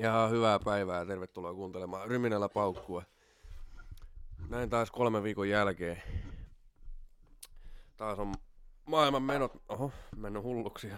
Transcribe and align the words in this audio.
Ja 0.00 0.28
hyvää 0.28 0.58
päivää 0.58 0.98
ja 0.98 1.06
tervetuloa 1.06 1.54
kuuntelemaan 1.54 2.08
Ryminällä 2.08 2.48
paukkua. 2.48 3.02
Näin 4.48 4.70
taas 4.70 4.90
kolmen 4.90 5.22
viikon 5.22 5.48
jälkeen. 5.48 6.02
Taas 7.96 8.18
on 8.18 8.34
maailman 8.86 9.22
menot, 9.22 9.62
oho, 9.68 9.92
mennyt 10.16 10.42
hulluksi. 10.42 10.88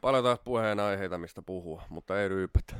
Paljon 0.00 0.24
taas 0.24 0.38
puheenaiheita, 0.44 1.18
mistä 1.18 1.42
puhua, 1.42 1.82
mutta 1.88 2.22
ei 2.22 2.28
ryypätä. 2.28 2.76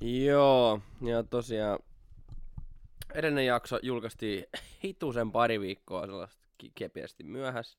Joo, 0.00 0.80
ja 1.00 1.22
tosiaan 1.22 1.78
edellinen 3.14 3.46
jakso 3.46 3.78
julkaistiin 3.82 4.46
hitusen 4.84 5.32
pari 5.32 5.60
viikkoa 5.60 6.06
sellaista 6.06 6.42
kepeästi 6.74 7.24
myöhässä. 7.24 7.78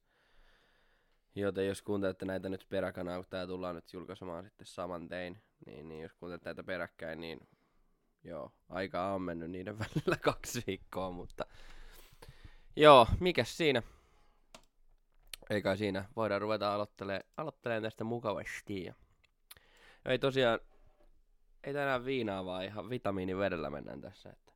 Joten 1.35 1.67
jos 1.67 1.81
kuuntelette 1.81 2.26
näitä 2.26 2.49
nyt 2.49 2.66
peräkanaa, 2.70 3.17
kun 3.17 3.26
tää 3.30 3.48
tullaan 3.48 3.76
nyt 3.76 3.94
julkaisemaan 3.94 4.44
sitten 4.44 4.67
saman 4.67 5.08
tein, 5.08 5.41
niin, 5.66 5.88
niin 5.89 6.02
jos 6.02 6.13
kuuntelette 6.13 6.49
näitä 6.49 6.63
peräkkäin, 6.63 7.22
niin 7.22 7.48
joo, 8.23 8.52
aikaa 8.70 9.13
on 9.13 9.22
mennyt 9.22 9.52
niiden 9.52 9.80
välillä 9.80 10.17
kaksi 10.17 10.63
viikkoa, 10.67 11.12
mutta 11.12 11.45
joo, 12.75 13.08
mikäs 13.20 13.58
siinä? 13.58 13.84
Ei 15.49 15.62
kai 15.62 15.77
siinä, 15.77 16.05
voidaan 16.16 16.41
ruveta 16.41 16.73
aloittelemaan, 16.73 17.23
aloittelemaan 17.38 17.84
tästä 17.84 18.03
mukavasti. 18.03 18.94
Ei 20.05 20.20
tosiaan, 20.20 20.59
ei 21.63 21.73
tänään 21.73 22.05
viinaa, 22.05 22.45
vaan 22.45 22.66
ihan 22.66 22.89
vitamiinivedellä 22.89 23.70
mennään 23.70 24.02
tässä. 24.02 24.30
Että. 24.30 24.53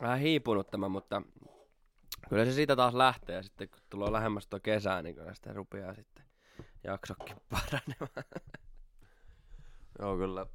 Vähän 0.00 0.18
hiipunut 0.18 0.70
tämä, 0.70 0.88
mutta 0.88 1.22
kyllä 2.28 2.44
se 2.44 2.52
siitä 2.52 2.76
taas 2.76 2.94
lähtee. 2.94 3.36
Ja 3.36 3.42
sitten 3.42 3.68
kun 3.68 3.80
tulee 3.90 4.12
lähemmäs 4.12 4.46
tuo 4.46 4.60
kesää, 4.60 5.02
niin 5.02 5.14
kyllä 5.14 5.34
sitä 5.34 5.52
rupeaa 5.52 5.94
sitten 5.94 6.24
jaksokin 6.84 7.36
paranemaan. 7.50 8.42
Joo, 9.98 10.16
kyllä 10.16 10.46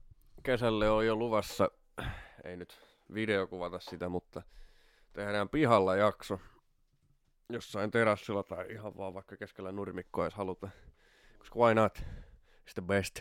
kesälle 0.43 0.89
on 0.89 1.05
jo 1.05 1.15
luvassa, 1.15 1.71
ei 2.43 2.57
nyt 2.57 2.79
videokuvata 3.13 3.79
sitä, 3.79 4.09
mutta 4.09 4.41
tehdään 5.13 5.49
pihalla 5.49 5.95
jakso. 5.95 6.39
Jossain 7.49 7.91
terassilla 7.91 8.43
tai 8.43 8.71
ihan 8.71 8.97
vaan 8.97 9.13
vaikka 9.13 9.37
keskellä 9.37 9.71
nurmikkoa, 9.71 10.25
jos 10.25 10.33
halutaan. 10.35 10.73
Koska 11.39 11.59
why 11.59 11.75
not? 11.75 11.97
It's 12.67 12.73
the 12.73 12.81
best. 12.81 13.19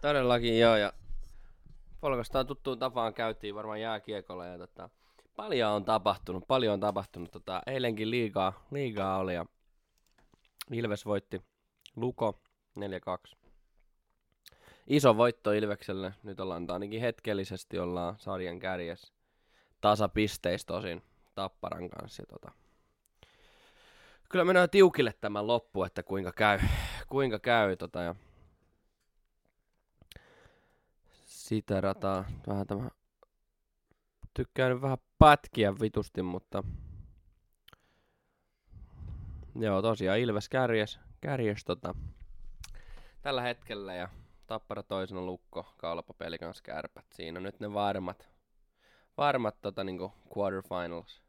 Todellakin 0.00 0.58
joo, 0.58 0.76
ja 0.76 0.92
polkastaan 2.00 2.46
tuttuun 2.46 2.78
tapaan 2.78 3.14
käytiin 3.14 3.54
varmaan 3.54 3.80
jääkiekolla 3.80 4.46
ja 4.46 4.58
tota, 4.58 4.90
paljon 5.36 5.70
on 5.70 5.84
tapahtunut, 5.84 6.44
paljon 6.48 6.74
on 6.74 6.80
tapahtunut. 6.80 7.30
Tota, 7.30 7.62
eilenkin 7.66 8.10
liigaa, 8.10 8.66
liigaa 8.70 9.18
oli 9.18 9.34
ja 9.34 9.46
Ilves 10.70 11.06
voitti 11.06 11.42
Luko 11.96 12.42
4-2. 13.34 13.36
Iso 14.86 15.16
voitto 15.16 15.52
Ilvekselle, 15.52 16.14
nyt 16.22 16.40
ollaan 16.40 16.66
ainakin 16.70 17.00
hetkellisesti 17.00 17.78
ollaan 17.78 18.14
sarjan 18.18 18.58
kärjessä 18.58 19.12
tasapisteistä 19.80 20.72
tosin 20.72 21.02
Tapparan 21.34 21.88
kanssa. 21.90 22.22
Ja 22.22 22.26
tota, 22.26 22.52
kyllä 24.28 24.44
mennään 24.44 24.70
tiukille 24.70 25.14
tämän 25.20 25.46
loppu, 25.46 25.84
että 25.84 26.02
kuinka 26.02 26.32
käy, 26.32 26.58
kuinka 27.08 27.38
käy 27.38 27.76
tota, 27.76 28.00
ja 28.00 28.14
sitä 31.24 31.80
rataa. 31.80 32.24
Vähän 32.46 32.66
tämä 32.66 32.90
tykkään 34.34 34.82
vähän 34.82 34.98
pätkiä 35.18 35.74
vitusti, 35.80 36.22
mutta 36.22 36.62
joo, 39.60 39.82
tosiaan 39.82 40.18
Ilves 40.18 40.48
kärjes, 40.48 41.00
kärjes 41.20 41.64
tota, 41.64 41.94
tällä 43.22 43.42
hetkellä 43.42 43.94
ja 43.94 44.08
Tappara 44.46 44.82
toisena 44.82 45.22
lukko, 45.22 45.74
Kalpa 45.76 46.14
Pelikans 46.14 46.62
kärpät. 46.62 47.06
Siinä 47.12 47.38
on 47.38 47.42
nyt 47.42 47.60
ne 47.60 47.72
varmat, 47.72 48.28
varmat 49.16 49.60
tota, 49.60 49.84
niinku 49.84 50.12
quarterfinals, 50.36 51.22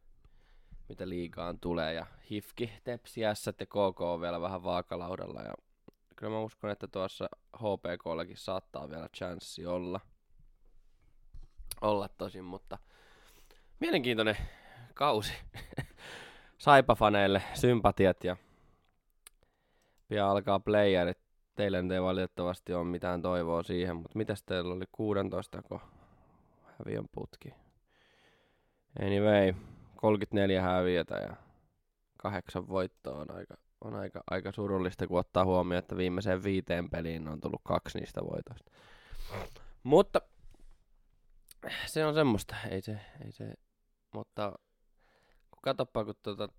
mitä 0.90 1.10
liigaan 1.10 1.60
tulee. 1.60 1.94
Ja 1.94 2.06
Hifki, 2.32 2.72
Tepsi, 2.84 3.26
Ässät 3.26 3.60
ja 3.60 3.66
KK 3.66 4.02
on 4.02 4.22
vielä 4.22 4.42
vähän 4.42 4.64
vaakalaudalla. 4.64 5.42
Ja 5.42 5.54
kyllä 6.16 6.34
mä 6.34 6.40
uskon, 6.40 6.70
että 6.70 6.88
tuossa 6.88 7.30
HPKllakin 7.58 8.38
saattaa 8.38 8.90
vielä 8.90 9.10
chanssi 9.18 9.66
olla. 9.66 10.00
Olla 11.82 12.10
tosin, 12.10 12.44
mutta 12.44 12.78
mielenkiintoinen 13.84 14.38
kausi. 14.94 15.34
Saipafaneille 16.58 17.44
sympatiat 17.54 18.24
ja 18.24 18.38
pian 20.08 20.30
alkaa 20.30 20.60
playerit. 20.60 21.18
Teillä 21.56 21.82
nyt 21.82 21.92
ei 21.92 22.02
valitettavasti 22.02 22.74
ole 22.74 22.84
mitään 22.84 23.22
toivoa 23.22 23.64
siihen, 23.64 23.96
mutta 23.96 24.18
mitäs 24.18 24.44
teillä 24.44 24.74
oli 24.74 24.86
16 24.92 25.62
ko 25.62 25.82
häviön 26.80 27.06
putki? 27.12 27.54
Anyway, 29.02 29.54
34 29.96 30.62
häviötä 30.62 31.16
ja 31.16 31.36
kahdeksan 32.18 32.68
voittoa 32.68 33.22
on 33.22 33.32
aika, 33.36 33.56
on 33.82 33.96
aika, 33.96 34.24
aika 34.30 34.52
surullista, 34.52 35.08
kun 35.08 35.20
ottaa 35.20 35.46
huomioon, 35.46 35.80
että 35.80 35.98
viimeiseen 35.98 36.44
viiteen 36.44 36.90
peliin 36.90 37.28
on 37.28 37.42
tullut 37.42 37.62
kaksi 37.64 38.00
niistä 38.00 38.22
voitoista. 38.22 38.72
Mutta 39.84 40.22
se 41.86 42.06
on 42.06 42.14
semmoista, 42.14 42.56
ei 42.70 42.82
se, 42.82 43.00
ei 43.26 43.32
se, 43.32 43.54
mutta 44.14 44.54
kun 45.52 45.62
katsoppa, 45.62 46.06
kun 46.06 46.16
tuota 46.24 46.50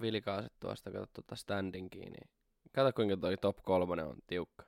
vilkaaset 0.00 0.52
tuosta, 0.60 0.90
katsot 0.90 1.12
tuota 1.12 1.36
standingia, 1.36 2.10
niin 2.10 2.30
kato 2.72 2.92
kuinka 2.92 3.16
toi 3.16 3.36
top 3.36 3.56
kolmonen 3.62 4.06
on 4.06 4.16
tiukka. 4.26 4.64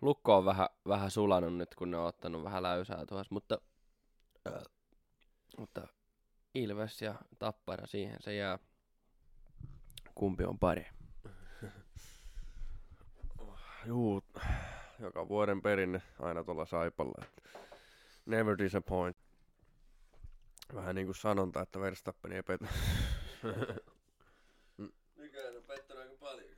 Lukko 0.00 0.36
on 0.36 0.44
vähän, 0.44 0.68
vähän 0.88 1.10
sulanut 1.10 1.56
nyt, 1.56 1.74
kun 1.74 1.90
ne 1.90 1.96
on 1.96 2.06
ottanut 2.06 2.44
vähän 2.44 2.62
läysää 2.62 3.06
tuossa, 3.06 3.34
mutta, 3.34 3.58
äh, 4.46 4.62
mutta 5.58 5.88
Ilves 6.54 7.02
ja 7.02 7.14
Tappara 7.38 7.86
siihen 7.86 8.16
se 8.20 8.34
jää. 8.34 8.58
Kumpi 10.14 10.44
on 10.44 10.58
pari? 10.58 10.86
Juu, 13.86 14.24
joka 14.98 15.28
vuoden 15.28 15.62
perinne 15.62 16.02
aina 16.20 16.44
tuolla 16.44 16.66
Saipalla. 16.66 17.24
Never 18.26 18.58
disappoint. 18.58 19.16
Vähän 20.74 20.94
niin 20.94 21.06
kuin 21.06 21.14
sanonta, 21.16 21.62
että 21.62 21.80
Verstappen 21.80 22.32
ei 22.32 22.42
petä. 22.42 22.66
Nykyään 25.16 25.56
on 25.56 25.62
pettänyt 25.62 26.02
aika 26.02 26.16
paljon. 26.20 26.48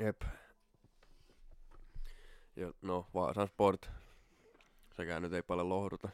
Jep. 0.00 0.22
Ja 2.56 2.72
no, 2.82 3.06
Vaasan 3.14 3.48
Sport. 3.48 3.90
Sekään 4.96 5.22
nyt 5.22 5.32
ei 5.32 5.42
paljon 5.42 5.68
lohduta. 5.68 6.08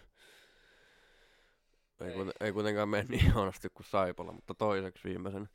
Ei, 2.01 2.09
Ei. 2.09 2.15
kuten, 2.15 2.33
ei 2.41 2.53
kuitenkaan 2.53 2.89
mene 2.89 3.05
niin 3.09 3.35
huonosti 3.35 3.69
kuin 3.75 3.87
Saipalla, 3.87 4.33
mutta 4.33 4.55
toiseksi 4.55 5.09
viimeisen. 5.09 5.49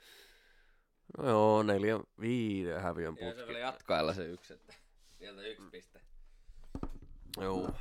No 1.17 1.29
joo, 1.29 1.63
neljä, 1.63 1.99
viiden 2.19 2.81
häviön 2.81 3.15
Ja 3.19 3.25
se 3.29 3.35
putki. 3.35 3.47
vielä 3.47 3.59
jatkailla 3.59 4.13
se 4.13 4.25
yksi, 4.25 4.53
että 4.53 4.73
sieltä 5.17 5.41
yksi 5.41 5.63
piste. 5.71 6.01
Joo. 7.41 7.71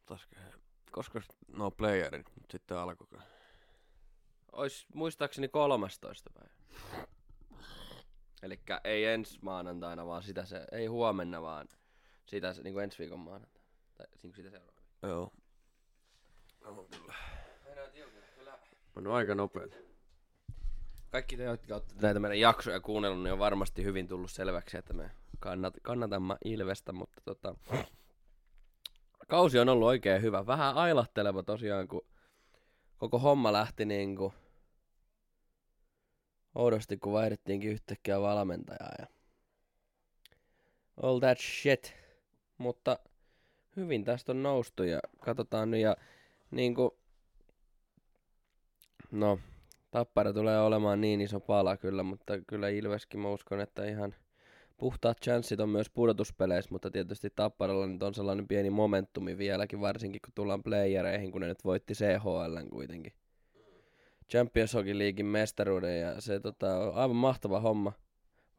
Pitäisikö, 0.00 0.36
koska 0.90 1.20
no 1.48 1.70
playerit 1.70 2.26
nyt 2.36 2.50
sitten 2.50 2.76
alkoi. 2.76 3.20
Ois 4.52 4.86
muistaakseni 4.94 5.48
13 5.48 6.30
päivä. 6.30 6.52
Elikkä 8.42 8.80
ei 8.84 9.04
ensi 9.04 9.38
maanantaina, 9.42 10.06
vaan 10.06 10.22
sitä 10.22 10.44
se, 10.44 10.66
ei 10.72 10.86
huomenna, 10.86 11.42
vaan 11.42 11.68
sitä 12.26 12.52
se, 12.54 12.62
niin 12.62 12.74
kuin 12.74 12.84
ensi 12.84 12.98
viikon 12.98 13.20
maanantaina. 13.20 13.68
Tai 13.96 14.06
niin 14.10 14.20
kuin 14.20 14.34
sitä 14.34 14.50
seuraava. 14.50 14.80
Joo. 15.02 15.32
No, 16.64 16.86
kyllä. 16.90 17.14
Mennään 17.64 17.90
tiukille, 17.92 18.26
kyllä. 18.38 18.58
Mennyt 18.94 19.12
aika 19.12 19.34
nopeet. 19.34 19.90
Kaikki 21.10 21.36
te, 21.36 21.42
jotka 21.42 21.74
olette 21.74 21.94
näitä 22.02 22.20
meidän 22.20 22.40
jaksoja 22.40 22.80
kuunnellut, 22.80 23.22
niin 23.22 23.32
on 23.32 23.38
varmasti 23.38 23.84
hyvin 23.84 24.08
tullut 24.08 24.30
selväksi, 24.30 24.76
että 24.76 24.92
me 24.92 25.10
kannat, 25.38 25.74
kannatamme 25.82 26.36
Ilvestä, 26.44 26.92
mutta 26.92 27.20
tota, 27.24 27.54
kausi 29.30 29.58
on 29.58 29.68
ollut 29.68 29.88
oikein 29.88 30.22
hyvä. 30.22 30.46
Vähän 30.46 30.74
ailahteleva 30.74 31.42
tosiaan, 31.42 31.88
kun 31.88 32.06
koko 32.96 33.18
homma 33.18 33.52
lähti 33.52 33.84
niin 33.84 34.16
kuin 34.16 34.32
oudosti, 36.54 36.96
kun 36.96 37.12
vaihdettiinkin 37.12 37.70
yhtäkkiä 37.70 38.20
valmentajaa 38.20 38.92
ja 38.98 39.06
all 41.02 41.18
that 41.18 41.38
shit. 41.38 41.94
Mutta 42.58 42.98
hyvin 43.76 44.04
tästä 44.04 44.32
on 44.32 44.42
noustu 44.42 44.82
ja 44.82 45.00
katsotaan 45.20 45.70
nyt 45.70 45.80
ja 45.80 45.96
niin 46.50 46.74
kuin, 46.74 46.90
no 49.10 49.38
Tappara 49.90 50.32
tulee 50.32 50.60
olemaan 50.60 51.00
niin 51.00 51.20
iso 51.20 51.40
pala 51.40 51.76
kyllä, 51.76 52.02
mutta 52.02 52.32
kyllä 52.46 52.68
Ilveskin 52.68 53.20
mä 53.20 53.28
uskon, 53.28 53.60
että 53.60 53.84
ihan 53.84 54.14
puhtaat 54.80 55.20
chanssit 55.22 55.60
on 55.60 55.68
myös 55.68 55.90
pudotuspeleissä, 55.90 56.70
mutta 56.70 56.90
tietysti 56.90 57.30
Tapparalla 57.36 57.86
nyt 57.86 58.02
on 58.02 58.14
sellainen 58.14 58.48
pieni 58.48 58.70
momentumi 58.70 59.38
vieläkin, 59.38 59.80
varsinkin 59.80 60.20
kun 60.24 60.32
tullaan 60.34 60.62
playereihin, 60.62 61.32
kun 61.32 61.40
ne 61.40 61.46
nyt 61.46 61.64
voitti 61.64 61.94
CHL 61.94 62.68
kuitenkin. 62.70 63.12
Champions 64.30 64.74
Hockey 64.74 64.98
Leaguein 64.98 65.26
mestaruuden 65.26 66.00
ja 66.00 66.20
se 66.20 66.40
tota, 66.40 66.76
on 66.78 66.94
aivan 66.94 67.16
mahtava 67.16 67.60
homma, 67.60 67.92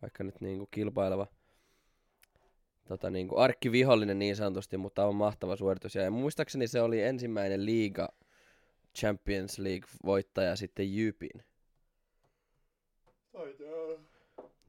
vaikka 0.01 0.23
nyt 0.23 0.41
niinku 0.41 0.67
kilpaileva, 0.71 1.27
tota, 2.87 3.09
niin 3.09 3.27
kuin 3.27 3.39
arkkivihollinen 3.39 4.19
niin 4.19 4.35
sanotusti, 4.35 4.77
mutta 4.77 5.05
on 5.05 5.15
mahtava 5.15 5.55
suoritus. 5.55 5.95
Ja 5.95 6.11
muistaakseni 6.11 6.67
se 6.67 6.81
oli 6.81 7.01
ensimmäinen 7.01 7.65
liiga 7.65 8.09
Champions 8.97 9.59
League-voittaja 9.59 10.55
sitten 10.55 10.95
Jypin. 10.95 11.43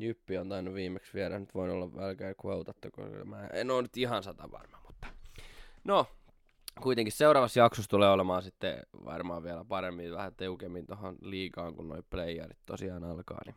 Jyppi 0.03 0.39
on 0.39 0.49
tainnut 0.49 0.75
viimeksi 0.75 1.15
viedä, 1.15 1.39
nyt 1.39 1.55
voin 1.55 1.71
olla 1.71 1.95
välkää 1.95 2.35
quotattu, 2.47 2.89
koska 2.93 3.25
mä 3.25 3.47
en 3.47 3.71
ole 3.71 3.83
nyt 3.83 3.97
ihan 3.97 4.23
sata 4.23 4.51
varma, 4.51 4.79
mutta 4.87 5.07
no, 5.85 6.07
kuitenkin 6.83 7.13
seuraavassa 7.13 7.61
jaksossa 7.61 7.91
tulee 7.91 8.11
olemaan 8.11 8.43
sitten 8.43 8.83
varmaan 9.05 9.43
vielä 9.43 9.65
paremmin, 9.65 10.13
vähän 10.13 10.35
tiukemmin 10.35 10.87
tuohon 10.87 11.17
liigaan, 11.21 11.75
kun 11.75 11.89
noi 11.89 12.03
playerit 12.11 12.59
tosiaan 12.67 13.05
alkaa, 13.05 13.41
niin 13.47 13.57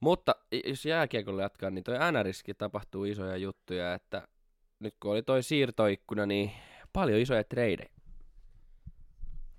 mutta 0.00 0.34
jos 0.64 0.86
jääkiekolle 0.86 1.42
jatkaa, 1.42 1.70
niin 1.70 1.84
toi 1.84 2.12
NRiskin 2.12 2.56
tapahtuu 2.56 3.04
isoja 3.04 3.36
juttuja, 3.36 3.94
että 3.94 4.28
nyt 4.78 4.94
kun 5.00 5.12
oli 5.12 5.22
toi 5.22 5.42
siirtoikkuna, 5.42 6.26
niin 6.26 6.50
paljon 6.92 7.20
isoja 7.20 7.44
treidejä. 7.44 7.90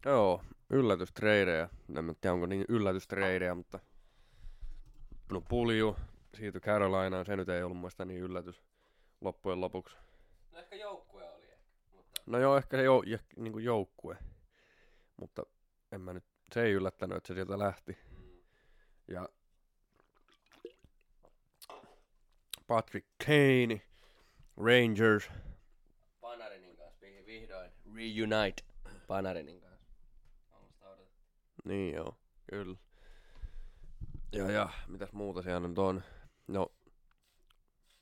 Joo, 0.05 0.41
yllätystreidejä. 0.69 1.69
En 1.97 2.15
tiedä, 2.21 2.33
onko 2.33 2.45
niin 2.45 2.65
yllätystreidejä, 2.69 3.55
mutta 3.55 3.79
no 5.31 5.41
Pulju 5.41 5.95
siirtyi 6.35 6.61
Carolinaan, 6.61 7.25
se 7.25 7.35
nyt 7.35 7.49
ei 7.49 7.63
ollut 7.63 7.77
muista 7.77 8.05
niin 8.05 8.21
yllätys 8.21 8.63
loppujen 9.21 9.61
lopuksi. 9.61 9.97
No 10.51 10.59
ehkä 10.59 10.75
joukkue 10.75 11.29
oli. 11.29 11.45
Mutta... 11.95 12.21
No 12.25 12.39
joo, 12.39 12.57
ehkä 12.57 12.81
jou, 12.81 13.03
ja, 13.03 13.19
niin 13.35 13.53
kuin 13.53 13.65
joukkue, 13.65 14.17
mutta 15.17 15.43
en 15.91 16.01
mä 16.01 16.13
nyt, 16.13 16.25
se 16.53 16.63
ei 16.63 16.71
yllättänyt, 16.71 17.17
että 17.17 17.27
se 17.27 17.33
sieltä 17.33 17.59
lähti. 17.59 17.97
Mm. 18.11 18.41
Ja 19.07 19.29
Patrick 22.67 23.07
Kane, 23.25 23.81
Rangers, 24.57 25.31
Panarinin 26.21 26.77
kanssa 26.77 27.05
vih- 27.05 27.25
vihdoin 27.25 27.71
reunite 27.95 28.63
Panarinin 29.07 29.61
kanssa. 29.61 29.85
Niin 31.63 31.95
joo, 31.95 32.17
kyllä. 32.49 32.77
Ja, 34.35 34.51
ja 34.51 34.69
mitäs 34.87 35.11
muuta 35.11 35.41
siellä 35.41 35.67
nyt 35.67 35.77
on? 35.77 36.03
No, 36.47 36.71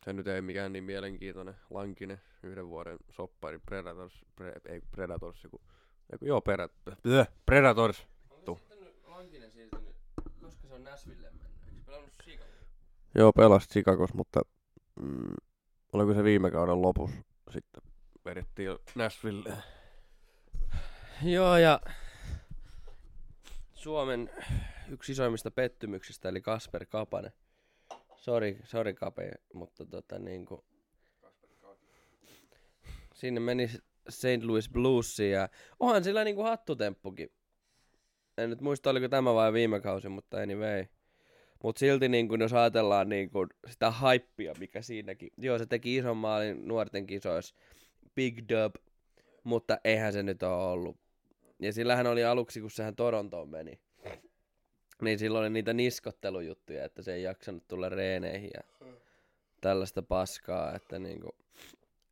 se 0.06 0.14
nyt 0.14 0.28
ei 0.28 0.42
mikään 0.42 0.74
niin 0.74 0.84
mielenkiintoinen. 0.84 1.56
Lankinen, 1.70 2.22
yhden 2.44 2.68
vuoden 2.68 2.98
soppari 3.10 3.60
Predators, 3.60 4.26
pre, 4.36 4.54
ei 4.66 4.82
Predators, 4.92 5.44
joku, 5.44 5.62
joku 6.12 6.26
joo, 6.26 6.42
Predators, 6.42 6.98
Predators. 7.46 8.08
Onko 8.30 8.56
sitten 8.56 8.80
nyt 8.84 9.04
Lankinen 9.08 9.52
siirtynyt, 9.52 9.96
koska 10.42 10.68
se 10.68 10.74
on 10.74 10.84
Nashville 10.84 11.22
mennyt? 11.22 11.48
Eikö 11.68 11.80
se 11.80 11.86
pelannut 11.86 12.14
Chicago? 12.24 12.52
Joo, 13.16 13.34
pelasi 13.34 13.70
Chicagos, 13.70 14.14
mutta 14.14 14.42
mm, 15.02 15.36
oliko 15.94 16.14
se 16.14 16.24
viime 16.24 16.52
kauden 16.52 16.82
lopussa 16.82 17.18
sitten 17.52 17.84
vedettiin 18.26 18.66
jo 18.66 18.80
Nashville. 18.96 19.58
Joo, 21.24 21.58
ja 21.58 21.80
Suomen 23.74 24.30
yksi 24.90 25.12
isoimmista 25.12 25.52
pettymyksistä, 25.52 26.30
eli 26.30 26.42
Kasper 26.42 26.86
Kapanen. 26.86 27.32
Sori, 28.16 28.60
sori 28.64 28.94
Kape, 28.94 29.32
mutta 29.54 29.86
tota 29.86 30.20
niinku... 30.20 30.66
Sinne 33.14 33.40
meni 33.40 33.68
St. 34.10 34.44
Louis 34.44 34.70
Bluesiin 34.70 35.32
ja 35.32 35.50
onhan 35.80 36.04
sillä 36.04 36.24
niinku 36.24 36.42
hattutemppukin. 36.42 37.32
En 38.38 38.50
nyt 38.50 38.62
muista 38.62 38.90
oliko 38.90 39.10
tämä 39.10 39.34
vai 39.34 39.54
viime 39.54 39.80
kausi, 39.80 40.10
mutta 40.10 40.38
anyway. 40.38 40.86
Mut 41.64 41.78
silti 41.78 42.10
niin 42.10 42.28
kun 42.28 42.42
jos 42.42 42.54
ajatellaan 42.54 43.10
niin 43.10 43.30
kun 43.30 43.50
sitä 43.70 43.92
haippia, 43.92 44.54
mikä 44.60 44.82
siinäkin. 44.82 45.32
Joo, 45.38 45.58
se 45.58 45.66
teki 45.66 45.98
ison 45.98 46.18
maalin 46.18 46.68
nuorten 46.68 47.08
kisoissa. 47.08 47.56
Big 48.16 48.38
dub. 48.38 48.76
Mutta 49.44 49.78
eihän 49.84 50.14
se 50.14 50.24
nyt 50.24 50.44
ole 50.44 50.64
ollut. 50.64 50.98
Ja 51.60 51.74
sillähän 51.74 52.08
oli 52.08 52.24
aluksi, 52.24 52.62
kun 52.62 52.72
sehän 52.72 52.96
Torontoon 52.96 53.50
meni. 53.50 53.80
Niin 55.04 55.20
silloin 55.20 55.42
oli 55.42 55.50
niitä 55.50 55.74
niskottelujuttuja, 55.74 56.86
että 56.86 57.02
se 57.02 57.14
ei 57.14 57.24
jaksanut 57.24 57.68
tulla 57.68 57.90
reeneihin 57.90 58.52
ja 58.54 58.64
tällaista 59.62 60.02
paskaa, 60.02 60.76
että 60.76 61.00
niinku... 61.00 61.36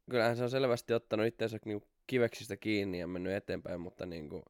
Kyllähän 0.10 0.38
se 0.38 0.44
on 0.44 0.50
selvästi 0.50 0.94
ottanut 0.94 1.26
itseensä 1.26 1.60
niinku 1.66 1.88
kiveksistä 2.08 2.58
kiinni 2.58 3.00
ja 3.00 3.08
mennyt 3.08 3.34
eteenpäin, 3.34 3.82
mutta 3.82 4.06
niinku... 4.06 4.44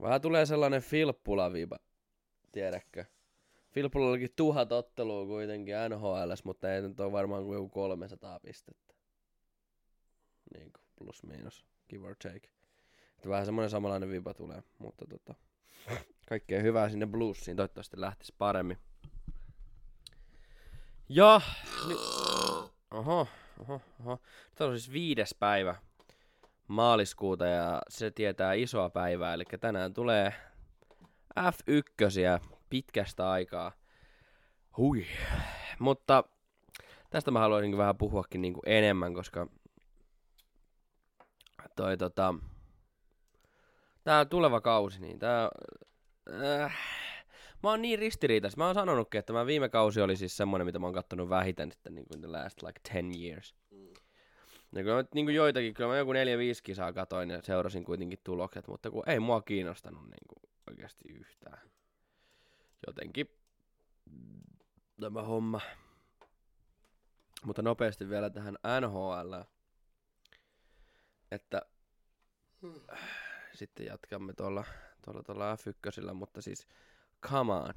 Vähän 0.00 0.20
tulee 0.20 0.46
sellainen 0.46 0.82
filppula-viba, 0.82 1.78
tiedätkö? 2.52 3.04
Filppulallakin 3.70 4.32
tuhat 4.36 4.72
ottelua 4.72 5.26
kuitenkin 5.26 5.74
NHL, 5.88 6.32
mutta 6.44 6.74
ei 6.74 6.82
nyt 6.82 7.00
ole 7.00 7.12
varmaan 7.12 7.44
kuin 7.44 7.56
joku 7.56 7.68
300 7.68 8.40
pistettä. 8.40 8.94
Niinku 10.54 10.80
plus 10.96 11.22
miinus, 11.22 11.66
give 11.90 12.06
or 12.06 12.16
take. 12.22 12.48
Että 13.16 13.28
vähän 13.28 13.46
semmoinen 13.46 13.70
samanlainen 13.70 14.10
viba 14.10 14.34
tulee, 14.34 14.62
mutta 14.78 15.06
tota... 15.06 15.34
Kaikkea 16.28 16.62
hyvää 16.62 16.88
sinne 16.88 17.06
bluesiin, 17.06 17.56
toivottavasti 17.56 18.00
lähtisi 18.00 18.34
paremmin. 18.38 18.78
Ja, 21.08 21.40
nyt... 21.88 21.98
Oho, 22.90 23.28
oho, 23.58 23.80
oho. 24.00 24.18
Nyt 24.50 24.60
on 24.60 24.78
siis 24.78 24.92
viides 24.92 25.36
päivä 25.40 25.76
maaliskuuta 26.68 27.46
ja 27.46 27.82
se 27.88 28.10
tietää 28.10 28.52
isoa 28.52 28.90
päivää, 28.90 29.34
eli 29.34 29.44
tänään 29.60 29.94
tulee 29.94 30.32
F1 31.40 32.48
pitkästä 32.70 33.30
aikaa. 33.30 33.72
Hui. 34.76 35.06
Mutta 35.78 36.24
tästä 37.10 37.30
mä 37.30 37.38
haluaisin 37.38 37.78
vähän 37.78 37.96
puhuakin 37.96 38.42
niinku 38.42 38.60
enemmän, 38.66 39.14
koska 39.14 39.46
toi 41.76 41.96
tota, 41.96 42.34
tää 44.04 44.24
tuleva 44.24 44.60
kausi, 44.60 45.00
niin 45.00 45.18
tää, 45.18 45.50
äh, 46.64 46.76
mä 47.62 47.70
oon 47.70 47.82
niin 47.82 47.98
ristiriitas. 47.98 48.56
Mä 48.56 48.66
oon 48.66 48.74
sanonutkin, 48.74 49.18
että 49.18 49.32
mä 49.32 49.46
viime 49.46 49.68
kausi 49.68 50.00
oli 50.00 50.16
siis 50.16 50.36
semmonen, 50.36 50.66
mitä 50.66 50.78
mä 50.78 50.86
oon 50.86 50.94
kattonut 50.94 51.28
vähiten 51.28 51.72
sitten 51.72 51.94
niin 51.94 52.06
kuin 52.06 52.20
the 52.20 52.28
last 52.28 52.62
like 52.62 52.80
10 52.92 53.20
years. 53.22 53.54
Ja 54.74 54.82
kyllä 54.82 54.96
mä, 54.96 55.04
niin 55.14 55.26
kuin 55.26 55.34
joitakin, 55.34 55.74
kyllä 55.74 55.90
mä 55.90 55.98
joku 55.98 56.12
4-5 56.12 56.14
kisaa 56.62 56.92
katoin 56.92 57.30
ja 57.30 57.42
seurasin 57.42 57.84
kuitenkin 57.84 58.18
tulokset, 58.24 58.68
mutta 58.68 58.90
kun 58.90 59.08
ei 59.08 59.20
mua 59.20 59.42
kiinnostanut 59.42 60.02
niin 60.02 60.26
kuin 60.28 60.52
oikeasti 60.68 61.04
yhtään. 61.08 61.70
Jotenkin 62.86 63.26
tämä 65.00 65.22
homma. 65.22 65.60
Mutta 67.44 67.62
nopeasti 67.62 68.08
vielä 68.08 68.30
tähän 68.30 68.58
NHL. 68.80 69.34
Että 71.30 71.62
sitten 73.54 73.86
jatkamme 73.86 74.32
tuolla, 74.32 74.64
tuolla, 75.04 75.22
tuolla 75.22 75.56
F1, 75.56 76.14
mutta 76.14 76.42
siis 76.42 76.66
come 77.28 77.52
on. 77.52 77.74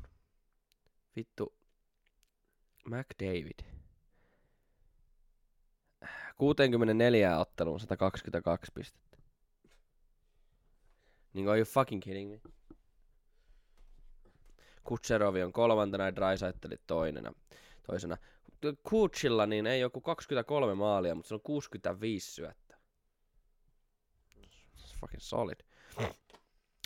Vittu. 1.16 1.54
McDavid. 2.86 3.60
64 6.36 7.40
otteluun 7.40 7.80
122 7.80 8.72
pistettä. 8.74 9.18
Niin 11.34 11.50
are 11.50 11.58
you 11.58 11.66
fucking 11.66 12.02
kidding 12.02 12.32
me? 12.32 12.42
Kutserovi 14.84 15.44
on 15.44 15.54
kolmantena 15.54 16.06
ja 16.06 16.16
Drysaitteli 16.16 16.76
toinena, 16.88 17.34
toisena. 17.88 18.18
Kutsilla 18.90 19.46
niin 19.46 19.68
ei 19.68 19.80
joku 19.80 20.02
23 20.02 20.76
maalia, 20.76 21.16
mutta 21.16 21.28
se 21.28 21.34
on 21.34 21.42
65 21.42 22.32
syöttä. 22.32 22.65
Fucking 25.06 25.22
solid. 25.22 25.60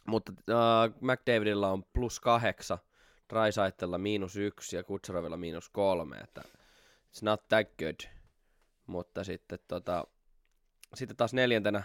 Mutta 0.06 0.32
uh, 0.32 0.96
McDavidilla 1.02 1.72
on 1.72 1.84
plus 1.94 2.20
kahdeksan, 2.20 2.78
Drysaittella 3.30 3.98
miinus 3.98 4.36
yksi 4.36 4.76
ja 4.76 4.84
Kutserovilla 4.84 5.38
miinus 5.38 5.70
kolme, 5.70 6.18
että 6.18 6.42
it's 7.08 7.20
not 7.22 7.48
that 7.48 7.68
good. 7.78 8.12
Mutta 8.88 9.24
sitten 9.24 9.60
tota, 9.68 10.08
sitten 10.96 11.18
taas 11.18 11.34
neljäntenä 11.34 11.84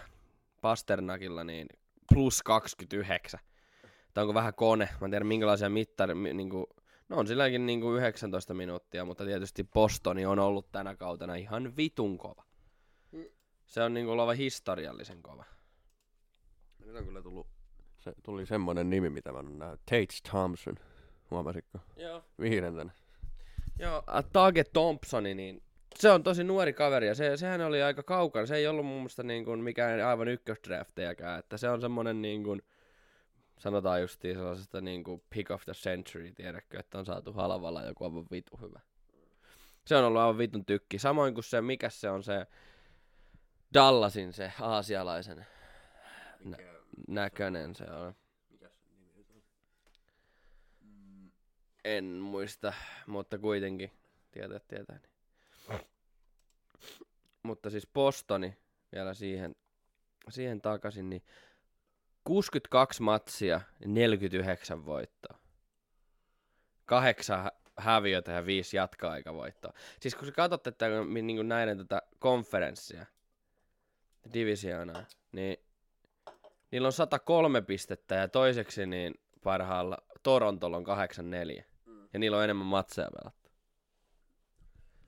Pasternakilla 0.61 1.43
niin 1.43 1.67
plus 2.13 2.43
29. 2.43 3.39
Tämä 4.13 4.23
onko 4.23 4.33
vähän 4.33 4.53
kone, 4.53 4.89
mä 5.01 5.05
en 5.05 5.11
tiedä 5.11 5.25
minkälaisia 5.25 5.69
mittari, 5.69 6.15
mi, 6.15 6.33
niinku, 6.33 6.69
no 7.09 7.17
on 7.17 7.27
silläkin 7.27 7.65
niinku 7.65 7.93
19 7.95 8.53
minuuttia, 8.53 9.05
mutta 9.05 9.25
tietysti 9.25 9.63
Bostoni 9.63 10.25
on 10.25 10.39
ollut 10.39 10.71
tänä 10.71 10.95
kautena 10.95 11.35
ihan 11.35 11.77
vitun 11.77 12.17
kova. 12.17 12.43
Se 13.65 13.83
on 13.83 13.93
niinku 13.93 14.11
oleva 14.11 14.33
historiallisen 14.33 15.21
kova. 15.21 15.54
Nyt 16.85 16.95
on 16.95 17.05
kyllä 17.05 17.21
tullut, 17.21 17.47
se, 17.99 18.13
tuli 18.23 18.45
semmonen 18.45 18.89
nimi, 18.89 19.09
mitä 19.09 19.31
mä 19.31 19.41
nähnyt. 19.41 19.79
Tate 19.85 20.29
Thompson, 20.29 20.75
huomasitko? 21.31 21.79
Joo. 21.97 22.23
Viidentänä. 22.39 22.91
Joo, 23.79 24.03
Tage 24.33 24.63
Thompsoni, 24.63 25.35
niin 25.35 25.61
se 25.99 26.11
on 26.11 26.23
tosi 26.23 26.43
nuori 26.43 26.73
kaveri 26.73 27.07
ja 27.07 27.15
se, 27.15 27.37
sehän 27.37 27.61
oli 27.61 27.83
aika 27.83 28.03
kaukana. 28.03 28.45
Se 28.45 28.55
ei 28.55 28.67
ollut 28.67 28.85
mun 28.85 28.97
mielestä 28.97 29.23
niin 29.23 29.45
kuin 29.45 29.59
mikään 29.59 30.05
aivan 30.05 30.27
ykkösdraftejakaan, 30.27 31.39
että 31.39 31.57
se 31.57 31.69
on 31.69 31.81
semmonen 31.81 32.21
niin 32.21 32.43
kuin, 32.43 32.61
sanotaan 33.57 34.01
justiin 34.01 34.35
sellaisesta 34.35 34.81
niin 34.81 35.03
kuin 35.03 35.23
pick 35.29 35.51
of 35.51 35.65
the 35.65 35.73
century, 35.73 36.31
tiedätkö, 36.31 36.79
että 36.79 36.97
on 36.99 37.05
saatu 37.05 37.33
halvalla 37.33 37.83
joku 37.83 38.03
aivan 38.03 38.25
vitu 38.31 38.57
hyvä. 38.61 38.79
Se 39.85 39.95
on 39.95 40.03
ollut 40.03 40.21
aivan 40.21 40.37
vitun 40.37 40.65
tykki. 40.65 40.99
Samoin 40.99 41.33
kuin 41.33 41.43
se, 41.43 41.61
mikä 41.61 41.89
se 41.89 42.09
on 42.09 42.23
se 42.23 42.47
Dallasin 43.73 44.33
se 44.33 44.51
aasialaisen 44.61 45.45
nä- 46.43 46.74
näköinen 47.07 47.75
se 47.75 47.83
on. 47.83 48.15
En 51.83 52.05
muista, 52.05 52.73
mutta 53.07 53.37
kuitenkin 53.37 53.91
tietää, 54.31 54.59
tietää. 54.59 54.99
Niin. 55.69 55.81
Mutta 57.43 57.69
siis 57.69 57.87
Bostoni 57.93 58.57
vielä 58.91 59.13
siihen, 59.13 59.55
siihen 60.29 60.61
takaisin, 60.61 61.09
niin 61.09 61.23
62 62.23 63.01
matsia, 63.01 63.61
49 63.85 64.85
voittoa. 64.85 65.37
Kahdeksan 66.85 67.43
hä- 67.43 67.51
häviötä 67.77 68.31
ja 68.31 68.45
viisi 68.45 68.77
jatka-aikavoittoa. 68.77 69.73
Siis 69.99 70.15
kun 70.15 70.25
sä 70.25 70.31
katsot 70.31 70.63
tätä 70.63 70.85
niin 71.21 71.47
näiden 71.47 71.77
tätä 71.77 72.01
konferenssia, 72.19 73.05
divisioonaa, 74.33 75.05
niin 75.31 75.64
niillä 76.75 76.85
on 76.85 76.91
103 76.91 77.61
pistettä 77.61 78.15
ja 78.15 78.27
toiseksi 78.27 78.85
niin 78.85 79.13
parhaalla 79.43 79.97
Torontolla 80.23 80.77
on 80.77 80.83
84. 80.83 81.65
Mm. 81.85 82.07
Ja 82.13 82.19
niillä 82.19 82.37
on 82.37 82.43
enemmän 82.43 82.67
matseja 82.67 83.09
pelattu. 83.21 83.49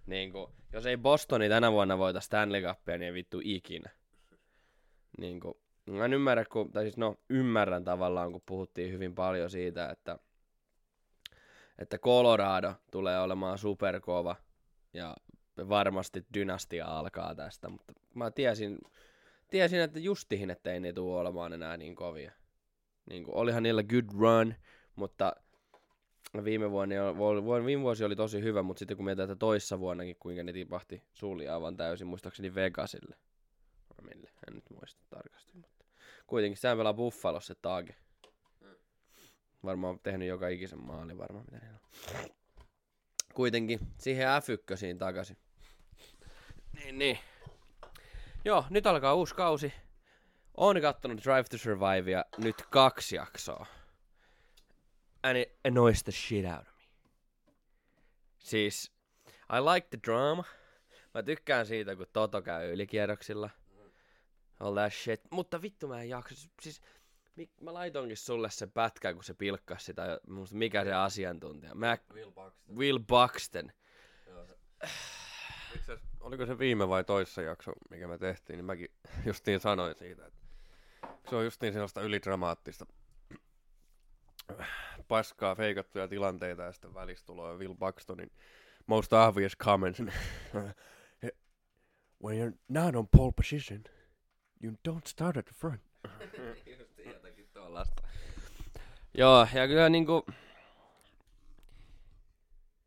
Niin 0.06 0.32
kuin, 0.32 0.52
jos 0.74 0.86
ei 0.86 0.98
Bostoni 0.98 1.50
tänä 1.50 1.72
vuonna 1.72 1.98
voita 1.98 2.20
Stanley 2.20 2.62
Cupia, 2.62 2.98
niin 2.98 3.06
ei 3.06 3.14
vittu 3.14 3.42
ikinä. 3.44 3.90
Niin 5.18 5.40
kuin, 5.40 5.54
mä 5.90 6.06
en 6.06 6.14
ymmärrä, 6.14 6.46
kun, 6.46 6.72
tai 6.72 6.84
siis 6.84 6.98
no 6.98 7.16
ymmärrän 7.30 7.84
tavallaan, 7.84 8.32
kun 8.32 8.44
puhuttiin 8.46 8.92
hyvin 8.92 9.16
paljon 9.16 9.50
siitä, 9.50 9.90
että, 9.90 10.20
että 11.80 11.98
Colorado 11.98 12.74
tulee 12.92 13.20
olemaan 13.20 13.58
superkova 13.58 14.36
ja 14.94 15.16
varmasti 15.58 16.26
dynastia 16.34 16.86
alkaa 16.86 17.36
tästä, 17.36 17.70
mutta 17.70 17.94
mä 18.14 18.32
tiesin, 18.32 18.78
tiesin 19.48 19.80
että 19.80 20.00
justihin, 20.00 20.50
että 20.50 20.74
ei 20.74 20.80
ne 20.80 20.94
tule 20.94 21.20
olemaan 21.20 21.54
enää 21.54 21.78
niin 21.78 21.96
kovia. 21.96 22.32
Niin 23.10 23.24
kuin, 23.24 23.36
olihan 23.36 23.64
niillä 23.64 23.84
good 23.84 24.06
run, 24.20 24.54
mutta 24.96 25.36
viime, 26.44 26.72
vuonna, 26.72 26.96
viime 27.66 27.84
vuosi 27.84 28.04
oli 28.04 28.16
tosi 28.16 28.42
hyvä, 28.42 28.64
mutta 28.64 28.80
sitten 28.80 28.98
kun 28.98 29.06
mietitään, 29.06 29.32
että 29.32 29.40
toissa 29.40 29.80
vuonnakin, 29.80 30.16
kuinka 30.20 30.44
ne 30.44 30.54
tipahti 30.54 31.04
suli 31.14 31.48
aivan 31.48 31.78
täysin, 31.78 32.08
muistaakseni 32.08 32.56
Vegasille. 32.56 33.16
Mille, 34.02 34.30
en 34.48 34.56
nyt 34.56 34.70
muista 34.70 35.02
tarkasti, 35.10 35.52
mutta 35.54 35.86
kuitenkin 36.28 36.58
sehän 36.58 36.78
pelaa 36.78 36.94
Buffalossa 36.94 37.54
se 37.54 37.60
Tage. 37.62 37.96
Varmaan 39.64 40.00
tehnyt 40.04 40.28
joka 40.28 40.48
ikisen 40.48 40.84
maali 40.84 41.18
varmaan, 41.18 41.46
mitä 41.46 41.66
niillä 41.66 41.80
on. 41.84 42.30
Kuitenkin 43.34 43.80
siihen 43.98 44.28
F1 44.28 44.98
takaisin. 44.98 45.38
Niin, 46.74 46.98
niin. 46.98 47.20
Joo, 48.48 48.66
nyt 48.70 48.88
alkaa 48.88 49.14
uusi 49.14 49.36
kausi. 49.36 49.74
Oon 50.58 50.82
kattonut 50.82 51.24
Drive 51.24 51.44
to 51.44 51.58
Survivea 51.58 52.24
nyt 52.38 52.56
kaksi 52.70 53.16
jaksoa. 53.16 53.66
And 55.24 55.38
it 55.38 55.60
annoys 55.68 56.04
the 56.04 56.12
shit 56.12 56.46
out 56.46 56.68
of 56.68 56.74
me. 56.78 56.84
Siis, 58.38 58.92
I 59.28 59.62
like 59.74 59.88
the 59.90 60.00
drama. 60.08 60.44
Mä 61.14 61.24
tykkään 61.24 61.66
siitä, 61.66 61.96
kun 61.96 62.06
Toto 62.14 62.42
käy 62.42 62.74
ylikierroksilla. 62.74 63.50
All 64.60 64.76
that 64.76 64.94
shit. 64.94 65.22
Mutta 65.32 65.62
vittu 65.62 65.88
mä 65.88 66.02
en 66.02 66.10
jaksa. 66.10 66.50
Siis, 66.62 66.82
mä 67.62 67.74
laitoinkin 67.74 68.18
sulle 68.18 68.50
se 68.50 68.68
pätkä, 68.68 69.14
kun 69.14 69.24
se 69.24 69.34
pilkkasi 69.34 69.86
sitä, 69.86 70.20
mikä 70.52 70.84
se 70.84 70.94
asiantuntija. 70.94 71.76
Mac... 71.76 72.02
Will 72.14 72.32
Buxton. 72.32 72.78
Will 72.78 73.00
Buxton. 73.00 73.72
Joo, 74.28 74.46
se... 74.46 74.58
Itse 75.78 76.00
oliko 76.20 76.46
se 76.46 76.60
viime 76.60 76.90
vai 76.90 77.04
toissa 77.04 77.42
jakso, 77.42 77.72
mikä 77.90 78.08
me 78.08 78.18
tehtiin, 78.18 78.58
niin 78.58 78.66
mäkin 78.66 78.92
justiin 79.26 79.60
sanoin 79.60 79.96
siitä, 79.96 80.26
että 80.26 80.40
se 81.30 81.36
on 81.36 81.44
justiin 81.44 81.74
sellaista 81.74 82.02
ylidramaattista 82.02 82.86
paskaa, 85.08 85.56
feikattuja 85.56 86.08
tilanteita 86.08 86.64
ja 86.64 86.72
sitten 86.72 86.94
välistuloa 86.94 87.58
Will 87.58 87.76
Buxtonin 87.76 88.32
most 88.88 89.14
obvious 89.14 89.58
comments. 89.58 90.00
When 92.24 92.38
you're 92.38 92.58
not 92.68 92.96
on 92.96 93.08
pole 93.08 93.32
position, 93.32 93.84
you 94.64 94.78
don't 94.88 95.08
start 95.08 95.38
at 95.38 95.46
the 95.46 95.54
front. 95.54 95.82
Joo, 99.14 99.48
ja 99.54 99.68
kyllä 99.68 99.90
niinku... 99.90 100.26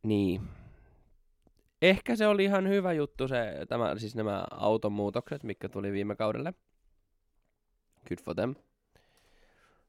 Niin. 0.02 0.59
Ehkä 1.82 2.16
se 2.16 2.26
oli 2.26 2.44
ihan 2.44 2.68
hyvä 2.68 2.92
juttu 2.92 3.28
se, 3.28 3.66
tämä, 3.68 3.98
siis 3.98 4.16
nämä 4.16 4.44
automuutokset, 4.50 5.42
mikä 5.42 5.68
tuli 5.68 5.92
viime 5.92 6.16
kaudelle. 6.16 6.54
Good 8.08 8.18
for 8.24 8.34
them. 8.34 8.54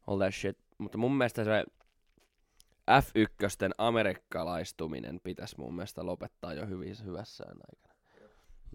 All 0.07 0.17
that 0.17 0.33
shit. 0.33 0.57
Mutta 0.77 0.97
mun 0.97 1.17
mielestä 1.17 1.43
se 1.43 1.65
F1 2.91 3.71
amerikkalaistuminen 3.77 5.19
pitäisi 5.23 5.55
mun 5.57 5.75
mielestä 5.75 6.05
lopettaa 6.05 6.53
jo 6.53 6.65
hyvissä, 6.65 7.03
hyvässä 7.03 7.43
aikana. 7.47 7.95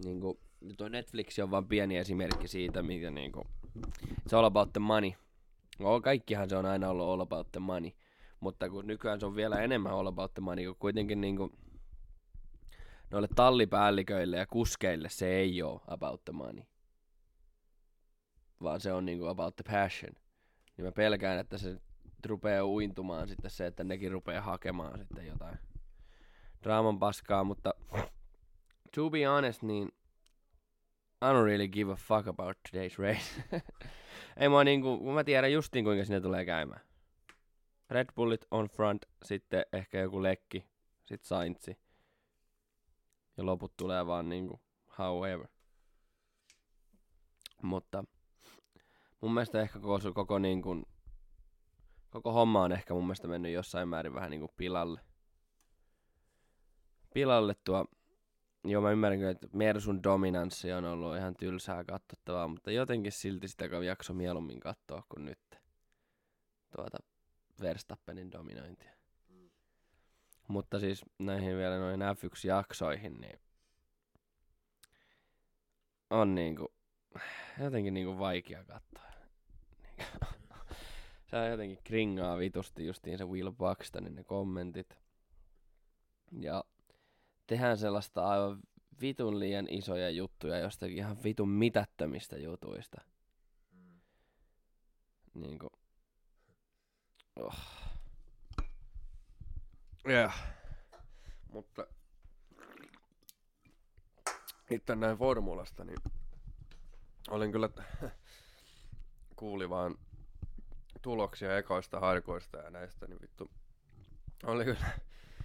Niin 0.03 0.21
kuin, 0.21 0.39
toi 0.77 0.89
Netflix 0.89 1.39
on 1.39 1.51
vain 1.51 1.67
pieni 1.67 1.97
esimerkki 1.97 2.47
siitä, 2.47 2.83
mikä 2.83 3.11
niinku, 3.11 3.47
se 4.27 4.35
all 4.35 4.45
about 4.45 4.73
the 4.73 4.79
money. 4.79 5.11
No, 5.79 6.01
kaikkihan 6.01 6.49
se 6.49 6.57
on 6.57 6.65
aina 6.65 6.89
ollut 6.89 7.07
all 7.07 7.21
about 7.21 7.51
the 7.51 7.59
money. 7.59 7.91
Mutta 8.39 8.69
kun 8.69 8.87
nykyään 8.87 9.19
se 9.19 9.25
on 9.25 9.35
vielä 9.35 9.59
enemmän 9.59 9.93
all 9.93 10.07
about 10.07 10.33
the 10.33 10.41
money, 10.41 10.65
kun 10.65 10.75
kuitenkin 10.79 11.21
niinku, 11.21 11.51
noille 13.11 13.27
tallipäälliköille 13.35 14.37
ja 14.37 14.45
kuskeille 14.47 15.09
se 15.09 15.27
ei 15.27 15.61
ole 15.61 15.81
about 15.87 16.25
the 16.25 16.33
money. 16.33 16.63
Vaan 18.63 18.81
se 18.81 18.93
on 18.93 19.05
niinku 19.05 19.25
about 19.25 19.55
the 19.55 19.63
passion. 19.71 20.13
Niin 20.77 20.85
mä 20.85 20.91
pelkään, 20.91 21.39
että 21.39 21.57
se 21.57 21.77
rupeaa 22.25 22.65
uintumaan 22.65 23.27
sitten 23.27 23.51
se, 23.51 23.65
että 23.65 23.83
nekin 23.83 24.11
rupeaa 24.11 24.41
hakemaan 24.41 24.99
sitten 24.99 25.27
jotain 25.27 25.57
draaman 26.63 26.99
paskaa, 26.99 27.43
mutta 27.43 27.73
to 28.95 29.09
be 29.09 29.25
honest, 29.25 29.61
niin 29.61 29.91
I 31.21 31.25
don't 31.25 31.45
really 31.45 31.67
give 31.67 31.91
a 31.91 31.95
fuck 31.95 32.27
about 32.27 32.57
today's 32.69 32.99
race. 32.99 33.43
Ei 34.37 34.49
mä 34.49 34.63
niinku, 34.63 35.11
mä 35.13 35.23
tiedän 35.23 35.53
justiin 35.53 35.85
kuinka 35.85 36.05
sinne 36.05 36.21
tulee 36.21 36.45
käymään. 36.45 36.81
Red 37.89 38.07
Bullit 38.15 38.45
on 38.51 38.67
front, 38.67 39.05
sitten 39.23 39.65
ehkä 39.73 39.99
joku 39.99 40.23
lekki, 40.23 40.65
sit 41.05 41.23
Saintsi. 41.23 41.77
Ja 43.37 43.45
loput 43.45 43.77
tulee 43.77 44.07
vaan 44.07 44.29
niinku 44.29 44.61
however. 44.99 45.47
Mutta 47.61 48.03
mun 49.21 49.33
mielestä 49.33 49.61
ehkä 49.61 49.79
koko, 49.79 50.13
koko 50.13 50.39
niinku 50.39 50.87
koko 52.09 52.31
homma 52.31 52.63
on 52.63 52.71
ehkä 52.71 52.93
mun 52.93 53.03
mielestä 53.03 53.27
mennyt 53.27 53.53
jossain 53.53 53.89
määrin 53.89 54.13
vähän 54.13 54.29
niinku 54.29 54.53
pilalle. 54.57 55.01
Pilalle 57.13 57.55
tuo, 57.63 57.85
joo 58.63 58.81
mä 58.81 58.91
ymmärrän 58.91 59.19
kyllä, 59.19 59.31
että 59.31 59.47
Mersun 59.53 60.03
dominanssi 60.03 60.73
on 60.73 60.85
ollut 60.85 61.17
ihan 61.17 61.35
tylsää 61.35 61.83
katsottavaa, 61.83 62.47
mutta 62.47 62.71
jotenkin 62.71 63.11
silti 63.11 63.47
sitä 63.47 63.65
jakso 63.65 64.13
mieluummin 64.13 64.59
katsoa 64.59 65.03
kuin 65.09 65.25
nyt 65.25 65.39
tuota 66.75 66.97
Verstappenin 67.61 68.31
dominointia. 68.31 68.96
Mutta 70.47 70.79
siis 70.79 71.05
näihin 71.19 71.57
vielä 71.57 71.77
noin 71.77 72.01
F1-jaksoihin, 72.01 73.21
niin 73.21 73.39
on 76.09 76.35
niinku, 76.35 76.73
jotenkin 77.59 77.93
niinku 77.93 78.19
vaikea 78.19 78.63
katsoa. 78.63 79.07
se 81.29 81.37
on 81.37 81.49
jotenkin 81.49 81.79
kringaa 81.83 82.37
vitusti 82.37 82.85
justiin 82.85 83.17
se 83.17 83.25
Will 83.25 83.51
Buxtonin 83.51 84.15
ne 84.15 84.23
kommentit. 84.23 84.97
Ja 86.39 86.63
tehdään 87.47 87.77
sellaista 87.77 88.27
aivan 88.27 88.59
vitun 89.01 89.39
liian 89.39 89.67
isoja 89.69 90.09
juttuja 90.09 90.59
jostakin 90.59 90.97
ihan 90.97 91.23
vitun 91.23 91.49
mitättömistä 91.49 92.37
jutuista. 92.37 93.01
Mm. 93.73 93.99
Niinku. 95.33 95.67
Oh. 97.35 97.86
Yeah. 100.09 100.33
Mutta 101.51 101.87
itse 104.69 104.95
näin 104.95 105.17
formulasta, 105.17 105.83
niin 105.83 105.97
olin 107.29 107.51
kyllä 107.51 107.69
kuuli 109.35 109.69
vaan 109.69 109.95
tuloksia 111.01 111.57
ekoista 111.57 111.99
harkoista 111.99 112.57
ja 112.57 112.69
näistä, 112.69 113.07
niin 113.07 113.21
vittu 113.21 113.51
oli 114.43 114.65
kyllä 114.65 114.85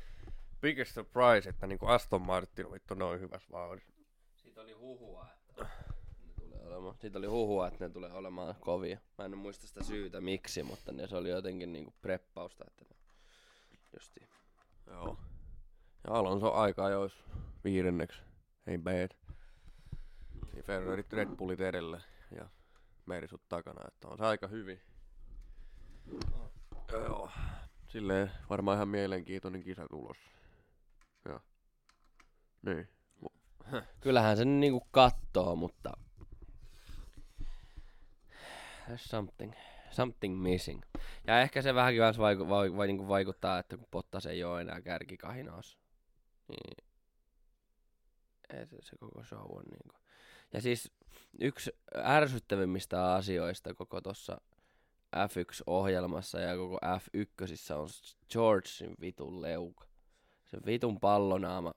biggest 0.62 0.94
surprise, 0.94 1.48
että 1.48 1.66
niinku 1.66 1.86
Aston 1.86 2.22
Martin 2.22 2.66
on 2.66 2.72
vittu 2.72 2.94
noin 2.94 3.20
hyvässä 3.20 3.48
vauhdissa. 3.52 3.92
Siitä 4.36 4.60
oli 4.60 4.72
huhua, 4.72 5.26
että 5.48 5.66
ne 6.26 6.34
tulee 6.40 6.66
olemaan. 6.66 6.96
Siitä 7.00 7.18
oli 7.18 7.26
huhua, 7.26 7.68
että 7.68 7.84
ne 7.84 7.92
tulee 7.92 8.12
olemaan 8.12 8.54
kovia. 8.60 8.98
Mä 9.18 9.24
en 9.24 9.38
muista 9.38 9.66
sitä 9.66 9.84
syytä 9.84 10.20
miksi, 10.20 10.62
mutta 10.62 10.92
ne, 10.92 11.06
se 11.06 11.16
oli 11.16 11.30
jotenkin 11.30 11.72
niinku 11.72 11.94
preppausta, 12.00 12.64
että 12.68 12.94
justiin. 13.92 14.28
Joo. 14.86 15.18
Ja 16.04 16.14
Alonso 16.14 16.52
aika 16.52 16.88
jos 16.90 17.24
viidenneksi. 17.64 18.22
Ei 18.66 18.78
bad. 18.78 19.10
Niin 20.52 20.64
Ferrarit 20.64 21.12
Red 21.12 21.28
Bullit 21.36 21.60
edellä 21.60 22.00
ja 22.36 22.48
Merisut 23.06 23.42
takana, 23.48 23.88
että 23.88 24.08
on 24.08 24.18
se 24.18 24.24
aika 24.24 24.46
hyvin. 24.46 24.80
Joo. 26.92 27.30
Silleen 27.88 28.30
varmaan 28.50 28.76
ihan 28.76 28.88
mielenkiintoinen 28.88 29.62
kisa 29.62 29.86
tulos. 29.90 30.16
Joo. 31.24 31.40
Niin. 32.62 32.88
Kyllähän 34.00 34.36
sen 34.36 34.60
niinku 34.60 34.86
kattoo, 34.90 35.56
mutta... 35.56 35.92
There's 38.86 38.98
something, 38.98 39.52
something 39.92 40.42
missing. 40.42 40.82
Ja 41.26 41.40
ehkä 41.40 41.62
se 41.62 41.74
vähänkin 41.74 42.02
myös 42.02 42.18
vaiku, 42.18 42.48
vai, 42.48 42.76
vai, 42.76 42.86
niinku 42.86 43.08
vaikuttaa, 43.08 43.58
että 43.58 43.76
kun 43.76 43.86
Bottas 43.90 44.26
ei 44.26 44.44
ole 44.44 44.60
enää 44.60 44.80
kärkikahinaus, 44.80 45.78
niin 46.48 46.84
se, 48.50 48.66
se 48.82 48.96
koko 49.00 49.24
show 49.24 49.56
on 49.56 49.64
niinku. 49.64 49.96
Ja 50.52 50.60
siis 50.60 50.92
yksi 51.40 51.70
ärsyttävimmistä 51.96 53.12
asioista 53.14 53.74
koko 53.74 54.00
tuossa 54.00 54.40
F1-ohjelmassa 55.16 56.40
ja 56.40 56.56
koko 56.56 56.78
F1 56.84 57.74
on 57.74 57.88
Georgein 58.32 58.94
vitun 59.00 59.42
leuka. 59.42 59.84
Se 60.44 60.58
vitun 60.66 61.00
pallonaama. 61.00 61.74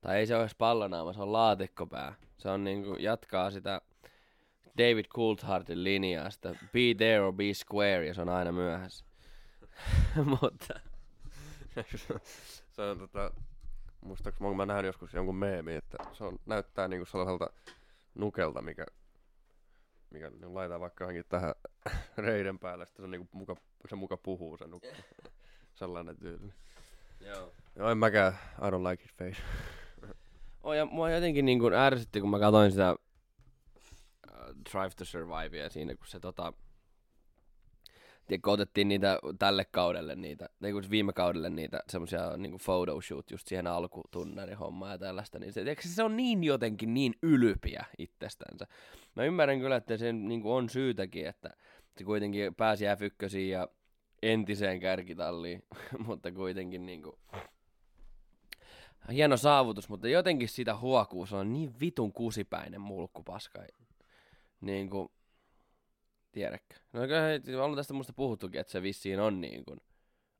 Tai 0.00 0.16
ei 0.16 0.26
se 0.26 0.34
ole 0.34 0.42
edes 0.42 0.54
pallonaama, 0.54 1.12
se 1.12 1.22
on 1.22 1.32
laatikkopää. 1.32 2.14
Se 2.38 2.48
on 2.48 2.64
niinku, 2.64 2.96
jatkaa 2.98 3.50
sitä 3.50 3.80
David 4.78 5.04
Coulthardin 5.04 5.84
linjaa, 5.84 6.30
sitä 6.30 6.54
be 6.72 6.94
there 6.96 7.20
or 7.20 7.32
be 7.32 7.54
square, 7.54 8.06
ja 8.06 8.14
se 8.14 8.22
on 8.22 8.28
aina 8.28 8.52
myöhässä. 8.52 9.04
Mutta 10.40 10.80
se 12.72 12.82
on 12.82 12.98
tota, 12.98 13.30
muistaaks 14.00 14.40
mä, 14.40 14.54
mä 14.54 14.66
nähnyt 14.66 14.86
joskus 14.86 15.14
jonkun 15.14 15.36
meemi, 15.36 15.74
että 15.74 15.98
se 16.12 16.24
on, 16.24 16.38
näyttää 16.46 16.88
niinku 16.88 17.06
sellaiselta 17.06 17.50
nukelta, 18.14 18.62
mikä, 18.62 18.86
mikä 20.10 20.30
niin 20.30 20.54
laitetaan 20.54 20.80
vaikka 20.80 21.04
johonkin 21.04 21.24
tähän 21.28 21.54
reiden 22.16 22.58
päälle, 22.58 22.86
sitten 22.86 23.04
se, 23.04 23.10
niinku 23.10 23.28
muka, 23.32 23.56
se 23.88 23.96
muka 23.96 24.16
puhuu 24.16 24.56
se 24.56 24.66
nukka. 24.66 24.88
Sellainen 25.74 26.16
tyyli. 26.16 26.52
Joo. 27.20 27.52
Joo, 27.76 27.90
en 27.90 27.98
mäkään, 27.98 28.32
I 28.58 28.70
don't 28.70 28.90
like 28.90 29.02
his 29.02 29.14
face. 29.14 29.42
Oh, 30.62 30.72
ja 30.72 30.86
mua 30.86 31.10
jotenkin 31.10 31.44
niin 31.44 31.58
kuin 31.58 31.74
ärsytti, 31.74 32.20
kun 32.20 32.30
mä 32.30 32.38
katsoin 32.38 32.70
sitä 32.70 32.96
Drive 34.72 34.90
to 34.96 35.04
Survivea 35.04 35.70
siinä, 35.70 35.94
kun 35.94 36.06
se 36.06 36.20
tota... 36.20 36.52
Tiedätkö, 38.26 38.50
otettiin 38.50 38.88
niitä 38.88 39.18
tälle 39.38 39.64
kaudelle 39.64 40.14
niitä, 40.14 40.48
tai 40.60 40.72
kun 40.72 40.84
viime 40.90 41.12
kaudelle 41.12 41.50
niitä 41.50 41.80
semmosia 41.88 42.36
niinku 42.36 42.58
photoshoot 42.58 43.30
just 43.30 43.48
siihen 43.48 43.66
alkutunnari 43.66 44.54
hommaa 44.54 44.90
ja 44.90 44.98
tällaista, 44.98 45.38
niin 45.38 45.52
se, 45.52 45.60
tiedätkö, 45.60 45.88
se 45.88 46.02
on 46.02 46.16
niin 46.16 46.44
jotenkin 46.44 46.94
niin 46.94 47.14
ylpiä 47.22 47.84
itsestänsä. 47.98 48.66
Mä 49.14 49.24
ymmärrän 49.24 49.60
kyllä, 49.60 49.76
että 49.76 49.96
se 49.96 50.12
niinku 50.12 50.52
on 50.52 50.68
syytäkin, 50.68 51.26
että 51.26 51.50
se 51.98 52.04
kuitenkin 52.04 52.54
pääsi 52.54 52.84
F1 52.84 53.38
ja 53.38 53.68
entiseen 54.22 54.80
kärkitalliin, 54.80 55.62
mutta 56.06 56.32
kuitenkin 56.32 56.86
niinku 56.86 57.18
hieno 59.12 59.36
saavutus, 59.36 59.88
mutta 59.88 60.08
jotenkin 60.08 60.48
sitä 60.48 60.76
huokuu, 60.76 61.26
se 61.26 61.36
on 61.36 61.52
niin 61.52 61.80
vitun 61.80 62.12
kusipäinen 62.12 62.80
mulkkupaska. 62.80 63.62
Niin 64.62 64.90
kuin, 64.90 65.08
tiedäkö. 66.32 66.74
No 66.92 67.00
kyllä 67.44 67.64
on 67.64 67.76
tästä 67.76 67.94
musta 67.94 68.12
puhuttukin, 68.12 68.60
että 68.60 68.70
se 68.70 68.82
vissiin 68.82 69.20
on 69.20 69.40
niin 69.40 69.64
kuin 69.64 69.80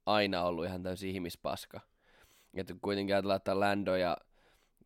aina 0.06 0.42
ollut 0.42 0.64
ihan 0.64 0.82
täysin 0.82 1.10
ihmispaska. 1.10 1.80
Että 2.54 2.74
kuitenkin 2.82 3.14
ajatellaan, 3.14 3.36
että 3.36 3.60
Lando 3.60 3.96
ja 3.96 4.16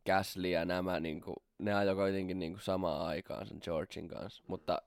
Gasly 0.06 0.48
ja 0.48 0.64
nämä, 0.64 1.00
niin 1.00 1.20
kuin, 1.20 1.36
ne 1.58 1.74
ajoi 1.74 1.94
kuitenkin 1.94 2.38
niin 2.38 2.52
kuin 2.52 2.62
samaan 2.62 3.06
aikaan 3.06 3.46
sen 3.46 3.58
Georgin 3.62 4.08
kanssa. 4.08 4.44
Mutta 4.46 4.82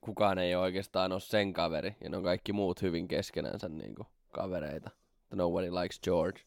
kukaan 0.00 0.38
ei 0.38 0.54
oikeastaan 0.54 1.12
ole 1.12 1.20
sen 1.20 1.52
kaveri, 1.52 1.96
ja 2.04 2.10
ne 2.10 2.16
on 2.16 2.22
kaikki 2.22 2.52
muut 2.52 2.82
hyvin 2.82 3.08
keskenänsä 3.08 3.68
niin 3.68 3.94
kuin 3.94 4.08
kavereita. 4.30 4.90
Nobody 5.34 5.70
likes 5.70 6.00
George. 6.00 6.40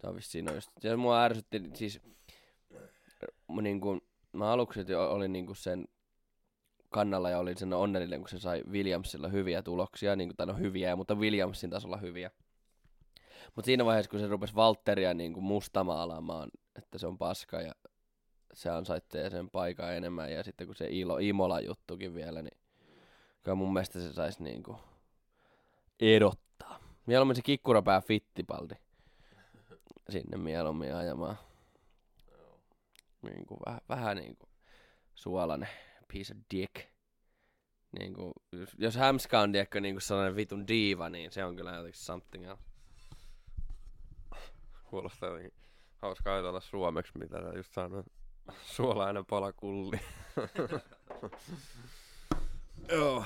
Se 0.00 0.06
on 0.06 0.16
vissiin 0.16 0.54
just. 0.54 0.70
Ja 0.82 0.96
mua 0.96 1.22
ärsytti, 1.22 1.62
siis 1.74 2.00
niin 3.62 3.80
kuin, 3.80 4.00
mä 4.32 4.52
aluksi 4.52 4.94
olin 4.94 5.32
niin 5.32 5.46
kuin 5.46 5.56
sen 5.56 5.88
kannalla 6.90 7.30
ja 7.30 7.38
olin 7.38 7.56
sen 7.56 7.72
onnellinen, 7.72 8.20
kun 8.20 8.28
se 8.28 8.38
sai 8.38 8.62
Williamsilla 8.70 9.28
hyviä 9.28 9.62
tuloksia, 9.62 10.16
niin 10.16 10.28
kuin, 10.28 10.36
tai 10.36 10.46
no 10.46 10.54
hyviä, 10.54 10.96
mutta 10.96 11.14
Williamsin 11.14 11.70
tasolla 11.70 11.96
hyviä. 11.96 12.30
Mutta 13.54 13.66
siinä 13.66 13.84
vaiheessa, 13.84 14.10
kun 14.10 14.20
se 14.20 14.26
rupesi 14.26 14.54
Valtteria 14.54 15.14
niin 15.14 15.32
kuin 15.32 15.44
mustamaalaamaan, 15.44 16.50
että 16.76 16.98
se 16.98 17.06
on 17.06 17.18
paska 17.18 17.60
ja 17.60 17.74
se 18.54 18.70
ansaitsee 18.70 19.30
sen 19.30 19.50
paikan 19.50 19.94
enemmän, 19.94 20.32
ja 20.32 20.42
sitten 20.42 20.66
kun 20.66 20.76
se 20.76 20.86
Ilo, 20.90 21.18
Imola-juttukin 21.18 22.14
vielä, 22.14 22.42
niin 22.42 22.58
kyllä 23.42 23.54
mun 23.54 23.72
mielestä 23.72 24.00
se 24.00 24.12
saisi 24.12 24.42
niin 24.42 24.62
kuin 24.62 24.78
edottaa. 26.00 26.78
Mieluummin 27.06 27.36
se 27.36 27.42
kikkurapää 27.42 28.00
fittipaldi 28.00 28.74
sinne 30.10 30.36
mieluummin 30.36 30.94
ajamaan. 30.94 31.38
Niin 33.22 33.46
kuin, 33.46 33.60
vähän, 33.66 33.80
vähän 33.88 34.16
niin 34.16 34.36
kuin 34.36 34.50
suolainen 35.14 35.68
piece 36.12 36.34
of 36.34 36.40
dick. 36.54 36.90
Niin 37.98 38.14
kuin, 38.14 38.32
jos, 38.52 38.70
jos 38.78 38.96
Hämska 38.96 39.40
on 39.40 39.52
tiedätkö, 39.52 39.80
niin 39.80 39.94
kuin 39.94 40.02
sellainen 40.02 40.36
vitun 40.36 40.68
diiva, 40.68 41.08
niin 41.08 41.32
se 41.32 41.44
on 41.44 41.56
kyllä 41.56 41.70
jotenkin 41.70 42.00
something 42.00 42.46
else. 42.46 42.62
Kuulostaa 44.84 45.28
jotenkin 45.28 45.52
hauskaa 45.96 46.34
ajatella 46.34 46.60
suomeksi, 46.60 47.18
mitä 47.18 47.40
sä 47.40 47.56
just 47.56 47.72
sanoit. 47.72 48.06
Suolainen 48.62 49.26
pala 49.26 49.52
kulli. 49.52 50.00
joo. 52.92 53.24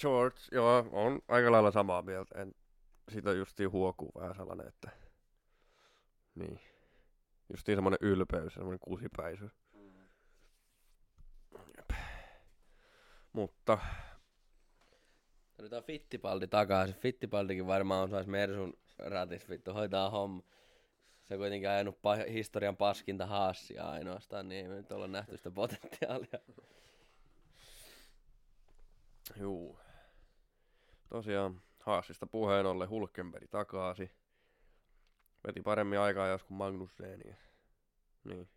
George, 0.00 0.38
joo, 0.52 0.88
on 0.92 1.20
aika 1.28 1.52
lailla 1.52 1.70
samaa 1.70 2.02
mieltä. 2.02 2.42
En, 2.42 2.54
siitä 3.08 3.32
justiin 3.32 3.72
huokuu 3.72 4.12
vähän 4.20 4.34
sellainen, 4.34 4.68
että 4.68 4.90
niin. 6.34 6.60
Justiin 7.50 7.76
semmonen 7.76 7.98
ylpeys, 8.02 8.54
semmonen 8.54 8.78
kusipäisy. 8.80 9.50
Mutta... 13.32 13.78
Nyt 15.62 15.72
on 15.72 15.82
Fittipaldi 15.82 16.46
takaisin. 16.46 16.94
Fittipaldikin 16.94 17.66
varmaan 17.66 18.04
osaisi 18.04 18.30
Mersun 18.30 18.78
ratis 18.98 19.48
vittu 19.48 19.72
hoitaa 19.72 20.10
homma. 20.10 20.42
Se 21.24 21.34
on 21.34 21.40
kuitenkin 21.40 21.68
ajanut 21.68 21.96
pa- 21.96 22.30
historian 22.30 22.76
paskinta 22.76 23.26
haassia 23.26 23.88
ainoastaan, 23.88 24.48
niin 24.48 24.62
ei 24.62 24.68
me 24.68 24.74
nyt 24.74 24.92
olla 24.92 25.06
nähty 25.06 25.36
sitä 25.36 25.50
potentiaalia. 25.50 26.38
Juu. 29.36 29.78
Tosiaan 31.08 31.62
Haasista 31.88 32.26
puheen 32.26 32.66
ollen 32.66 32.88
Hulkenberg 32.88 33.50
takaisin. 33.50 34.10
Veti 35.46 35.62
paremmin 35.62 35.98
aikaa 35.98 36.28
jos 36.28 36.42
kuin 36.42 36.58
Magnussen. 36.58 37.18
Niin. 37.18 37.36
niin. 38.24 38.48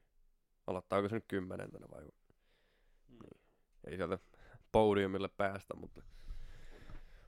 Aloittaako 0.67 1.09
se 1.09 1.15
nyt 1.15 1.25
kymmenentenä 1.27 1.85
vai? 1.91 2.03
Mm. 2.03 2.09
Niin. 3.09 3.41
Ei 3.87 3.95
sieltä 3.95 4.19
podiumille 4.71 5.29
päästä, 5.37 5.73
mutta 5.75 6.01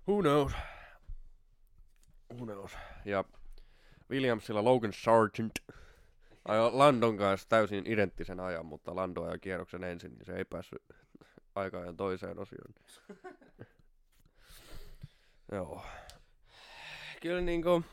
who 0.07 0.21
knows. 0.21 0.53
Who 2.33 2.45
knows. 2.45 2.77
Ja 3.05 3.23
Williamsilla 4.09 4.63
Logan 4.63 4.93
Sargent 4.93 5.53
ajoi 6.45 6.71
Landon 6.71 7.17
kanssa 7.17 7.49
täysin 7.49 7.87
identtisen 7.87 8.39
ajan, 8.39 8.65
mutta 8.65 8.95
Lando 8.95 9.23
ajoi 9.23 9.39
kierroksen 9.39 9.83
ensin, 9.83 10.11
niin 10.11 10.25
se 10.25 10.33
ei 10.33 10.45
päässyt 10.45 10.83
aikaan 11.55 11.97
toiseen 11.97 12.39
osioon. 12.39 12.73
Joo. 15.51 15.85
Kyllä 17.21 17.41
niinku... 17.41 17.83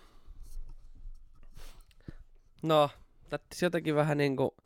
No, 2.63 2.91
tättis 3.29 3.63
jotenkin 3.63 3.95
vähän 3.95 4.19
niinku... 4.19 4.57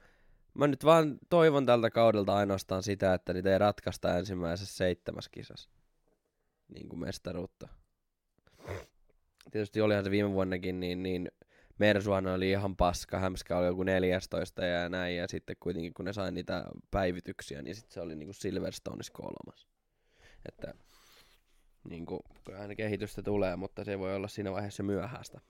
Mä 0.54 0.66
nyt 0.66 0.84
vaan 0.84 1.18
toivon 1.30 1.66
tältä 1.66 1.90
kaudelta 1.90 2.36
ainoastaan 2.36 2.82
sitä, 2.82 3.14
että 3.14 3.32
niitä 3.32 3.52
ei 3.52 3.58
ratkaista 3.58 4.18
ensimmäisessä 4.18 4.76
seitsemäs 4.76 5.28
kisassa. 5.28 5.70
Niin 6.68 6.88
kuin 6.88 7.00
mestaruutta. 7.00 7.68
Tietysti 9.50 9.80
olihan 9.80 10.04
se 10.04 10.10
viime 10.10 10.30
vuonnakin, 10.30 10.80
niin, 10.80 11.02
niin 11.02 11.30
Mersuhan 11.78 12.26
oli 12.26 12.50
ihan 12.50 12.76
paska, 12.76 13.18
Hämskä 13.18 13.58
oli 13.58 13.66
joku 13.66 13.82
14 13.82 14.64
ja 14.64 14.88
näin, 14.88 15.16
ja 15.16 15.28
sitten 15.28 15.56
kuitenkin 15.60 15.94
kun 15.94 16.04
ne 16.04 16.12
sai 16.12 16.32
niitä 16.32 16.64
päivityksiä, 16.90 17.62
niin 17.62 17.74
sitten 17.74 17.92
se 17.92 18.00
oli 18.00 18.16
niinku 18.16 18.32
Silverstoneissa 18.32 19.12
kolmas. 19.12 19.66
Että 20.48 20.74
niinku, 21.88 22.20
kyllähän 22.44 22.76
kehitystä 22.76 23.22
tulee, 23.22 23.56
mutta 23.56 23.84
se 23.84 23.98
voi 23.98 24.14
olla 24.14 24.28
siinä 24.28 24.52
vaiheessa 24.52 24.82
myöhäistä. 24.82 25.40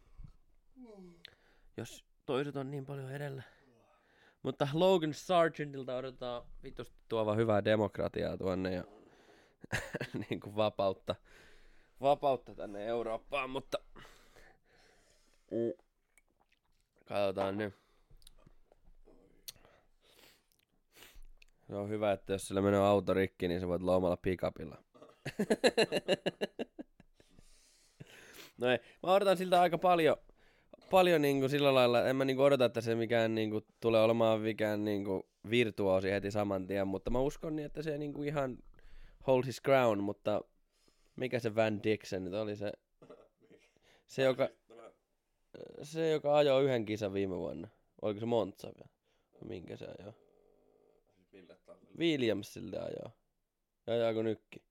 Jos 1.76 2.04
toiset 2.26 2.56
on 2.56 2.70
niin 2.70 2.86
paljon 2.86 3.10
edellä. 3.10 3.42
Mutta 4.44 4.68
Logan 4.72 5.14
Sargentilta 5.14 5.96
odotetaan 5.96 6.42
vitusti 6.62 6.96
tuova 7.08 7.34
hyvää 7.34 7.64
demokratiaa 7.64 8.36
tuonne 8.36 8.74
ja 8.74 8.84
niin 10.28 10.40
kuin 10.40 10.56
vapautta, 10.56 11.14
vapautta 12.00 12.54
tänne 12.54 12.86
Eurooppaan, 12.86 13.50
mutta 13.50 13.78
katsotaan 17.04 17.58
nyt. 17.58 17.74
Se 21.66 21.74
on 21.74 21.88
hyvä, 21.88 22.12
että 22.12 22.32
jos 22.32 22.48
sillä 22.48 22.60
menee 22.60 22.80
auto 22.80 23.14
rikki, 23.14 23.48
niin 23.48 23.60
sä 23.60 23.68
voit 23.68 23.82
lomalla 23.82 24.16
pikapilla. 24.16 24.82
no 28.58 28.70
ei, 28.70 28.78
mä 29.02 29.12
odotan 29.12 29.36
siltä 29.36 29.60
aika 29.60 29.78
paljon 29.78 30.16
paljon 30.90 31.22
niinku 31.22 31.48
sillä 31.48 31.74
lailla, 31.74 32.08
en 32.08 32.16
mä 32.16 32.24
niinku 32.24 32.42
odota, 32.42 32.64
että 32.64 32.80
se 32.80 32.94
mikään 32.94 33.34
niinku 33.34 33.60
tulee 33.80 34.02
olemaan 34.02 34.40
mikään 34.40 34.84
niinku 34.84 35.26
virtuoosi 35.50 36.10
heti 36.10 36.30
saman 36.30 36.66
tien, 36.66 36.88
mutta 36.88 37.10
mä 37.10 37.20
uskon 37.20 37.56
niin, 37.56 37.66
että 37.66 37.82
se 37.82 37.98
niinku 37.98 38.22
ihan 38.22 38.58
hold 39.26 39.44
his 39.46 39.60
ground, 39.60 40.00
mutta 40.00 40.40
mikä 41.16 41.38
se 41.38 41.54
Van 41.54 41.82
Dixon 41.82 42.24
nyt 42.24 42.34
oli 42.34 42.56
se, 42.56 42.72
se 44.06 44.22
joka, 44.22 44.48
se 45.82 46.10
joka 46.10 46.36
ajoi 46.36 46.64
yhden 46.64 46.84
kisan 46.84 47.12
viime 47.12 47.36
vuonna. 47.36 47.68
Oliko 48.02 48.20
se 48.20 48.26
Monza 48.26 48.68
vielä? 48.68 48.90
Minkä 49.44 49.76
se 49.76 49.86
ajoi? 49.98 50.12
Williamsille 51.98 52.78
ajoi. 52.78 53.12
Ja 53.86 53.92
ajaako 53.92 54.22
nykki? 54.22 54.62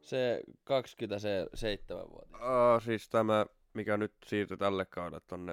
Se 0.00 0.42
27 0.64 2.10
vuotias. 2.10 2.40
Aa, 2.40 2.80
siis 2.80 3.08
tämä, 3.08 3.46
mikä 3.74 3.96
nyt 3.96 4.14
siirtyi 4.26 4.56
tälle 4.56 4.86
kaudelle 4.86 5.20
tonne 5.26 5.52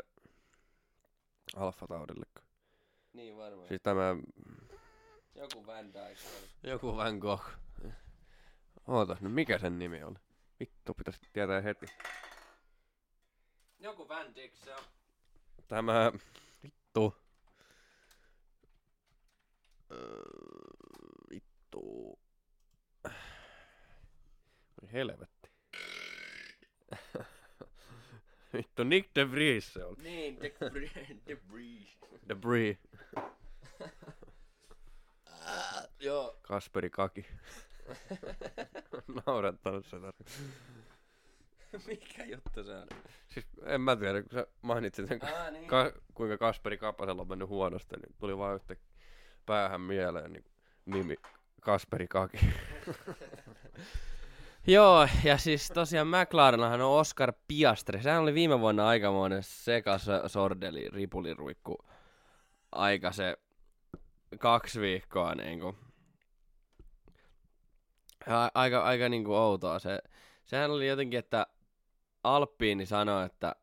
Alfa-taudille. 1.55 2.25
Niin 3.13 3.37
varmaan. 3.37 3.67
Siis 3.67 3.81
tämä 3.81 4.15
Joku 5.35 5.65
Van 5.65 5.93
Dyke. 5.93 6.21
joku 6.63 6.97
Van 6.97 7.17
Gogh. 7.17 7.45
Ootas 8.87 9.21
nyt, 9.21 9.33
mikä 9.33 9.57
sen 9.57 9.79
nimi 9.79 10.03
oli? 10.03 10.15
Vittu, 10.59 10.93
pitäisi 10.93 11.19
tietää 11.33 11.61
heti. 11.61 11.85
Joku 13.79 14.07
Van 14.07 14.35
Dyke 14.35 14.55
se 14.55 14.75
on. 14.75 14.83
Tämä, 15.67 16.11
vittu. 16.63 17.15
Öö, 19.91 20.23
vittu. 21.29 22.19
Helvetti. 24.93 25.51
Vittu, 28.53 28.83
Nick 28.83 29.09
de 29.15 29.31
Vries 29.31 29.73
se 29.73 29.85
on. 29.85 29.95
Niin, 30.03 30.37
The, 30.37 30.49
the 31.25 31.35
Breeze. 31.49 31.89
De 32.29 32.41
Vries. 32.41 32.77
Joo. 35.99 36.37
Kasperi 36.41 36.89
Kaki. 36.89 37.25
Naurattanut 39.25 39.85
sitä. 39.85 40.13
Mikä 41.87 42.23
juttu 42.25 42.63
se 42.63 42.71
on? 42.75 42.87
Siis 43.27 43.45
en 43.63 43.81
mä 43.81 43.95
tiedä, 43.95 44.21
kun 44.21 44.31
sä 44.31 44.47
mainitsit 44.61 45.07
sen, 45.07 45.19
Ah, 45.23 45.51
niin. 45.51 45.67
ka- 45.67 45.91
kuinka 46.13 46.37
Kasperi 46.37 46.77
Kapasella 46.77 47.21
on 47.21 47.27
mennyt 47.27 47.47
huonosti, 47.49 47.95
niin 47.95 48.15
tuli 48.19 48.37
vaan 48.37 48.55
yhtä 48.55 48.75
päähän 49.45 49.81
mieleen 49.81 50.33
niin 50.33 50.45
nimi 50.85 51.15
Kasperi 51.61 52.07
Kaki. 52.07 52.37
Joo, 54.67 55.07
ja 55.23 55.37
siis 55.37 55.67
tosiaan 55.73 56.07
McLarenahan 56.07 56.81
on 56.81 56.99
Oscar 56.99 57.33
Piastri. 57.47 58.01
Sehän 58.03 58.21
oli 58.21 58.33
viime 58.33 58.59
vuonna 58.59 58.87
aikamoinen 58.87 59.43
sekas 59.43 60.05
sordeli, 60.27 60.89
ripuliruikku. 60.89 61.77
Aika 62.71 63.11
se 63.11 63.37
kaksi 64.39 64.81
viikkoa 64.81 65.35
niinku. 65.35 65.75
Aika, 68.53 68.83
aika 68.83 69.09
niinku 69.09 69.33
outoa 69.33 69.79
se. 69.79 69.99
Sehän 70.45 70.71
oli 70.71 70.87
jotenkin, 70.87 71.19
että 71.19 71.47
Alppiini 72.23 72.85
sanoi, 72.85 73.25
että 73.25 73.55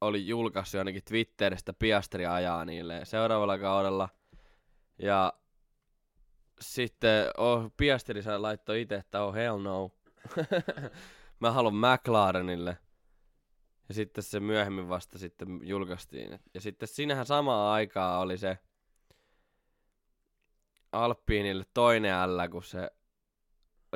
oli 0.00 0.26
julkaissut 0.26 0.78
jonnekin 0.78 1.04
Twitteristä 1.04 1.72
Piastri 1.72 2.26
ajaa 2.26 2.64
niille 2.64 3.04
seuraavalla 3.04 3.58
kaudella. 3.58 4.08
Ja 4.98 5.32
sitten 6.60 7.26
oh, 7.36 7.72
Piastri 7.76 8.22
laittoi 8.38 8.80
itse, 8.80 8.94
että 8.94 9.22
oh 9.22 9.34
hell 9.34 9.58
no. 9.58 9.90
Mä 11.40 11.52
haluan 11.52 11.74
McLarenille. 11.74 12.78
Ja 13.88 13.94
sitten 13.94 14.24
se 14.24 14.40
myöhemmin 14.40 14.88
vasta 14.88 15.18
sitten 15.18 15.60
julkaistiin. 15.62 16.38
Ja 16.54 16.60
sitten 16.60 16.88
siinähän 16.88 17.26
samaan 17.26 17.72
aikaa 17.72 18.18
oli 18.18 18.38
se 18.38 18.58
Alppiinille 20.92 21.64
toinen 21.74 22.36
L, 22.36 22.48
kun 22.50 22.64
se 22.64 22.90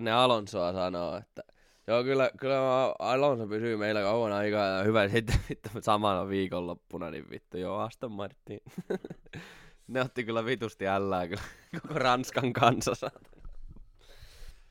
ne 0.01 0.13
Alonsoa 0.13 0.73
sanoo, 0.73 1.17
että 1.17 1.43
joo 1.87 2.05
kyllä, 2.05 2.31
kyllä 2.41 2.59
Alonso 2.99 3.47
pysyy 3.47 3.77
meillä 3.77 4.03
kauan 4.03 4.33
aikaa 4.33 4.67
ja 4.67 4.85
hyvä 4.85 5.09
sitten 5.09 5.41
vittu 5.49 5.69
samana 5.81 6.29
viikonloppuna, 6.29 7.11
niin 7.11 7.31
vittu 7.31 7.59
joo 7.59 7.79
Aston 7.79 8.13
Martin. 8.13 8.61
ne 9.89 10.01
otti 10.01 10.25
kyllä 10.25 10.45
vitusti 10.45 10.89
ällää 10.89 11.29
kyllä 11.29 11.43
koko 11.83 11.95
Ranskan 11.95 12.53
kansa. 12.53 12.93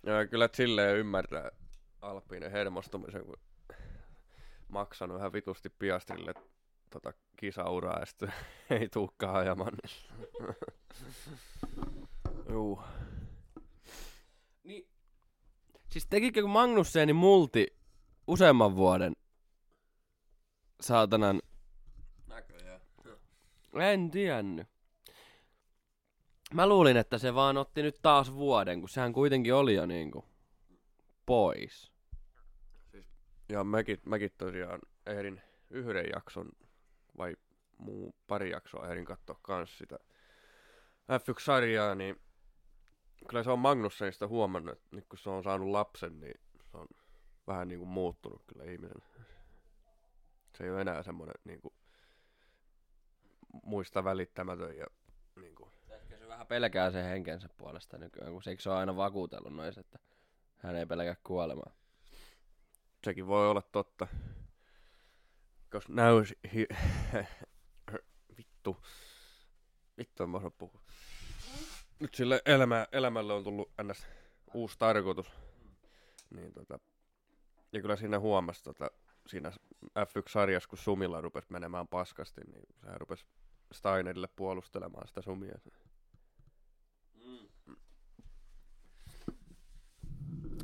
Ja 0.03 0.27
kyllä 0.27 0.45
et 0.45 0.55
silleen 0.55 0.97
ymmärtää 0.97 1.51
Alppiinen 2.01 2.51
hermostumisen, 2.51 3.25
kun 3.25 3.37
maksanut 4.67 5.17
ihan 5.17 5.33
vitusti 5.33 5.69
Piastrille 5.69 6.33
tota 6.89 7.13
kisauraa 7.37 7.99
ja 7.99 8.05
sitten 8.05 8.33
ei 8.79 8.89
tuukkaan 8.89 9.35
ajamaan. 9.35 9.73
Juu. 12.49 12.81
Niin, 14.63 14.87
siis 15.89 16.07
tekikö 16.07 16.47
Magnusseni 16.47 17.13
multi 17.13 17.67
useamman 18.27 18.75
vuoden 18.75 19.13
saatanan 20.81 21.41
Näköjään. 22.27 22.81
En 23.73 24.11
tiennyt. 24.11 24.72
Mä 26.53 26.67
luulin, 26.67 26.97
että 26.97 27.17
se 27.17 27.35
vaan 27.35 27.57
otti 27.57 27.81
nyt 27.81 27.99
taas 28.01 28.33
vuoden, 28.33 28.79
kun 28.79 28.89
sehän 28.89 29.13
kuitenkin 29.13 29.53
oli 29.53 29.73
jo 29.73 29.85
niinku 29.85 30.25
pois. 31.25 31.91
Ja 33.49 33.63
mäkin, 33.63 33.99
mäkin 34.05 34.31
tosiaan 34.37 34.79
ehdin 35.05 35.41
yhden 35.69 36.05
jakson 36.13 36.49
vai 37.17 37.35
muu 37.77 38.15
pari 38.27 38.51
jaksoa 38.51 38.87
ehdin 38.87 39.05
katsoa 39.05 39.39
kans 39.41 39.77
sitä 39.77 39.99
F1-sarjaa, 41.11 41.95
niin 41.95 42.21
kyllä 43.29 43.43
se 43.43 43.51
on 43.51 43.59
Magnussenista 43.59 44.27
huomannut, 44.27 44.73
että 44.73 44.95
nyt 44.95 45.05
kun 45.09 45.19
se 45.19 45.29
on 45.29 45.43
saanut 45.43 45.69
lapsen, 45.69 46.19
niin 46.19 46.39
se 46.71 46.77
on 46.77 46.87
vähän 47.47 47.67
niinku 47.67 47.85
muuttunut 47.85 48.43
kyllä 48.47 48.71
ihmisen. 48.71 49.01
Se 50.57 50.63
ei 50.63 50.69
ole 50.69 50.81
enää 50.81 51.03
semmoinen 51.03 51.35
niinku 51.43 51.73
muista 53.63 54.03
välittämätön 54.03 54.77
ja 54.77 54.85
vähän 56.43 56.61
pelkää 56.61 56.91
sen 56.91 57.05
henkensä 57.05 57.49
puolesta 57.57 57.97
nykyään, 57.97 58.31
kun 58.31 58.43
se 58.43 58.69
ole 58.69 58.77
aina 58.77 58.95
vakuutellut 58.95 59.55
nois, 59.55 59.77
että 59.77 59.99
hän 60.55 60.75
ei 60.75 60.85
pelkää 60.85 61.15
kuolemaa. 61.23 61.73
sekin 63.05 63.27
voi 63.27 63.49
olla 63.49 63.61
totta. 63.61 64.07
Cause 65.71 65.87
now. 65.93 66.21
Vittu. 68.37 68.77
Vittu 69.97 70.23
en 70.23 70.29
mä 70.29 70.37
osaa 70.37 70.51
puhua. 70.51 70.81
Nyt 71.99 72.13
sille 72.13 72.41
elämä, 72.45 72.87
elämälle 72.91 73.33
on 73.33 73.43
tullut 73.43 73.71
ns. 73.83 74.07
uusi 74.53 74.79
tarkoitus. 74.79 75.31
Niin 76.29 76.53
tota... 76.53 76.79
Ja 77.71 77.81
kyllä 77.81 77.95
siinä 77.95 78.19
huomasi 78.19 78.63
tota, 78.63 78.91
siinä 79.27 79.51
F1-sarjassa, 79.99 80.69
kun 80.69 80.77
Sumilla 80.77 81.21
rupesi 81.21 81.47
menemään 81.49 81.87
paskasti, 81.87 82.41
niin 82.41 82.65
sehän 82.81 83.01
rupesi 83.01 83.25
Steinerille 83.73 84.27
puolustelemaan 84.35 85.07
sitä 85.07 85.21
Sumia. 85.21 85.55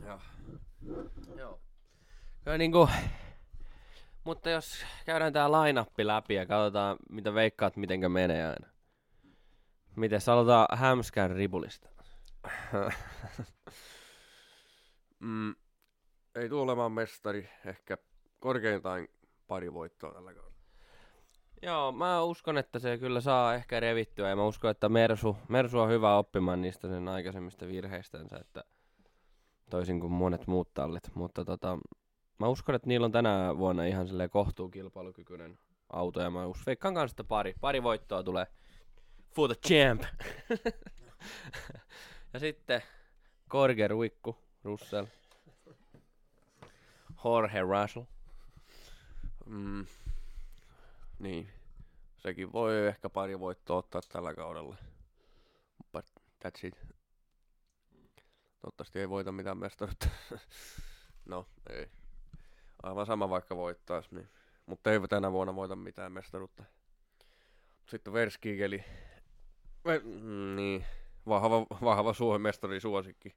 Ja. 0.10 0.20
Joo. 1.36 1.62
Kyllä 2.44 2.58
niinku, 2.58 2.90
mutta 4.24 4.50
jos 4.50 4.86
käydään 5.06 5.34
tää 5.34 5.52
lainappi 5.52 6.08
läpi 6.08 6.34
ja 6.34 6.46
katsotaan, 6.46 6.98
mitä 7.10 7.34
veikkaat, 7.34 7.78
mitenkä 7.78 8.10
menee 8.10 8.48
aina. 8.48 8.68
Miten 9.96 10.20
aloitetaan 10.28 10.78
Hämskän 10.78 11.32
ripulista? 11.32 11.90
mm, 15.20 15.56
ei 16.36 16.50
tule 16.50 16.62
olemaan 16.62 16.92
mestari, 16.92 17.50
ehkä 17.66 17.98
korkeintaan 18.40 19.08
pari 19.48 19.74
voittoa 19.74 20.14
tällä 20.14 20.34
kaudella. 20.34 20.60
Joo, 21.62 21.92
mä 21.92 22.24
uskon, 22.24 22.58
että 22.58 22.80
se 22.80 22.98
kyllä 22.98 23.22
saa 23.22 23.56
ehkä 23.56 23.80
revittyä 23.80 24.30
ja 24.30 24.36
mä 24.36 24.46
uskon, 24.46 24.72
että 24.72 24.90
Mersu, 24.90 25.38
Mersu 25.48 25.80
on 25.80 25.90
hyvä 25.90 26.18
oppimaan 26.18 26.62
niistä 26.62 26.88
sen 26.88 27.08
aikaisemmista 27.08 27.68
virheistänsä, 27.68 28.38
että 28.38 28.64
toisin 29.70 30.00
kuin 30.00 30.12
monet 30.12 30.48
muut 30.48 30.74
tallit, 30.74 31.16
mutta 31.16 31.46
tota, 31.46 31.78
mä 32.40 32.48
uskon, 32.48 32.76
että 32.76 32.88
niillä 32.88 33.06
on 33.06 33.12
tänä 33.12 33.58
vuonna 33.58 33.86
ihan 33.86 34.08
silleen 34.08 34.30
kohtuu 34.30 34.70
kilpailukykyinen 34.70 35.60
auto 35.90 36.22
ja 36.22 36.30
mä 36.30 36.46
us- 36.46 36.66
veikkaan 36.66 36.94
kanssa, 36.94 37.14
että 37.14 37.24
pari, 37.24 37.54
pari 37.62 37.84
voittoa 37.84 38.24
tulee 38.24 38.48
for 39.36 39.50
the 39.50 39.56
champ. 39.68 40.04
ja 42.34 42.40
sitten 42.40 42.82
Korge 43.50 43.88
Ruikku, 43.88 44.38
Russell, 44.64 45.06
Jorge 47.26 47.62
Russell. 47.62 48.06
Mm, 49.46 49.86
niin, 51.20 51.50
sekin 52.18 52.52
voi 52.52 52.88
ehkä 52.88 53.10
pari 53.10 53.40
voittoa 53.40 53.78
ottaa 53.78 54.02
tällä 54.02 54.34
kaudella. 54.36 54.76
But 55.92 56.06
that's 56.44 56.68
it. 56.68 56.99
Toivottavasti 58.60 59.00
ei 59.00 59.10
voita 59.10 59.32
mitään 59.32 59.58
mestaruutta. 59.58 60.08
no, 61.26 61.48
ei. 61.70 61.92
Aivan 62.84 63.06
sama 63.06 63.30
vaikka 63.30 63.56
voittaisi, 63.56 64.16
niin. 64.16 64.30
Mutta 64.66 64.92
ei 64.92 65.00
tänä 65.10 65.32
vuonna 65.32 65.56
voita 65.56 65.76
mitään 65.76 66.12
mestaruutta. 66.12 66.64
Sitten 67.86 68.14
Verskigeli. 68.14 68.84
Ver, 69.86 70.02
niin, 70.56 70.86
vahva, 71.28 71.62
vahva 71.82 72.14
Suomen 72.14 72.42
mestari 72.42 72.80
suosikki 72.80 73.36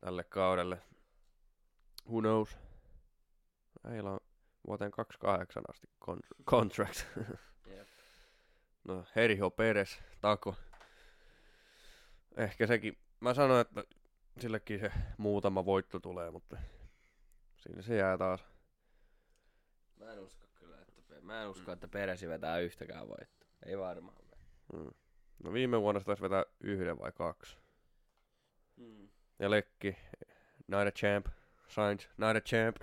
tälle 0.00 0.24
kaudelle. 0.24 0.82
Who 2.08 2.20
knows? 2.20 2.58
Heillä 3.90 4.10
on 4.10 4.20
vuoteen 4.66 4.90
28 4.90 5.62
asti 5.68 5.86
con- 6.04 6.44
contract. 6.44 7.04
Jep. 7.66 7.88
no, 8.84 9.04
Heriho 9.16 9.50
Peres, 9.50 9.98
Tako. 10.20 10.54
Ehkä 12.36 12.66
sekin. 12.66 12.98
Mä 13.20 13.34
sanoin, 13.34 13.60
että 13.60 13.84
sillekin 14.40 14.80
se 14.80 14.92
muutama 15.18 15.64
voitto 15.64 16.00
tulee, 16.00 16.30
mutta 16.30 16.56
siinä 17.56 17.82
se 17.82 17.96
jää 17.96 18.18
taas. 18.18 18.44
Mä 19.98 20.12
en 20.12 20.20
usko 20.20 20.46
kyllä, 20.54 20.76
että, 20.80 21.14
mä 21.22 21.42
en 21.42 21.48
usko, 21.48 21.72
että 21.72 21.88
Peresi 21.88 22.28
vetää 22.28 22.58
yhtäkään 22.58 23.08
voittoa. 23.08 23.48
Ei 23.66 23.78
varmaan. 23.78 24.16
Mm. 24.72 24.90
No 25.44 25.52
viime 25.52 25.80
vuonna 25.80 26.00
se 26.00 26.06
taisi 26.06 26.22
vetää 26.22 26.44
yhden 26.60 26.98
vai 26.98 27.12
kaksi. 27.12 27.56
Mm. 28.76 29.08
Ja 29.38 29.50
Lekki, 29.50 29.96
Night 30.68 30.96
Champ, 30.96 31.26
Sainz, 31.68 32.06
Night 32.16 32.46
Champ. 32.46 32.76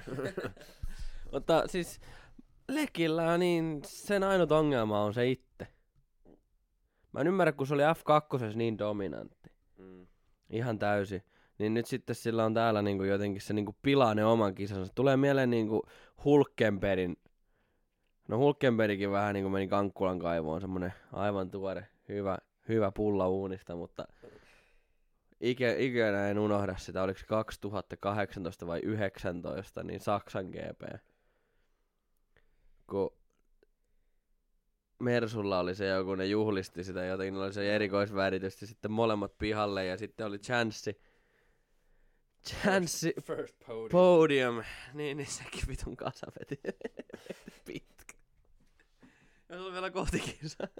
Mutta 1.31 1.67
siis 1.67 1.99
Lekillä 2.67 3.37
niin 3.37 3.81
sen 3.85 4.23
ainut 4.23 4.51
ongelma 4.51 5.01
on 5.01 5.13
se 5.13 5.29
itse. 5.29 5.67
Mä 7.11 7.21
en 7.21 7.27
ymmärrä, 7.27 7.51
kun 7.51 7.67
se 7.67 7.73
oli 7.73 7.83
F2 7.83 8.55
niin 8.55 8.77
dominantti. 8.77 9.52
Ihan 10.49 10.79
täysi. 10.79 11.23
Niin 11.57 11.73
nyt 11.73 11.85
sitten 11.85 12.15
sillä 12.15 12.45
on 12.45 12.53
täällä 12.53 12.81
niinku 12.81 13.03
jotenkin 13.03 13.41
se 13.41 13.53
niinku 13.53 13.75
pilaa 13.81 14.15
ne 14.15 14.25
oman 14.25 14.55
kisansa. 14.55 14.93
Tulee 14.95 15.17
mieleen 15.17 15.49
niinku 15.49 15.83
Hulkenbergin. 16.25 17.17
No 18.27 18.37
Hulkenbergkin 18.37 19.11
vähän 19.11 19.33
niinku 19.33 19.49
meni 19.49 19.67
Kankkulan 19.67 20.19
kaivoon. 20.19 20.61
Semmonen 20.61 20.93
aivan 21.11 21.51
tuore, 21.51 21.87
hyvä, 22.09 22.37
hyvä 22.67 22.91
pulla 22.91 23.29
uunista, 23.29 23.75
mutta 23.75 24.07
ikä, 25.41 25.75
ikinä 25.77 26.29
en 26.29 26.39
unohda 26.39 26.77
sitä. 26.77 27.03
Oliko 27.03 27.19
se 27.19 27.25
2018 27.25 28.67
vai 28.67 28.79
19, 28.83 29.83
niin 29.83 29.99
Saksan 29.99 30.45
GP. 30.45 30.99
Kun 32.89 33.13
Mersulla 35.03 35.59
oli 35.59 35.75
se 35.75 35.87
joku, 35.87 36.15
ne 36.15 36.25
juhlisti 36.25 36.83
sitä 36.83 37.05
jotenkin, 37.05 37.41
oli 37.41 37.53
se 37.53 37.75
erikoisväritys 37.75 38.61
ja 38.61 38.67
sitten 38.67 38.91
molemmat 38.91 39.37
pihalle 39.37 39.85
ja 39.85 39.97
sitten 39.97 40.25
oli 40.25 40.39
chanssi. 40.39 41.01
Chanssi 42.45 43.13
First 43.21 43.55
podium. 43.67 43.89
podium. 43.89 44.63
Niin, 44.93 45.17
niin 45.17 45.27
sekin 45.27 45.63
vitun 45.67 45.97
kasa 45.97 46.27
veti. 46.39 46.59
Pitkä. 47.65 48.13
Ja 49.49 49.55
se 49.55 49.61
oli 49.61 49.73
vielä 49.73 49.91
kohtikisa. 49.91 50.67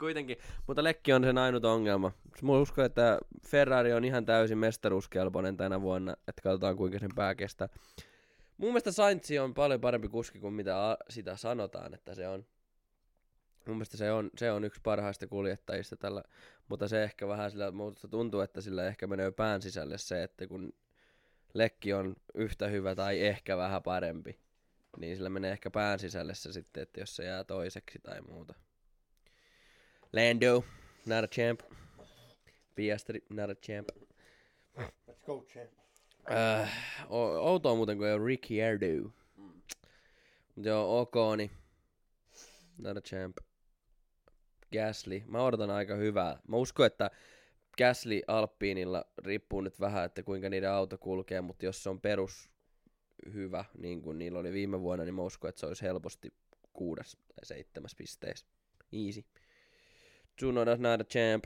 Kuitenkin, 0.00 0.36
mutta 0.66 0.84
Lekki 0.84 1.12
on 1.12 1.24
sen 1.24 1.38
ainut 1.38 1.64
ongelma. 1.64 2.12
Mä 2.42 2.52
uskon, 2.52 2.84
että 2.84 3.18
Ferrari 3.46 3.92
on 3.92 4.04
ihan 4.04 4.26
täysin 4.26 4.58
mestaruuskelpoinen 4.58 5.56
tänä 5.56 5.80
vuonna, 5.80 6.12
että 6.28 6.42
katsotaan 6.42 6.76
kuinka 6.76 6.98
sen 6.98 7.10
pää 7.14 7.34
kestää. 7.34 7.68
Mun 8.60 8.68
mielestä 8.68 8.92
Sainz 8.92 9.30
on 9.42 9.54
paljon 9.54 9.80
parempi 9.80 10.08
kuski 10.08 10.38
kuin 10.38 10.54
mitä 10.54 10.98
sitä 11.10 11.36
sanotaan, 11.36 11.94
että 11.94 12.14
se 12.14 12.28
on. 12.28 12.46
Mun 13.66 13.76
mielestä 13.76 13.96
se 13.96 14.12
on, 14.12 14.30
se 14.38 14.52
on 14.52 14.64
yksi 14.64 14.80
parhaista 14.82 15.26
kuljettajista 15.26 15.96
tällä, 15.96 16.22
mutta 16.68 16.88
se 16.88 17.02
ehkä 17.02 17.28
vähän 17.28 17.50
sillä, 17.50 17.70
musta 17.70 18.08
tuntuu, 18.08 18.40
että 18.40 18.60
sillä 18.60 18.86
ehkä 18.86 19.06
menee 19.06 19.30
pään 19.30 19.62
sisälle 19.62 19.98
se, 19.98 20.22
että 20.22 20.46
kun 20.46 20.72
Lekki 21.54 21.92
on 21.92 22.16
yhtä 22.34 22.68
hyvä 22.68 22.94
tai 22.94 23.20
ehkä 23.20 23.56
vähän 23.56 23.82
parempi, 23.82 24.38
niin 24.96 25.16
sillä 25.16 25.30
menee 25.30 25.52
ehkä 25.52 25.70
pään 25.70 25.98
sisälle 25.98 26.34
se 26.34 26.52
sitten, 26.52 26.82
että 26.82 27.00
jos 27.00 27.16
se 27.16 27.24
jää 27.24 27.44
toiseksi 27.44 27.98
tai 28.02 28.20
muuta. 28.20 28.54
Lando, 30.12 30.64
not 31.06 31.24
a 31.24 31.28
champ. 31.28 31.60
Piastri, 32.74 33.24
not 33.30 33.50
a 33.50 33.54
champ. 33.54 33.88
Let's 34.78 35.24
go, 35.26 35.44
champ. 35.52 35.79
Äh, 36.30 36.70
outoa 37.40 37.74
muuten, 37.74 37.98
kun 37.98 38.06
ei 38.06 38.12
ole 38.12 38.26
Ricciardo. 38.26 39.10
Mut 39.36 39.74
joo, 40.56 41.00
ok, 41.00 41.14
niin 41.36 41.50
not 42.78 42.96
a 42.96 43.00
champ. 43.00 43.36
Gasly. 44.72 45.22
Mä 45.26 45.42
odotan 45.44 45.70
aika 45.70 45.94
hyvää. 45.94 46.38
Mä 46.48 46.56
uskon, 46.56 46.86
että 46.86 47.10
Gasly 47.78 48.20
Alppiinilla 48.26 49.04
riippuu 49.18 49.60
nyt 49.60 49.80
vähän, 49.80 50.04
että 50.04 50.22
kuinka 50.22 50.48
niiden 50.48 50.70
auto 50.70 50.98
kulkee, 50.98 51.40
mutta 51.40 51.64
jos 51.64 51.82
se 51.82 51.90
on 51.90 52.00
perus 52.00 52.50
hyvä, 53.32 53.64
niin 53.78 54.02
kuin 54.02 54.18
niillä 54.18 54.38
oli 54.38 54.52
viime 54.52 54.80
vuonna, 54.80 55.04
niin 55.04 55.14
mä 55.14 55.22
uskon, 55.22 55.48
että 55.48 55.60
se 55.60 55.66
olisi 55.66 55.82
helposti 55.82 56.32
kuudes 56.72 57.12
tai 57.12 57.44
seitsemäs 57.44 57.94
pisteessä. 57.94 58.46
Easy. 58.92 59.24
Tsunoda 60.36 60.76
not 60.76 61.00
a 61.00 61.04
champ. 61.04 61.44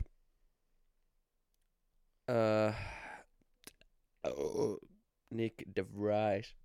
Öö, 2.29 2.71
oh, 4.35 4.79
Nick 5.29 5.55
de 5.75 5.85
Vries. 5.91 6.55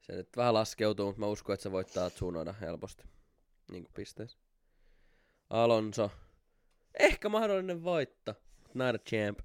Se 0.00 0.12
nyt 0.12 0.28
vähän 0.36 0.54
laskeutuu, 0.54 1.06
mutta 1.06 1.20
mä 1.20 1.26
uskon, 1.26 1.54
että 1.54 1.62
se 1.62 1.72
voittaa 1.72 2.10
Tsunoda 2.10 2.52
helposti. 2.52 3.04
Niin 3.70 3.84
kuin 3.84 3.92
pisteessä. 3.94 4.38
Alonso. 5.50 6.10
Ehkä 6.98 7.28
mahdollinen 7.28 7.84
voitto. 7.84 8.34
Not 8.74 8.94
a 8.94 8.98
champ. 8.98 9.38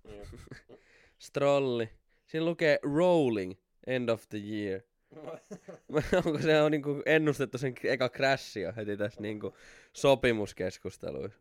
Strolli. 1.20 1.90
Siinä 2.28 2.46
lukee 2.46 2.80
rolling 2.84 3.54
end 3.88 4.10
of 4.10 4.30
the 4.30 4.38
year. 4.38 4.82
Onko 6.26 6.40
se 6.42 6.62
on 6.62 6.72
niinku 6.72 7.04
ennustettu 7.06 7.58
sen 7.58 7.76
eka 7.84 8.10
crashi 8.10 8.62
jo 8.62 8.74
heti 8.76 8.98
tässä 8.98 9.22
niinku 9.22 9.56
sopimuskeskusteluissa? 9.94 11.40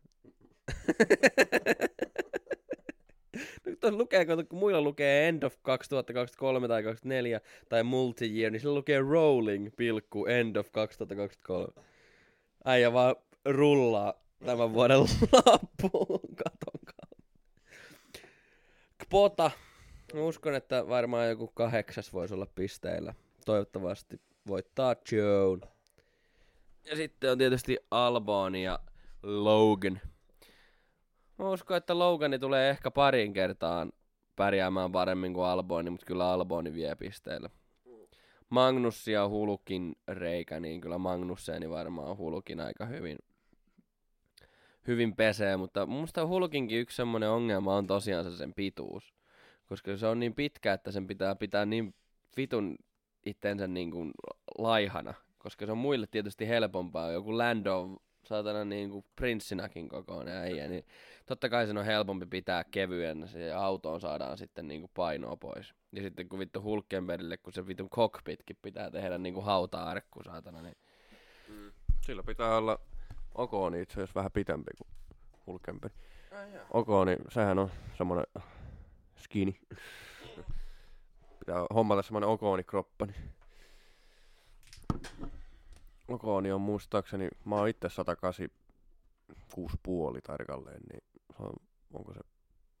no, 3.81 3.89
tuossa 3.89 3.97
lukee, 3.97 4.25
kun 4.25 4.59
muilla 4.59 4.81
lukee 4.81 5.27
end 5.27 5.43
of 5.43 5.55
2023 5.61 6.67
tai 6.67 6.83
2024 6.83 7.41
tai 7.69 7.83
multi-year, 7.83 8.51
niin 8.51 8.59
sillä 8.59 8.75
lukee 8.75 8.99
rolling, 8.99 9.69
pilkku, 9.75 10.25
end 10.25 10.55
of 10.55 10.71
2023. 10.71 11.67
Äijä 12.65 12.93
vaan 12.93 13.15
rullaa 13.45 14.13
tämän 14.45 14.73
vuoden 14.73 14.99
loppuun 15.45 16.35
katon 16.35 16.79
kautta. 16.85 17.17
Kpota. 18.97 19.51
Mä 20.13 20.21
uskon, 20.21 20.55
että 20.55 20.87
varmaan 20.87 21.29
joku 21.29 21.47
kahdeksas 21.47 22.13
voisi 22.13 22.33
olla 22.33 22.47
pisteillä. 22.55 23.13
Toivottavasti 23.45 24.21
voittaa 24.47 24.95
Joan. 25.11 25.61
Ja 26.85 26.95
sitten 26.95 27.31
on 27.31 27.37
tietysti 27.37 27.77
Albon 27.91 28.55
ja 28.55 28.79
Logan. 29.23 30.01
Mä 31.39 31.49
uskon, 31.49 31.77
että 31.77 31.99
Logani 31.99 32.39
tulee 32.39 32.69
ehkä 32.69 32.91
parin 32.91 33.33
kertaan 33.33 33.91
pärjäämään 34.35 34.91
paremmin 34.91 35.33
kuin 35.33 35.45
Alboni, 35.45 35.89
mutta 35.89 36.05
kyllä 36.05 36.31
Alboni 36.31 36.73
vie 36.73 36.95
pisteillä. 36.95 37.49
Magnus 38.49 39.07
ja 39.07 39.27
Hulukin 39.27 39.95
reikä, 40.07 40.59
niin 40.59 40.81
kyllä 40.81 40.97
Magnusseni 40.97 41.69
varmaan 41.69 42.17
Hulukin 42.17 42.59
aika 42.59 42.85
hyvin, 42.85 43.17
hyvin 44.87 45.15
pesee, 45.15 45.57
mutta 45.57 45.85
mielestä 45.85 46.27
Hulukinkin 46.27 46.79
yksi 46.79 46.95
semmonen 46.95 47.29
ongelma 47.29 47.75
on 47.75 47.87
tosiaan 47.87 48.23
se 48.23 48.37
sen 48.37 48.53
pituus. 48.53 49.13
Koska 49.65 49.97
se 49.97 50.07
on 50.07 50.19
niin 50.19 50.35
pitkä, 50.35 50.73
että 50.73 50.91
sen 50.91 51.07
pitää 51.07 51.35
pitää 51.35 51.65
niin 51.65 51.95
vitun 52.37 52.75
itsensä 53.25 53.67
niin 53.67 53.91
kuin 53.91 54.11
laihana. 54.57 55.13
Koska 55.37 55.65
se 55.65 55.71
on 55.71 55.77
muille 55.77 56.07
tietysti 56.11 56.47
helpompaa. 56.47 57.11
Joku 57.11 57.37
Lando 57.37 57.97
saatana 58.29 58.65
niin 58.65 58.89
kuin 58.89 59.05
prinssinäkin 59.15 59.89
kokoinen 59.89 60.37
äijä, 60.37 60.67
niin 60.67 60.85
totta 61.25 61.49
kai 61.49 61.67
sen 61.67 61.77
on 61.77 61.85
helpompi 61.85 62.25
pitää 62.25 62.63
kevyen, 62.63 63.27
se 63.27 63.53
autoon 63.53 64.01
saadaan 64.01 64.37
sitten 64.37 64.67
niin 64.67 64.81
kuin 64.81 64.91
painoa 64.93 65.37
pois. 65.37 65.73
Ja 65.91 66.01
sitten 66.01 66.29
kun 66.29 66.39
vittu 66.39 66.61
Hulkenbergille, 66.61 67.37
kun 67.37 67.53
se 67.53 67.67
vitun 67.67 67.89
cockpitkin 67.89 68.57
pitää 68.61 68.91
tehdä 68.91 69.17
niin 69.17 69.33
kuin 69.33 69.45
hauta-arkku 69.45 70.23
saatana, 70.23 70.61
niin 70.61 70.77
Sillä 72.01 72.23
pitää 72.23 72.57
olla 72.57 72.79
Okoni 73.35 73.81
itse 73.81 73.93
asiassa 73.93 74.15
vähän 74.15 74.31
pitempi 74.31 74.71
kuin 74.77 74.87
Hulkenberg. 75.47 75.93
Ai 76.31 76.47
Okoni, 76.71 77.17
sehän 77.29 77.59
on 77.59 77.71
semmonen 77.97 78.25
skinny. 79.17 79.53
Pitää 81.39 81.65
hommata 81.73 82.01
semmonen 82.01 82.29
Okoni-kroppa. 82.29 83.05
Niin. 83.05 83.31
Okoni 86.09 86.51
on 86.51 86.61
muistaakseni, 86.61 87.29
mä 87.45 87.55
oon 87.55 87.69
itse 87.69 87.89
186 87.89 89.77
puoli 89.83 90.21
tarkalleen, 90.21 90.81
niin 90.91 91.03
se 91.37 91.43
on, 91.43 91.53
onko 91.93 92.13
se 92.13 92.19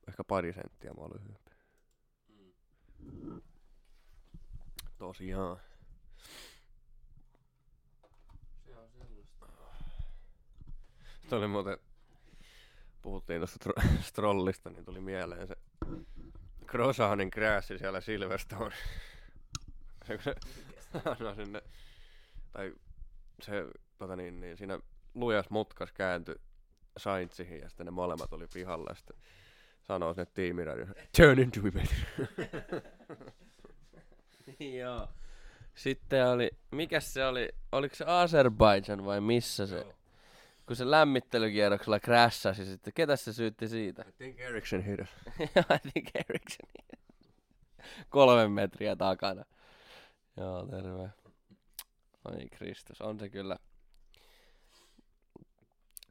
ehkä 0.07 0.23
pari 0.23 0.53
senttiä 0.53 0.93
mä 0.93 1.01
oon 1.01 1.11
lyhyempi. 1.13 1.51
Tosiaan. 4.97 5.57
Se 8.65 8.75
on 8.77 8.89
sellaista. 8.91 9.47
Sitten 11.21 11.39
oli 11.39 11.47
muuten 11.47 11.77
puhuttiin 13.01 13.39
tuosta 13.39 13.69
tro- 13.69 13.87
strollista, 14.09 14.69
niin 14.69 14.85
tuli 14.85 15.01
mieleen 15.01 15.47
se 15.47 15.55
Crossanin 16.67 17.31
kräässi 17.31 17.77
siellä 17.77 18.01
Silverstone. 18.01 18.75
se, 20.07 20.17
kun 20.17 20.23
se 20.23 20.35
no 21.23 21.35
sinne, 21.45 21.61
tai 22.51 22.73
se 23.41 23.65
tota 23.97 24.15
niin, 24.15 24.41
niin 24.41 24.57
siinä 24.57 24.79
lujas 25.13 25.49
mutkas 25.49 25.91
kääntyi 25.91 26.35
Saintsihin 26.97 27.59
ja 27.59 27.69
sitten 27.69 27.85
ne 27.85 27.91
molemmat 27.91 28.33
oli 28.33 28.47
pihalla 28.53 28.89
ja 28.89 28.95
sitten 28.95 29.17
sanoo 29.81 30.13
sinne 30.13 30.27
tiimiradioon, 30.33 30.95
turn 31.17 31.39
into 31.39 31.59
me. 31.61 31.83
Joo. 34.79 35.07
Sitten 35.75 36.27
oli, 36.27 36.51
mikä 36.71 36.99
se 36.99 37.25
oli, 37.25 37.49
oliko 37.71 37.95
se 37.95 38.05
Azerbaijan 38.07 39.05
vai 39.05 39.21
missä 39.21 39.67
se? 39.67 39.75
Joo. 39.75 39.93
Kun 40.65 40.75
se 40.75 40.91
lämmittelykierroksella 40.91 41.99
crashasi 41.99 42.65
sitten, 42.65 42.93
ketä 42.93 43.15
se 43.15 43.33
syytti 43.33 43.67
siitä? 43.67 44.05
I 44.09 44.11
think 44.11 44.39
Ericsson 44.39 44.83
hit 44.83 44.99
us. 44.99 45.09
I 45.75 45.91
think 45.91 46.09
Eriksson. 46.15 46.69
Kolme 48.09 48.47
metriä 48.47 48.95
takana. 48.95 49.45
Joo, 50.37 50.65
terve. 50.65 51.09
Oi 52.31 52.47
Kristus, 52.51 53.01
on 53.01 53.19
se 53.19 53.29
kyllä. 53.29 53.57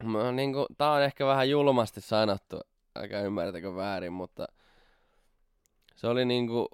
Mä, 0.03 0.31
niinku, 0.31 0.65
tää 0.77 0.91
on 0.91 1.01
ehkä 1.01 1.25
vähän 1.25 1.49
julmasti 1.49 2.01
sanottu, 2.01 2.59
älkää 2.95 3.21
ymmärtäkö 3.21 3.75
väärin, 3.75 4.13
mutta 4.13 4.47
se 5.95 6.07
oli 6.07 6.25
niinku 6.25 6.69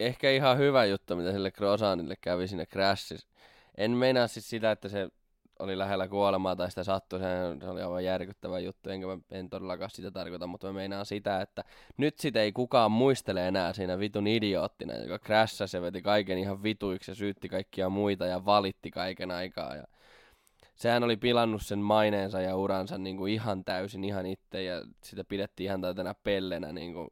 ehkä 0.00 0.30
ihan 0.30 0.58
hyvä 0.58 0.84
juttu, 0.84 1.16
mitä 1.16 1.32
sille 1.32 1.50
Crosanille 1.50 2.16
kävi 2.20 2.48
siinä 2.48 2.66
crashissa. 2.66 3.28
En 3.76 3.90
meinaa 3.90 4.28
siis 4.28 4.50
sitä, 4.50 4.70
että 4.70 4.88
se 4.88 5.08
oli 5.58 5.78
lähellä 5.78 6.08
kuolemaa 6.08 6.56
tai 6.56 6.70
sitä 6.70 6.84
sattui, 6.84 7.18
se, 7.18 7.68
oli 7.68 7.82
aivan 7.82 8.04
järkyttävä 8.04 8.58
juttu, 8.58 8.90
enkä 8.90 9.06
mä 9.06 9.18
en 9.30 9.50
todellakaan 9.50 9.90
sitä 9.90 10.10
tarkoita, 10.10 10.46
mutta 10.46 10.66
mä 10.66 10.72
meinaan 10.72 11.06
sitä, 11.06 11.40
että 11.40 11.64
nyt 11.96 12.18
sitä 12.18 12.40
ei 12.40 12.52
kukaan 12.52 12.92
muistele 12.92 13.48
enää 13.48 13.72
siinä 13.72 13.98
vitun 13.98 14.26
idioottina, 14.26 14.94
joka 14.94 15.18
crashasi 15.18 15.76
ja 15.76 15.82
veti 15.82 16.02
kaiken 16.02 16.38
ihan 16.38 16.62
vituiksi 16.62 17.10
ja 17.10 17.14
syytti 17.14 17.48
kaikkia 17.48 17.88
muita 17.88 18.26
ja 18.26 18.44
valitti 18.44 18.90
kaiken 18.90 19.30
aikaa. 19.30 19.76
Ja 19.76 19.84
sehän 20.74 21.04
oli 21.04 21.16
pilannut 21.16 21.62
sen 21.62 21.78
maineensa 21.78 22.40
ja 22.40 22.56
uransa 22.56 22.98
niin 22.98 23.16
kuin 23.16 23.32
ihan 23.32 23.64
täysin 23.64 24.04
ihan 24.04 24.26
itse 24.26 24.62
ja 24.62 24.82
sitä 25.02 25.24
pidettiin 25.24 25.64
ihan 25.64 25.80
täytänä 25.80 26.14
pellenä, 26.14 26.72
niin 26.72 26.92
kuin, 26.92 27.08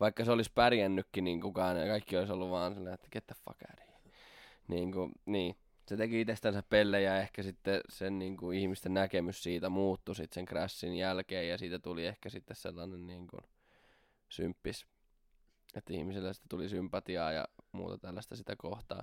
vaikka 0.00 0.24
se 0.24 0.32
olisi 0.32 0.50
pärjännytkin 0.54 1.24
niin 1.24 1.40
kukaan 1.40 1.80
ja 1.80 1.86
kaikki 1.86 2.16
olisi 2.16 2.32
ollut 2.32 2.50
vaan 2.50 2.74
silleen, 2.74 2.94
että 2.94 3.08
get 3.12 3.26
the 3.26 3.34
fuck 3.44 3.62
out 3.70 3.78
of 3.80 3.86
here. 3.86 4.12
Niin, 4.68 4.92
kuin, 4.92 5.12
niin 5.26 5.56
se 5.90 5.96
teki 5.96 6.20
itsestänsä 6.20 6.62
pellejä 6.62 7.14
ja 7.14 7.20
ehkä 7.20 7.42
sitten 7.42 7.80
sen 7.88 8.18
niin 8.18 8.36
kuin, 8.36 8.58
ihmisten 8.58 8.94
näkemys 8.94 9.42
siitä 9.42 9.68
muuttui 9.68 10.14
sitten 10.14 10.34
sen 10.34 10.46
crashin 10.46 10.96
jälkeen 10.96 11.48
ja 11.48 11.58
siitä 11.58 11.78
tuli 11.78 12.06
ehkä 12.06 12.28
sitten 12.28 12.56
sellainen 12.56 13.06
niin 13.06 13.26
kuin, 13.26 13.40
symppis, 14.28 14.86
että 15.74 15.92
ihmisille 15.92 16.34
sitten 16.34 16.48
tuli 16.48 16.68
sympatiaa 16.68 17.32
ja 17.32 17.48
muuta 17.72 17.98
tällaista 17.98 18.36
sitä 18.36 18.56
kohtaa. 18.56 19.02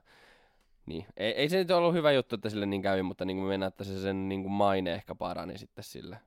Niin. 0.86 1.06
Ei, 1.18 1.32
ei 1.32 1.50
se 1.50 1.58
nyt 1.58 1.72
ollut 1.72 1.94
hyvä 1.94 2.12
juttu, 2.12 2.36
että 2.36 2.50
sille 2.50 2.66
niin 2.66 2.82
kävi, 2.82 3.04
mutta 3.04 3.26
niin 3.26 3.38
kuin 3.38 3.48
mennään, 3.48 3.68
että 3.68 3.84
se 3.84 4.02
sen 4.02 4.30
niin 4.30 4.42
kuin 4.42 4.52
maine 4.52 4.94
ehkä 4.94 5.16
parani 5.16 5.58
sitten 5.58 5.84
sille. 5.84 6.18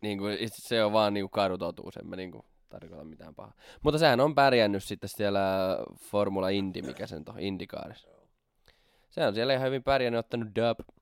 Niin 0.00 0.18
kuin, 0.18 0.38
se 0.48 0.84
on 0.84 0.92
vaan 0.92 1.14
niin 1.14 1.24
kuin 1.24 1.30
karu 1.30 1.58
totuus, 1.58 1.96
en 1.96 2.06
mä 2.06 2.16
niin 2.16 2.32
kuin 2.32 2.44
tarkoita 2.68 3.04
mitään 3.04 3.34
pahaa. 3.34 3.54
Mutta 3.82 3.98
sehän 3.98 4.20
on 4.20 4.34
pärjännyt 4.34 4.84
sitten 4.84 5.10
siellä 5.16 5.78
Formula 5.98 6.48
Indy, 6.48 6.82
mikä 6.82 7.06
sen 7.06 7.22
on, 7.28 7.40
Indikaarissa. 7.40 8.23
Se 9.14 9.26
on 9.26 9.34
siellä 9.34 9.54
ihan 9.54 9.66
hyvin 9.66 9.82
pärjännyt, 9.82 10.18
ottanut 10.18 10.48
dub. 10.48 10.96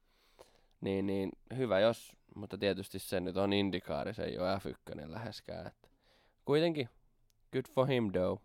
Niin, 0.81 1.07
niin 1.07 1.31
hyvä 1.57 1.81
jos, 1.81 2.17
mutta 2.35 2.59
tietysti 2.59 2.99
se 2.99 3.21
nyt 3.21 3.37
on 3.37 3.53
Indikaari, 3.53 4.15
se 4.15 4.25
ei 4.25 4.39
ole 4.39 4.57
F1 4.57 5.11
läheskään. 5.11 5.67
Että 5.67 5.89
kuitenkin, 6.45 6.89
good 7.53 7.65
for 7.75 7.87
him 7.89 8.13
though. 8.13 8.43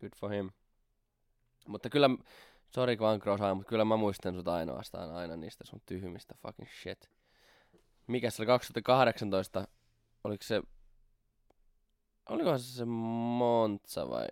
Good 0.00 0.12
for 0.16 0.30
him. 0.30 0.50
Mutta 1.68 1.90
kyllä, 1.90 2.10
sorry 2.74 2.98
vaan 2.98 3.20
Crossan, 3.20 3.56
mutta 3.56 3.68
kyllä 3.68 3.84
mä 3.84 3.96
muistan 3.96 4.34
sut 4.34 4.48
ainoastaan 4.48 5.10
aina 5.10 5.36
niistä 5.36 5.64
sun 5.66 5.80
tyhmistä 5.86 6.34
fucking 6.42 6.68
shit. 6.82 7.10
Mikä 8.06 8.30
se 8.30 8.42
oli 8.42 8.46
2018, 8.46 9.68
oliko 10.24 10.42
se, 10.44 10.62
olikohan 12.28 12.58
se 12.60 12.72
se 12.76 12.84
Monza 12.84 14.08
vai 14.08 14.28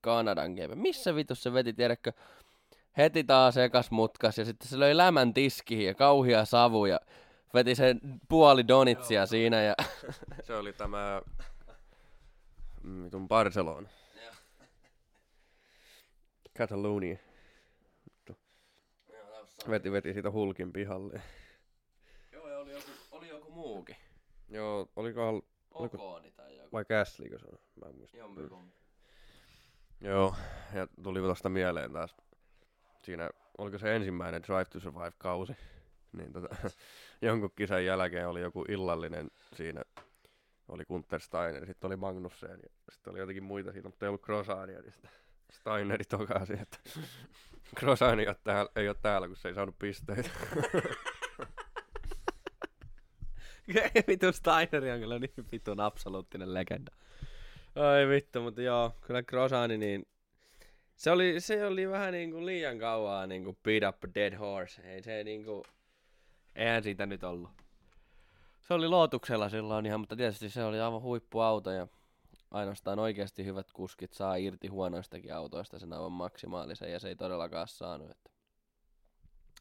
Kanadan 0.00 0.52
GP? 0.52 0.74
Missä 0.74 1.14
vitus 1.14 1.42
se 1.42 1.52
veti, 1.52 1.72
tiedätkö? 1.72 2.12
Heti 2.96 3.24
taas 3.24 3.56
ekas 3.56 3.90
mutkas 3.90 4.38
ja 4.38 4.44
sitten 4.44 4.68
se 4.68 4.78
löi 4.78 4.96
lämän 4.96 5.34
tiskiin 5.34 5.86
ja 5.86 5.94
kauhia 5.94 6.44
savu 6.44 6.86
ja 6.86 7.00
veti 7.54 7.74
sen 7.74 8.00
puoli 8.28 8.68
donitsia 8.68 9.20
Joo. 9.20 9.26
siinä 9.26 9.62
ja 9.62 9.74
Se 10.46 10.54
oli 10.56 10.72
tämä 10.72 11.22
mm, 12.82 13.04
vitun 13.04 13.28
Barcelona. 13.28 13.88
Catalonia. 16.58 17.16
Veti, 19.70 19.92
veti 19.92 20.12
siitä 20.12 20.30
hulkin 20.30 20.72
pihalle. 20.72 21.22
Joo, 22.32 22.48
ja 22.48 22.58
oli 22.58 22.72
joku, 22.72 22.90
oli 23.10 23.28
joku 23.28 23.50
muukin. 23.50 23.96
Joo, 24.48 24.88
olikohan, 24.96 25.42
Oliko- 25.74 25.96
Okoni 25.96 26.30
tai 26.32 26.56
joku. 26.56 26.68
vai 26.72 26.84
Gaslyko 26.84 27.38
se 27.38 27.46
on? 27.46 27.58
Mä 27.80 27.86
en 27.88 27.96
muista. 27.96 28.16
Jompikumpi. 28.16 28.74
Joo, 30.00 30.34
ja 30.72 30.86
tuli 31.02 31.20
tosta 31.20 31.48
mieleen 31.48 31.92
taas. 31.92 32.16
Siinä, 33.04 33.30
oliko 33.58 33.78
se 33.78 33.96
ensimmäinen 33.96 34.42
Drive 34.42 34.64
to 34.64 34.80
Survive-kausi? 34.80 35.56
Niin 36.12 36.32
tota, 36.32 36.56
jonkun 37.22 37.52
kisan 37.56 37.84
jälkeen 37.84 38.28
oli 38.28 38.40
joku 38.40 38.64
illallinen 38.68 39.30
siinä. 39.56 39.82
Oli 40.68 40.84
Gunther 40.84 41.20
Steiner, 41.20 41.66
sitten 41.66 41.88
oli 41.88 41.96
Magnussen 41.96 42.60
ja 42.62 42.68
sitten 42.92 43.10
oli 43.10 43.18
jotenkin 43.18 43.44
muita 43.44 43.72
siinä, 43.72 43.88
mutta 43.88 44.06
ei 44.06 44.08
ollut 44.08 44.22
Crosania, 44.22 44.80
niin 44.80 44.92
sitten 44.92 45.10
Steineri 45.52 46.04
tokasi, 46.04 46.52
että 46.52 46.78
Crosani 47.78 48.22
ei 48.22 48.34
täällä, 48.44 48.70
ei 48.76 48.88
ole 48.88 48.96
täällä, 49.02 49.26
kun 49.26 49.36
se 49.36 49.48
ei 49.48 49.54
saanut 49.54 49.78
pisteitä. 49.78 50.30
vittu 54.08 54.32
Steineri 54.32 54.90
on 54.90 55.00
kyllä 55.00 55.18
niin 55.18 55.46
vitun 55.52 55.80
absoluuttinen 55.80 56.54
legenda. 56.54 56.92
Ai 57.74 58.08
vittu, 58.08 58.42
mutta 58.42 58.62
joo, 58.62 58.96
kyllä 59.00 59.22
Crosani 59.22 59.78
niin... 59.78 60.06
Se 61.02 61.10
oli, 61.10 61.40
se 61.40 61.66
oli 61.66 61.88
vähän 61.88 62.12
niinku 62.12 62.46
liian 62.46 62.78
kauaa 62.78 63.26
niinku 63.26 63.58
beat 63.62 63.94
up 63.94 64.14
dead 64.14 64.34
horse. 64.34 64.82
Ei 64.82 65.02
se 65.02 65.24
niinku... 65.24 65.62
Eihän 66.54 66.82
siitä 66.82 67.06
nyt 67.06 67.24
ollut. 67.24 67.50
Se 68.60 68.74
oli 68.74 68.88
lootuksella 68.88 69.48
silloin 69.48 69.86
ihan, 69.86 70.00
mutta 70.00 70.16
tietysti 70.16 70.50
se 70.50 70.64
oli 70.64 70.80
aivan 70.80 71.02
huippuauto 71.02 71.70
ja 71.70 71.86
ainoastaan 72.50 72.98
oikeasti 72.98 73.44
hyvät 73.44 73.72
kuskit 73.72 74.12
saa 74.12 74.36
irti 74.36 74.68
huonoistakin 74.68 75.34
autoista 75.34 75.78
sen 75.78 75.92
aivan 75.92 76.12
maksimaalisen 76.12 76.92
ja 76.92 76.98
se 76.98 77.08
ei 77.08 77.16
todellakaan 77.16 77.68
saanut. 77.68 78.10
Että. 78.10 78.30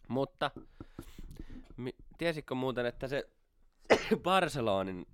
Mutta 0.08 0.52
mi- 1.78 1.96
tiesitkö 2.18 2.56
muuten, 2.56 2.86
että 2.86 3.08
se 3.08 3.30
Barcelonin 4.24 5.06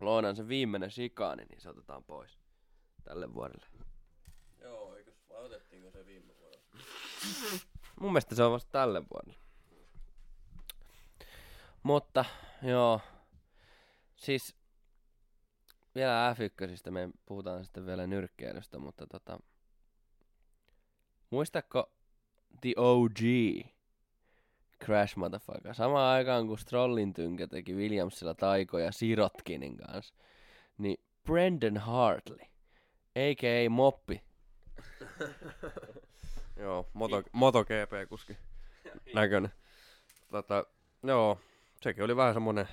Loonan 0.00 0.36
se 0.36 0.48
viimeinen 0.48 0.90
sikaani, 0.90 1.44
niin 1.44 1.60
se 1.60 1.68
otetaan 1.68 2.04
pois 2.04 2.38
tälle 3.04 3.34
vuodelle. 3.34 3.66
Joo, 4.60 4.96
eikös 4.96 5.14
vai 5.28 5.44
otettiinko 5.44 5.90
se 5.90 6.06
viime 6.06 6.32
vuonna? 6.40 6.58
Mun 8.00 8.12
mielestä 8.12 8.34
se 8.34 8.42
on 8.42 8.52
vasta 8.52 8.70
tälle 8.72 9.02
vuodelle. 9.14 9.38
Mutta, 11.82 12.24
joo. 12.62 13.00
Siis, 14.16 14.56
vielä 15.94 16.34
F1, 16.34 16.90
me 16.90 17.10
puhutaan 17.26 17.64
sitten 17.64 17.86
vielä 17.86 18.06
nyrkkeilystä, 18.06 18.78
mutta 18.78 19.06
tota... 19.06 19.38
Muistatko 21.30 21.92
The 22.60 22.72
OG? 22.76 23.18
Crash 24.84 25.16
Motherfucker. 25.16 25.74
Samaan 25.74 26.16
aikaan 26.16 26.46
kun 26.46 26.58
Strollin 26.58 27.12
tynkä 27.12 27.46
teki 27.46 27.74
Williamsilla 27.74 28.34
taikoja 28.34 28.92
Sirotkinin 28.92 29.76
kanssa, 29.76 30.14
niin 30.78 31.04
Brendan 31.24 31.76
Hartley, 31.76 32.46
a.k.a. 33.16 33.70
Moppi, 33.70 34.22
Joo, 36.62 36.90
moto, 36.92 37.22
MotoGP-kuski 37.32 38.36
näköinen. 39.14 39.52
Tota, 40.30 40.66
joo, 41.02 41.38
sekin 41.82 42.04
oli 42.04 42.16
vähän 42.16 42.34
semmonen, 42.34 42.68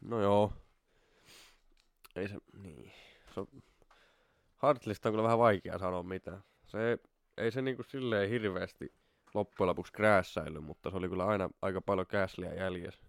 no 0.00 0.20
joo, 0.20 0.52
ei 2.16 2.28
se, 2.28 2.36
niin, 2.52 2.92
se 3.34 3.40
on, 3.40 3.46
Hartlista 4.56 5.08
on 5.08 5.12
kyllä 5.12 5.22
vähän 5.22 5.38
vaikea 5.38 5.78
sanoa 5.78 6.02
mitään. 6.02 6.44
Se 6.66 6.90
ei, 6.90 6.96
ei 7.36 7.50
se 7.50 7.62
niinku 7.62 7.82
silleen 7.82 8.30
hirveästi 8.30 8.94
loppujen 9.34 9.68
lopuksi 9.68 9.92
kräässäily, 9.92 10.60
mutta 10.60 10.90
se 10.90 10.96
oli 10.96 11.08
kyllä 11.08 11.26
aina 11.26 11.50
aika 11.62 11.80
paljon 11.80 12.06
Gaslyä 12.10 12.54
jäljessä. 12.54 13.06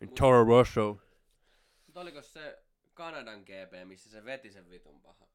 Niin 0.00 0.14
Toro 0.18 0.44
Rosso. 0.44 0.98
Mutta 1.86 2.00
oliko 2.00 2.22
se 2.22 2.62
Kanadan 2.94 3.40
GP, 3.40 3.88
missä 3.88 4.10
se 4.10 4.24
veti 4.24 4.50
sen 4.50 4.70
vitun 4.70 5.00
paha? 5.02 5.26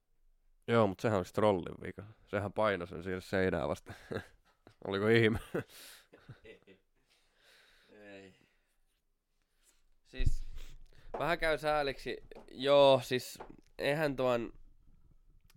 Joo, 0.67 0.87
mutta 0.87 1.01
sehän 1.01 1.17
oli 1.17 1.25
Strollin 1.25 1.75
vika. 1.83 2.03
Sehän 2.27 2.53
painoi 2.53 2.87
sen 2.87 3.03
siihen 3.03 3.21
seinään 3.21 3.69
vasta. 3.69 3.93
Oliko 4.87 5.07
ihme? 5.07 5.39
Ei. 7.91 8.33
Siis 10.05 10.43
vähän 11.19 11.39
käy 11.39 11.57
sääliksi. 11.57 12.17
Joo, 12.51 13.01
siis 13.03 13.39
eihän 13.77 14.15
tuon 14.15 14.53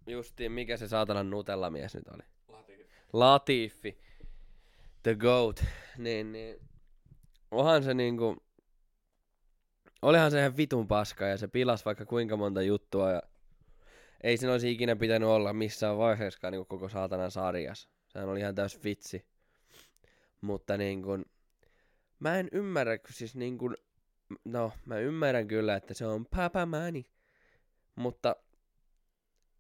justiin, 0.06 0.52
mikä 0.52 0.76
se 0.76 0.88
saatanan 0.88 1.30
Nutella-mies 1.30 1.94
nyt 1.94 2.09
oli? 2.09 2.22
Latifi. 2.48 2.86
Latifi. 3.12 3.98
The 5.02 5.14
GOAT. 5.14 5.64
Niin, 5.98 6.32
niin. 6.32 6.61
Onhan 7.50 7.82
se 7.82 7.94
niinku... 7.94 8.36
Olihan 10.02 10.30
se 10.30 10.38
ihan 10.38 10.56
vitun 10.56 10.88
paska 10.88 11.26
ja 11.26 11.36
se 11.36 11.48
pilas 11.48 11.84
vaikka 11.84 12.06
kuinka 12.06 12.36
monta 12.36 12.62
juttua 12.62 13.11
ja 13.11 13.22
ei 14.20 14.36
sen 14.36 14.50
olisi 14.50 14.70
ikinä 14.70 14.96
pitänyt 14.96 15.28
olla 15.28 15.52
missään 15.52 15.98
vaiheessa 15.98 16.50
niin 16.50 16.66
koko 16.66 16.88
saatanan 16.88 17.30
sarjassa. 17.30 17.88
Sehän 18.08 18.28
oli 18.28 18.40
ihan 18.40 18.54
täys 18.54 18.84
vitsi. 18.84 19.26
Mutta 20.40 20.76
niin 20.76 21.02
kuin, 21.02 21.24
mä 22.18 22.38
en 22.38 22.48
ymmärrä, 22.52 22.98
siis 23.10 23.36
niin 23.36 23.58
kuin, 23.58 23.76
no 24.44 24.72
mä 24.84 24.98
ymmärrän 24.98 25.48
kyllä, 25.48 25.76
että 25.76 25.94
se 25.94 26.06
on 26.06 26.26
papamäni. 26.26 27.10
Mutta 27.94 28.36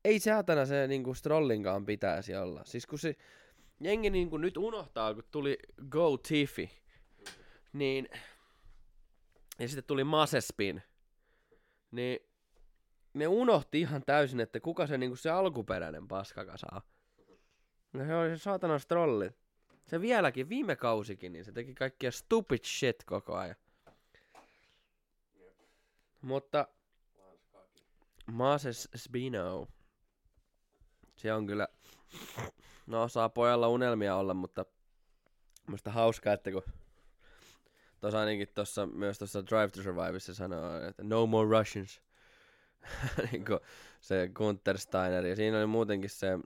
ei 0.04 0.20
saatana 0.20 0.66
se 0.66 0.88
kuin 1.04 1.16
Strollinkaan 1.16 1.86
pitäisi 1.86 2.36
olla. 2.36 2.64
Siis 2.64 2.86
kun 2.86 2.98
se 2.98 3.16
jengi 3.80 4.10
niin 4.10 4.30
kuin 4.30 4.42
nyt 4.42 4.56
unohtaa, 4.56 5.14
kun 5.14 5.24
tuli 5.30 5.58
Go 5.88 6.16
Tiffy, 6.16 6.68
niin 7.72 8.08
ja 9.58 9.68
sitten 9.68 9.84
tuli 9.84 10.04
Masespin, 10.04 10.82
niin 11.90 12.27
ne 13.18 13.26
unohti 13.26 13.80
ihan 13.80 14.02
täysin, 14.06 14.40
että 14.40 14.60
kuka 14.60 14.86
se 14.86 14.98
niinku 14.98 15.16
se 15.16 15.30
alkuperäinen 15.30 16.08
paskakasa 16.08 16.66
on. 16.72 16.80
No 17.92 18.04
se 18.04 18.14
oli 18.14 18.28
se 18.28 18.42
saatana 18.42 18.78
strolli. 18.78 19.30
Se 19.86 20.00
vieläkin, 20.00 20.48
viime 20.48 20.76
kausikin, 20.76 21.32
niin 21.32 21.44
se 21.44 21.52
teki 21.52 21.74
kaikkia 21.74 22.12
stupid 22.12 22.64
shit 22.64 23.04
koko 23.04 23.36
ajan. 23.36 23.56
Mutta 26.22 26.68
Mases 28.26 28.88
Spino. 28.96 29.68
Se 31.16 31.32
on 31.32 31.46
kyllä, 31.46 31.68
no 32.86 33.08
saa 33.08 33.28
pojalla 33.28 33.68
unelmia 33.68 34.16
olla, 34.16 34.34
mutta 34.34 34.64
musta 35.66 35.90
hauskaa, 35.90 36.32
että 36.32 36.50
kun 36.50 36.62
Tuossa 38.00 38.20
ainakin 38.20 38.48
tossa, 38.54 38.86
myös 38.86 39.18
tuossa 39.18 39.46
Drive 39.46 39.68
to 39.68 39.82
Surviveissa 39.82 40.34
sanoo, 40.34 40.80
että 40.88 41.02
no 41.04 41.26
more 41.26 41.58
Russians. 41.58 42.00
niin 43.32 43.44
se 44.00 44.30
Gunther 44.34 44.78
Steiner. 44.78 45.26
Ja 45.26 45.36
siinä 45.36 45.58
oli 45.58 45.66
muutenkin 45.66 46.10
se, 46.10 46.38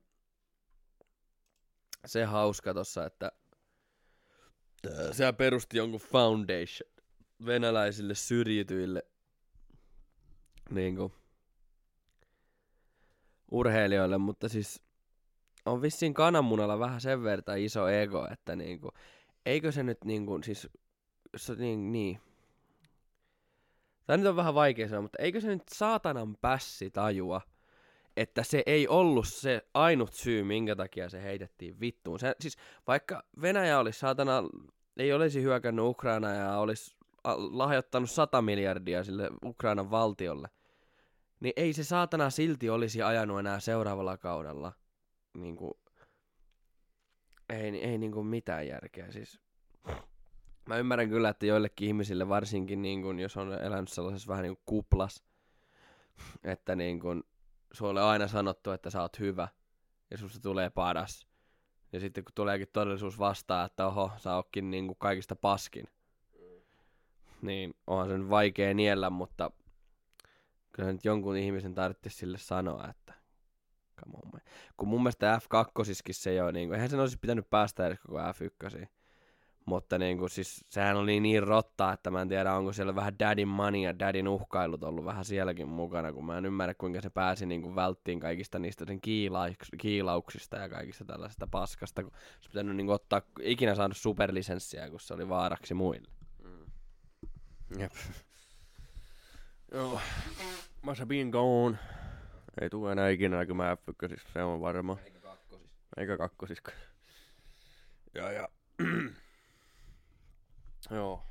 se 2.07 2.25
hauska 2.25 2.75
tossa, 2.75 3.07
että 3.07 3.33
se 5.13 5.33
perusti 5.33 5.77
jonkun 5.77 6.01
foundation 6.01 6.91
venäläisille 7.47 8.15
syrjityille 8.15 9.03
niin 10.71 10.97
kuin, 10.97 11.13
urheilijoille, 13.51 14.19
mutta 14.19 14.49
siis 14.49 14.83
on 15.67 15.83
vissiin 15.83 16.15
kananmunalla 16.15 16.79
vähän 16.79 17.01
sen 17.01 17.23
verran 17.23 17.59
iso 17.59 17.89
ego, 17.89 18.29
että 18.33 18.57
niin 18.57 18.81
kuin, 18.81 18.93
eikö 19.47 19.73
se 19.73 19.83
nyt 19.83 20.05
niin 20.05 20.27
kuin, 20.27 20.45
siis 20.45 20.69
se, 21.37 21.55
niin, 21.55 21.93
niin. 21.93 22.21
Tämä 24.07 24.17
nyt 24.17 24.27
on 24.27 24.37
vähän 24.37 24.55
vaikea 24.55 24.89
sanoa, 24.89 25.03
mutta 25.03 25.23
eikö 25.23 25.41
se 25.41 25.49
nyt 25.49 25.63
saatanan 25.73 26.37
pässi 26.37 26.91
tajua, 26.91 27.41
että 28.17 28.43
se 28.43 28.63
ei 28.67 28.89
ollut 28.89 29.29
se 29.29 29.63
ainut 29.75 30.13
syy, 30.13 30.43
minkä 30.43 30.77
takia 30.77 31.09
se 31.09 31.23
heitettiin 31.23 31.81
vittuun. 31.81 32.19
Se, 32.19 32.35
siis 32.41 32.57
vaikka 32.87 33.23
Venäjä 33.43 33.79
olisi 33.79 33.99
saatana, 33.99 34.43
ei 34.97 35.13
olisi 35.13 35.43
hyökännyt 35.43 35.85
Ukraina 35.85 36.31
ja 36.31 36.59
olisi 36.59 36.97
lahjoittanut 37.51 38.11
100 38.11 38.43
miljardia 38.43 39.05
sille 39.05 39.31
Ukrainan 39.45 39.91
valtiolle, 39.91 40.49
niin 41.41 41.53
ei 41.57 41.73
se 41.73 41.85
saatana 41.85 42.31
silti 42.31 42.71
olisi 42.71 43.03
ajanut 43.03 43.39
enää 43.39 43.61
seuraavalla 43.61 44.17
kaudella. 44.17 44.73
Niin 45.35 45.57
kuin, 45.57 45.73
ei, 47.49 47.85
ei 47.85 47.99
niin 47.99 48.13
kuin 48.13 48.27
mitään 48.27 48.67
järkeä. 48.67 49.13
Siis 49.13 49.41
Mä 50.67 50.77
ymmärrän 50.77 51.09
kyllä, 51.09 51.29
että 51.29 51.47
joillekin 51.47 51.89
ihmisille, 51.89 52.29
varsinkin 52.29 52.83
niin 52.83 53.03
kun, 53.03 53.21
jos 53.21 53.37
on 53.37 53.53
elänyt 53.53 53.89
sellaisessa 53.89 54.29
vähän 54.29 54.43
niin 54.43 54.57
kuin 54.57 54.63
kuplas, 54.67 55.25
että 56.45 56.77
niin 56.77 57.01
kun, 57.01 57.25
sulle 57.73 58.03
on 58.03 58.09
aina 58.09 58.29
sanottu, 58.29 58.71
että 58.71 58.91
sä 58.91 59.03
oot 59.03 59.19
hyvä, 59.19 59.49
ja 60.11 60.19
susta 60.19 60.41
tulee 60.41 60.71
paras. 60.71 61.27
Ja 61.93 62.01
sitten 62.01 62.25
kun 62.25 62.33
tuleekin 62.35 62.69
todellisuus 62.73 63.19
vastaan, 63.19 63.67
että 63.67 63.87
oho, 63.87 64.11
sä 64.17 64.37
ootkin 64.37 64.71
niin 64.71 64.87
kuin 64.87 64.97
kaikista 64.99 65.37
paskin, 65.37 65.89
niin 67.43 67.75
onhan 67.87 68.09
se 68.09 68.19
nyt 68.19 68.31
vaikea 68.31 68.75
niellä, 68.75 69.11
mutta 69.11 69.51
kyllä 70.73 70.93
nyt 70.93 71.05
jonkun 71.05 71.37
ihmisen 71.37 71.75
tarvitsisi 71.75 72.17
sille 72.17 72.39
sanoa, 72.39 72.89
että 72.89 73.15
kun 74.77 74.89
mun 74.89 75.03
mielestä 75.03 75.41
F2 75.43 75.83
se 76.11 76.31
ei 76.31 76.41
ole, 76.41 76.53
niin 76.53 76.69
kuin, 76.69 76.75
eihän 76.75 76.91
sen 76.91 77.01
olisi 77.01 77.19
pitänyt 77.21 77.51
päästä 77.51 77.87
edes 77.87 78.01
koko 78.01 78.19
F1. 78.19 78.87
Mutta 79.65 79.99
niin 79.99 80.19
kuin, 80.19 80.31
siis, 80.31 80.65
sehän 80.69 80.97
oli 80.97 81.21
niin 81.21 81.43
rotta, 81.43 81.93
että 81.93 82.11
mä 82.11 82.23
en 82.23 82.29
tiedä, 82.29 82.55
onko 82.55 82.73
siellä 82.73 82.95
vähän 82.95 83.19
dadin 83.19 83.49
money 83.49 83.81
ja 83.81 83.99
dadin 83.99 84.29
uhkailut 84.29 84.85
ollut 84.85 85.05
vähän 85.05 85.25
sielläkin 85.25 85.69
mukana, 85.69 86.13
kun 86.13 86.27
mä 86.27 86.39
en 86.39 86.47
ymmärrä, 86.47 86.75
kuinka 86.75 87.01
se 87.01 87.11
pääsi 87.11 87.47
niin 87.47 87.63
kuin 87.63 87.77
välttiin 87.77 88.21
kaikista 88.21 88.59
niistä 88.59 88.85
sen 88.85 89.01
kiilauks- 89.07 89.77
kiilauksista 89.79 90.57
ja 90.57 90.69
kaikista 90.69 91.05
tällaisesta 91.05 91.47
paskasta, 91.47 92.03
kun 92.03 92.13
se 92.41 92.49
pitänyt 92.49 92.77
niin 92.77 92.87
kuin, 92.87 92.95
ottaa 92.95 93.23
ikinä 93.41 93.75
saanut 93.75 93.97
superlisenssiä, 93.97 94.91
kun 94.91 95.01
se 95.01 95.15
oli 95.15 95.29
vaaraksi 95.29 95.75
muille. 95.75 96.11
Mm. 96.45 97.81
Jep. 97.81 97.93
Joo. 99.73 100.01
Must 100.83 101.03
been 101.07 101.29
gone. 101.29 101.79
Ei 102.61 102.71
tule 102.71 102.93
enää 102.93 103.09
ikinä 103.09 103.37
näkymään 103.37 103.77
f 103.77 103.83
siis 104.09 104.23
se 104.33 104.43
on 104.43 104.61
varma. 104.61 104.97
Eikä 105.05 105.21
kakkosis. 105.21 105.71
Eikä 105.97 106.17
kakkosis. 106.17 106.63
Ja, 108.15 108.33
ja 108.33 108.49
Joo. 110.91 111.23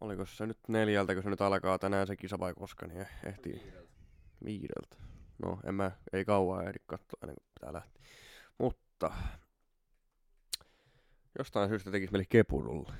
Oliko 0.00 0.26
se 0.26 0.46
nyt 0.46 0.58
neljältä, 0.68 1.14
kun 1.14 1.22
se 1.22 1.30
nyt 1.30 1.40
alkaa 1.40 1.78
tänään 1.78 2.06
se 2.06 2.16
kisa 2.16 2.38
vai 2.38 2.54
koska, 2.54 2.86
niin 2.86 3.06
ehtii 3.24 3.52
viideltä. 3.52 3.92
viideltä. 4.44 4.96
No, 5.42 5.60
en 5.64 5.74
mä, 5.74 5.90
ei 6.12 6.24
kauan 6.24 6.66
ehdi 6.66 6.78
katsoa 6.86 7.18
ennen 7.22 7.36
kuin 7.36 7.50
pitää 7.54 7.72
lähteä. 7.72 8.02
Mutta 8.58 9.12
jostain 11.38 11.68
syystä 11.68 11.90
tekisi 11.90 12.12
meille 12.12 12.26
kepurulle. 12.28 12.92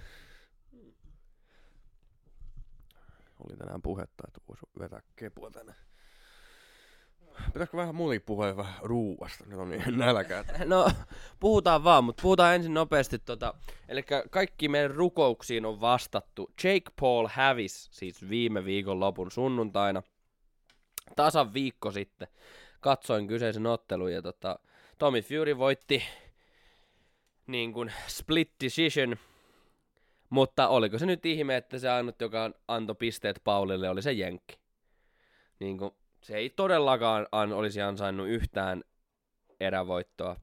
Oli 3.47 3.57
tänään 3.57 3.83
puhetta, 3.83 4.25
että 4.29 4.41
voisi 4.49 4.67
vetää 4.79 5.01
kepua 5.17 5.51
tänne. 5.51 5.75
Pitäisikö 7.47 7.77
vähän 7.77 7.95
muutenkin 7.95 8.27
puhua 8.27 8.57
vähän 8.57 8.75
ruuasta? 8.83 9.45
Nyt 9.47 9.59
on 9.59 9.71
niin 9.71 9.99
nälkää. 9.99 10.45
No, 10.65 10.91
puhutaan 11.41 11.85
vaan, 11.85 12.05
mutta 12.05 12.23
puhutaan 12.23 12.55
ensin 12.55 12.75
nopeasti. 12.75 13.19
Tota, 13.19 13.55
eli 13.89 14.05
kaikki 14.31 14.69
meidän 14.69 14.91
rukouksiin 14.91 15.67
on 15.67 15.81
vastattu. 15.81 16.51
Jake 16.65 16.91
Paul 17.01 17.29
hävis 17.33 17.89
siis 17.93 18.29
viime 18.29 18.65
viikon 18.65 19.01
lopun 19.01 19.31
sunnuntaina. 19.31 20.03
Tasan 21.17 21.55
viikko 21.55 21.91
sitten 21.91 22.29
katsoin 22.81 23.27
kyseisen 23.27 23.67
ottelun 23.67 24.13
ja 24.13 24.23
tota, 24.23 24.59
Tommy 24.99 25.21
Fury 25.21 25.59
voitti 25.59 26.03
niin 27.47 27.73
kuin 27.73 27.93
split 28.07 28.51
decision, 28.65 29.17
mutta 30.31 30.69
oliko 30.69 30.99
se 30.99 31.07
nyt 31.07 31.27
ihme, 31.27 31.57
että 31.57 31.79
se 31.79 31.91
ainut, 31.91 32.21
joka 32.21 32.51
antoi 32.69 32.95
pisteet 32.95 33.41
Paulille, 33.45 33.91
oli 33.91 34.03
se 34.03 34.13
Jenkki. 34.13 34.59
Niin 35.59 35.79
kuin 35.79 35.91
se 36.21 36.37
ei 36.37 36.51
todellakaan 36.51 37.27
an, 37.33 37.53
olisi 37.53 37.83
ansainnut 37.83 38.29
yhtään 38.29 38.85
erävoittoa. 39.61 40.37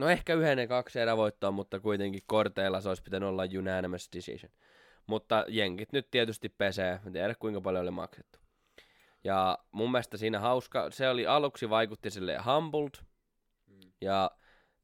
No 0.00 0.08
ehkä 0.08 0.34
yhden 0.34 0.58
ja 0.58 0.66
kaksi 0.66 1.00
erävoittoa, 1.00 1.50
mutta 1.50 1.80
kuitenkin 1.80 2.22
korteilla 2.26 2.80
se 2.80 2.88
olisi 2.88 3.02
pitänyt 3.02 3.28
olla 3.28 3.42
unanimous 3.58 4.08
decision. 4.16 4.52
Mutta 5.06 5.44
jenkit 5.48 5.92
nyt 5.92 6.10
tietysti 6.10 6.48
pesee, 6.48 7.00
en 7.06 7.12
tiedä 7.12 7.34
kuinka 7.34 7.60
paljon 7.60 7.82
oli 7.82 7.90
maksettu. 7.90 8.38
Ja 9.24 9.58
mun 9.70 9.90
mielestä 9.90 10.16
siinä 10.16 10.40
hauska, 10.40 10.90
se 10.90 11.08
oli 11.08 11.26
aluksi 11.26 11.70
vaikutti 11.70 12.10
sille 12.10 12.38
humbled, 12.38 13.04
mm. 13.66 13.92
ja 14.00 14.30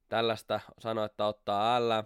tällaista 0.08 0.60
sanoi, 0.78 1.06
että 1.06 1.26
ottaa 1.26 1.88
L, 1.88 2.02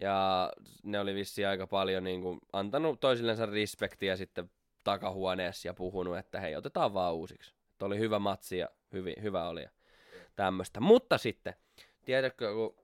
ja 0.00 0.52
ne 0.82 1.00
oli 1.00 1.14
vissi 1.14 1.44
aika 1.44 1.66
paljon 1.66 2.04
niin 2.04 2.22
kuin, 2.22 2.40
antanut 2.52 3.00
toisillensa 3.00 3.46
respektiä 3.46 4.16
sitten 4.16 4.50
takahuoneessa 4.84 5.68
ja 5.68 5.74
puhunut, 5.74 6.18
että 6.18 6.40
hei, 6.40 6.56
otetaan 6.56 6.94
vaan 6.94 7.14
uusiksi. 7.14 7.54
Että 7.72 7.86
oli 7.86 7.98
hyvä 7.98 8.18
matsi 8.18 8.58
ja 8.58 8.68
hyvi, 8.92 9.14
hyvä 9.22 9.48
oli 9.48 9.62
ja 9.62 9.70
tämmöistä. 10.36 10.80
Mutta 10.80 11.18
sitten, 11.18 11.54
tiedätkö, 12.04 12.54
kun 12.54 12.76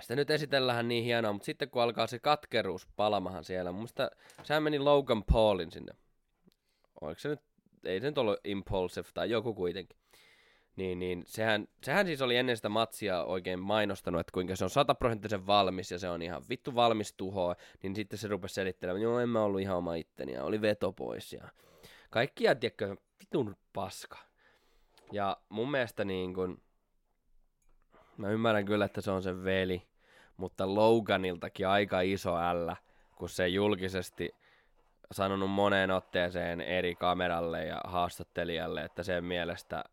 sitä 0.00 0.16
nyt 0.16 0.30
esitellään 0.30 0.88
niin 0.88 1.04
hienoa, 1.04 1.32
mutta 1.32 1.46
sitten 1.46 1.70
kun 1.70 1.82
alkaa 1.82 2.06
se 2.06 2.18
katkeruus 2.18 2.88
palamahan 2.96 3.44
siellä, 3.44 3.72
mun 3.72 3.78
mielestä 3.78 4.10
sehän 4.42 4.62
meni 4.62 4.78
Logan 4.78 5.24
Paulin 5.24 5.72
sinne. 5.72 5.92
Oliko 7.00 7.18
se 7.18 7.28
nyt, 7.28 7.40
ei 7.84 8.00
se 8.00 8.06
nyt 8.06 8.18
ollut 8.18 8.40
impulsive 8.44 9.08
tai 9.14 9.30
joku 9.30 9.54
kuitenkin. 9.54 9.97
Niin, 10.78 10.98
niin 10.98 11.22
sehän, 11.26 11.68
sehän 11.84 12.06
siis 12.06 12.22
oli 12.22 12.36
ennen 12.36 12.56
sitä 12.56 12.68
matsia 12.68 13.24
oikein 13.24 13.60
mainostanut, 13.60 14.20
että 14.20 14.32
kuinka 14.32 14.56
se 14.56 14.64
on 14.64 14.70
sataprosenttisen 14.70 15.46
valmis 15.46 15.90
ja 15.90 15.98
se 15.98 16.08
on 16.08 16.22
ihan 16.22 16.42
vittu 16.48 16.74
valmis 16.74 17.12
tuhoa. 17.12 17.56
Niin 17.82 17.96
sitten 17.96 18.18
se 18.18 18.28
rupesi 18.28 18.54
selittelemään, 18.54 19.02
joo 19.02 19.18
en 19.18 19.28
mä 19.28 19.42
ollut 19.42 19.60
ihan 19.60 19.76
oma 19.76 19.94
itteni 19.94 20.32
ja 20.32 20.44
oli 20.44 20.60
veto 20.60 20.92
pois 20.92 21.32
ja 21.32 21.48
kaikkia, 22.10 22.54
tiedätkö, 22.54 22.96
vitun 23.20 23.56
paska. 23.72 24.18
Ja 25.12 25.36
mun 25.48 25.70
mielestä 25.70 26.04
niin 26.04 26.34
kun, 26.34 26.62
mä 28.16 28.30
ymmärrän 28.30 28.64
kyllä, 28.64 28.84
että 28.84 29.00
se 29.00 29.10
on 29.10 29.22
se 29.22 29.44
veli, 29.44 29.82
mutta 30.36 30.74
Loganiltakin 30.74 31.68
aika 31.68 32.00
iso 32.00 32.36
ällä, 32.36 32.76
kun 33.16 33.28
se 33.28 33.48
julkisesti 33.48 34.34
sanonut 35.12 35.50
moneen 35.50 35.90
otteeseen 35.90 36.60
eri 36.60 36.94
kameralle 36.94 37.64
ja 37.64 37.80
haastattelijalle, 37.84 38.84
että 38.84 39.02
sen 39.02 39.24
mielestä 39.24 39.84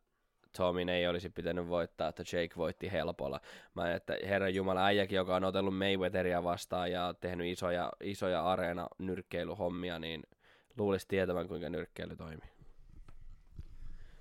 Tomin 0.57 0.89
ei 0.89 1.07
olisi 1.07 1.29
pitänyt 1.29 1.67
voittaa, 1.67 2.07
että 2.07 2.23
Jake 2.23 2.55
voitti 2.57 2.91
helpolla. 2.91 3.41
Mä 3.73 3.93
että 3.93 4.17
herran 4.27 4.55
jumala 4.55 4.85
äijäkin, 4.85 5.15
joka 5.15 5.35
on 5.35 5.43
otellut 5.43 5.77
Mayweatheria 5.77 6.43
vastaan 6.43 6.91
ja 6.91 7.13
tehnyt 7.21 7.47
isoja, 7.47 7.91
isoja 8.03 8.51
areena 8.51 8.87
nyrkkeilyhommia, 8.97 9.99
niin 9.99 10.23
luulisi 10.77 11.07
tietävän, 11.07 11.47
kuinka 11.47 11.69
nyrkkeily 11.69 12.15
toimii. 12.15 12.49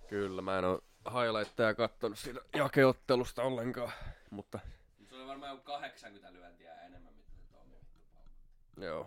Kyllä, 0.08 0.42
mä 0.42 0.58
en 0.58 0.64
oo 0.64 0.80
highlightteja 1.10 1.74
kattonut 1.74 2.18
siitä 2.18 2.40
jakeottelusta 2.56 3.42
ollenkaan, 3.42 3.92
mutta 4.30 4.58
Se 5.08 5.14
oli 5.14 5.26
varmaan 5.26 5.50
joku 5.50 5.62
80 5.62 6.32
lyöntiä 6.32 6.74
enemmän, 6.74 7.14
mitä 7.14 7.32
se 7.32 7.42
Tomi 7.52 8.86
joo. 8.86 9.06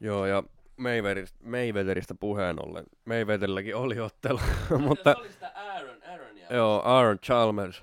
Joo, 0.00 0.26
ja 0.26 0.42
Mayweatherista, 0.78 1.38
Mayweatherista 1.44 2.14
puheen 2.14 2.66
ollen. 2.66 2.84
Mayweatherilläkin 3.04 3.76
oli 3.76 4.00
ottelu, 4.00 4.40
mutta 4.88 5.12
Se 5.12 5.20
oli 5.20 5.32
sitä 5.32 5.48
Aaron, 5.54 6.02
Aaronia. 6.04 6.46
joo, 6.54 6.82
Aaron 6.84 7.18
Chalmers, 7.18 7.82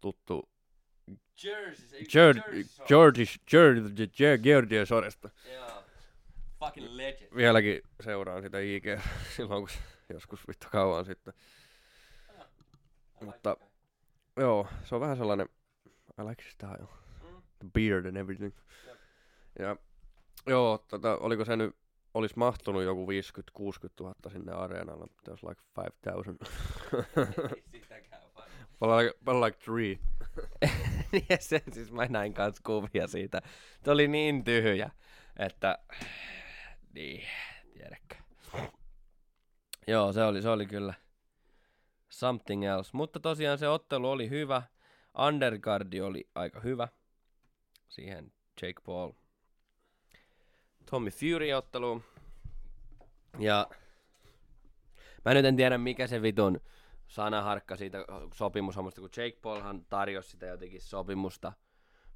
tuttu 0.00 0.48
Jersey, 1.44 2.04
se 2.04 2.04
George, 2.10 2.40
Jersey 4.18 4.86
Soresta. 4.86 5.30
Joo. 5.54 5.84
Fucking 6.58 6.88
legend. 6.90 7.36
Vieläkin 7.36 7.82
seuraan 8.00 8.42
sitä 8.42 8.58
IG 8.58 8.84
silloin, 9.36 9.62
kun 9.62 9.76
joskus 10.08 10.48
vittu 10.48 10.66
kauan 10.70 11.04
sitten. 11.04 11.34
Mutta 13.20 13.56
joo, 14.36 14.66
se 14.84 14.94
on 14.94 15.00
vähän 15.00 15.16
sellainen, 15.16 15.48
I 16.20 16.24
like 16.28 16.42
his 16.42 16.52
style. 16.52 16.88
Mm. 17.22 17.42
The 17.58 17.68
beard 17.74 18.06
and 18.06 18.16
everything. 18.16 18.54
Jep. 18.86 18.98
Ja 19.58 19.76
joo, 20.46 20.84
tota, 20.88 21.16
oliko 21.16 21.44
se 21.44 21.56
nyt, 21.56 21.76
olisi 22.14 22.38
mahtunut 22.38 22.82
joku 22.82 23.06
50-60 23.06 23.10
000 24.00 24.14
sinne 24.32 24.52
areenalle, 24.52 25.06
mutta 25.06 25.30
olisi 25.30 25.46
like 25.46 25.62
5000. 25.76 26.46
Ei 27.72 27.80
sitäkään 27.80 28.22
vaan. 28.34 28.48
But 28.80 28.88
like, 28.88 29.18
but 29.24 29.34
like 29.34 29.58
three. 29.58 29.98
ja 31.30 31.36
se, 31.40 31.62
siis 31.72 31.92
mä 31.92 32.06
näin 32.06 32.34
kans 32.34 32.60
kuvia 32.60 33.06
siitä. 33.06 33.42
Se 33.84 33.90
oli 33.90 34.08
niin 34.08 34.44
tyhjä, 34.44 34.90
että... 35.36 35.78
Niin, 36.94 37.22
tiedäkö. 37.72 38.14
Joo, 39.86 40.12
se 40.12 40.24
oli, 40.24 40.42
se 40.42 40.48
oli 40.48 40.66
kyllä 40.66 40.94
something 42.08 42.64
else. 42.64 42.90
Mutta 42.92 43.20
tosiaan 43.20 43.58
se 43.58 43.68
ottelu 43.68 44.10
oli 44.10 44.30
hyvä. 44.30 44.62
Undergardi 45.26 46.00
oli 46.00 46.28
aika 46.34 46.60
hyvä. 46.60 46.88
Siihen 47.88 48.32
Jake 48.62 48.80
Paul. 48.86 49.12
Tommy 50.90 51.10
Fury-otteluun. 51.10 52.02
Ja 53.38 53.68
mä 55.24 55.34
nyt 55.34 55.44
en 55.44 55.56
tiedä 55.56 55.78
mikä 55.78 56.06
se 56.06 56.22
vitun 56.22 56.60
sanaharkka 57.06 57.76
siitä 57.76 58.04
sopimushommasta, 58.34 59.00
kun 59.00 59.10
Jake 59.16 59.38
Paulhan 59.42 59.84
tarjosi 59.84 60.30
sitä 60.30 60.46
jotenkin 60.46 60.80
sopimusta, 60.80 61.52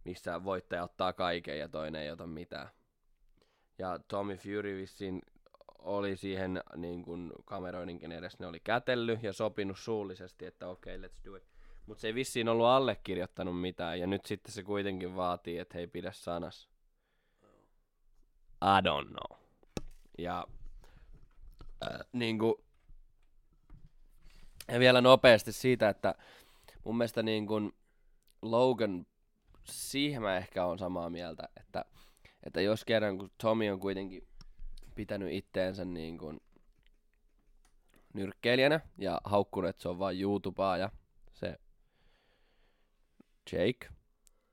missä 0.05 0.45
voittaja 0.45 0.83
ottaa 0.83 1.13
kaiken 1.13 1.59
ja 1.59 1.69
toinen 1.69 2.03
ei 2.03 2.11
ota 2.11 2.27
mitään. 2.27 2.69
Ja 3.79 3.99
Tommy 4.09 4.37
Fury 4.37 4.77
vissiin 4.77 5.23
oli 5.79 6.17
siihen 6.17 6.63
niin 6.77 7.03
kuin 7.03 7.33
kameroininkin 7.45 8.13
edes, 8.13 8.39
ne 8.39 8.47
oli 8.47 8.61
kätellyt 8.61 9.23
ja 9.23 9.33
sopinut 9.33 9.79
suullisesti, 9.79 10.47
että 10.47 10.69
okei, 10.69 10.97
okay, 10.97 11.09
let's 11.09 11.25
do 11.25 11.37
it. 11.37 11.49
Mutta 11.87 12.01
se 12.01 12.07
ei 12.07 12.15
vissiin 12.15 12.49
ollut 12.49 12.67
allekirjoittanut 12.67 13.61
mitään, 13.61 14.01
ja 14.01 14.07
nyt 14.07 14.27
sitten 14.27 14.53
se 14.53 14.63
kuitenkin 14.63 15.17
vaatii, 15.17 15.59
että 15.59 15.79
hei 15.79 15.87
pidä 15.87 16.13
sanas. 16.13 16.72
I 18.63 18.81
don't 18.81 19.09
know. 19.09 19.39
Ja 20.19 20.47
äh, 21.85 22.01
niin 22.13 22.39
kuin, 22.39 22.55
ja 24.69 24.79
vielä 24.79 25.01
nopeasti 25.01 25.53
siitä, 25.53 25.89
että 25.89 26.15
mun 26.85 26.99
mielestä 26.99 27.23
niin 27.23 27.47
kuin 27.47 27.73
Logan, 28.43 29.07
siihen 29.65 30.23
mä 30.23 30.37
ehkä 30.37 30.67
on 30.67 30.79
samaa 30.79 31.11
mieltä, 31.11 31.49
että, 31.61 31.85
että 32.47 32.61
jos 32.61 32.85
kerran 32.85 33.19
kun 33.19 33.31
Tommy 33.43 33.71
on 33.71 33.81
kuitenkin 33.81 34.29
pitänyt 34.95 35.33
itteensä 35.33 35.85
niin 35.85 36.19
kuin 36.19 36.41
nyrkkeilijänä 38.15 38.81
ja 38.99 39.21
haukkunut, 39.25 39.71
että 39.71 39.83
se 39.83 39.89
on 39.89 39.99
vain 39.99 40.21
YouTubea 40.21 40.77
ja 40.77 40.91
se 41.33 41.61
Jake, 43.53 43.89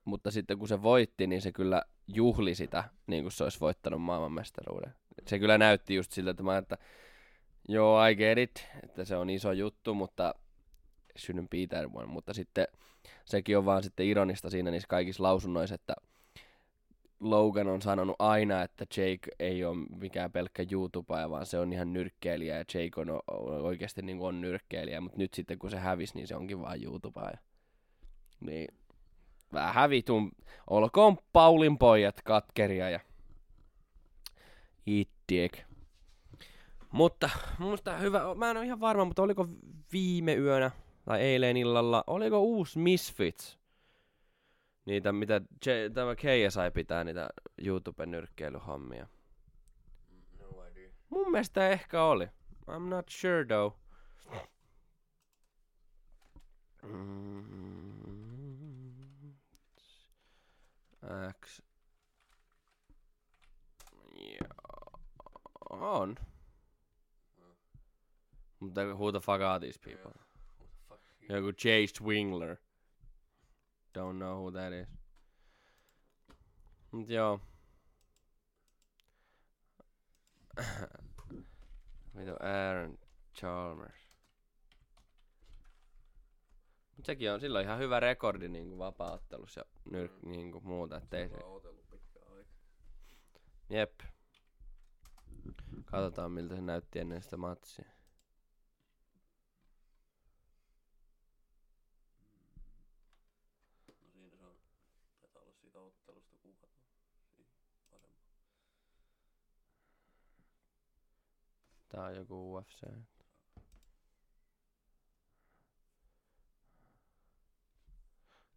mutta 0.05 0.31
sitten 0.31 0.59
kun 0.59 0.67
se 0.67 0.81
voitti, 0.81 1.27
niin 1.27 1.41
se 1.41 1.51
kyllä 1.51 1.83
juhli 2.13 2.55
sitä, 2.55 2.83
niin 3.07 3.23
kuin 3.23 3.31
se 3.31 3.43
olisi 3.43 3.59
voittanut 3.59 4.01
maailmanmestaruuden. 4.01 4.93
Se 5.27 5.39
kyllä 5.39 5.57
näytti 5.57 5.95
just 5.95 6.11
siltä, 6.11 6.31
että 6.31 6.43
mä 6.43 6.57
että 6.57 6.77
joo, 7.67 8.07
I 8.07 8.15
get 8.15 8.37
it, 8.37 8.67
että 8.83 9.05
se 9.05 9.15
on 9.15 9.29
iso 9.29 9.51
juttu, 9.51 9.93
mutta 9.93 10.35
shouldn't 11.19 11.47
be 11.47 11.67
that 11.67 11.91
one. 11.93 12.07
Mutta 12.07 12.33
sitten 12.33 12.67
sekin 13.25 13.57
on 13.57 13.65
vaan 13.65 13.83
sitten 13.83 14.05
ironista 14.05 14.49
siinä 14.49 14.71
niissä 14.71 14.87
kaikissa 14.87 15.23
lausunnoissa, 15.23 15.75
että 15.75 15.95
Logan 17.19 17.67
on 17.67 17.81
sanonut 17.81 18.15
aina, 18.19 18.63
että 18.63 18.85
Jake 18.97 19.31
ei 19.39 19.65
ole 19.65 19.77
mikään 19.95 20.31
pelkkä 20.31 20.65
YouTuber, 20.71 21.29
vaan 21.29 21.45
se 21.45 21.59
on 21.59 21.73
ihan 21.73 21.93
nyrkkeilijä 21.93 22.57
ja 22.57 22.65
Jake 22.73 23.01
on 23.01 23.21
oikeasti 23.63 24.01
niin 24.01 24.21
on 24.21 24.41
nyrkkeilijä, 24.41 25.01
mutta 25.01 25.17
nyt 25.17 25.33
sitten 25.33 25.59
kun 25.59 25.71
se 25.71 25.77
hävisi, 25.77 26.15
niin 26.15 26.27
se 26.27 26.35
onkin 26.35 26.61
vaan 26.61 26.83
YouTuber. 26.83 27.37
Niin 28.39 28.67
vähän 29.53 29.89
vitun, 29.89 30.31
olkoon 30.69 31.17
Paulin 31.33 31.77
pojat 31.77 32.21
katkeria 32.23 32.89
ja 32.89 32.99
dick. 35.29 35.59
Mutta 36.91 37.29
musta 37.59 37.97
hyvä, 37.97 38.35
mä 38.35 38.51
en 38.51 38.57
ole 38.57 38.65
ihan 38.65 38.79
varma, 38.79 39.05
mutta 39.05 39.21
oliko 39.21 39.47
viime 39.93 40.35
yönä 40.35 40.71
tai 41.05 41.21
eilen 41.21 41.57
illalla, 41.57 42.03
oliko 42.07 42.39
uusi 42.39 42.79
Misfits? 42.79 43.59
Niitä, 44.85 45.11
mitä 45.11 45.41
J- 45.65 45.93
tämä 45.93 46.15
KSI 46.15 46.71
pitää, 46.73 47.03
niitä 47.03 47.29
YouTuben 47.65 48.11
nyrkkeilyhommia. 48.11 49.07
No 50.39 50.63
idea. 50.71 50.89
Mun 51.09 51.31
mielestä 51.31 51.69
ehkä 51.69 52.03
oli. 52.03 52.25
I'm 52.69 52.89
not 52.89 53.05
sure 53.09 53.45
though. 53.45 53.75
Mm. 56.83 57.88
X. 61.09 61.61
Joo. 64.15 64.99
On. 65.69 66.17
Mutta 68.59 68.81
who 68.95 69.11
the 69.11 69.19
fuck 69.19 69.41
are 69.41 69.59
these 69.59 69.77
people? 69.77 70.11
Joku 71.29 71.53
Jay 71.53 71.87
Swingler. 71.87 72.57
Don't 73.93 74.19
know 74.19 74.43
who 74.43 74.51
that 74.51 74.73
is. 74.73 74.87
Mut 76.91 77.07
joo. 77.09 77.39
Vitu 82.15 82.35
Aaron 82.39 82.97
Chalmers. 83.33 84.01
Mut 86.97 87.05
sekin 87.05 87.31
on 87.31 87.39
silloin 87.39 87.65
ihan 87.65 87.79
hyvä 87.79 87.99
rekordi 87.99 88.49
niinku 88.49 88.77
vapaaottelussa 88.77 89.59
ja 89.59 89.65
nyr- 89.91 90.25
niinku 90.25 90.61
muuta, 90.61 90.97
ettei 90.97 91.29
se... 91.29 91.35
otellut 91.43 91.89
pitkään 91.89 92.27
aikaa. 92.33 92.53
Jep. 93.69 93.99
Katsotaan 95.85 96.31
miltä 96.31 96.55
se 96.55 96.61
näytti 96.61 96.99
ennen 96.99 97.21
sitä 97.21 97.37
matsia. 97.37 97.85
No 103.87 104.09
siinä 104.11 104.37
se 104.37 104.45
on. 104.45 104.55
Taitaa 105.21 105.41
olla 105.41 105.53
siitä 105.53 105.79
ottelusta 105.79 106.37
kuva. 106.37 106.67
Parempi. 107.89 108.27
Tää 111.89 112.03
on 112.03 112.15
joku 112.15 112.55
UFC. 112.55 112.81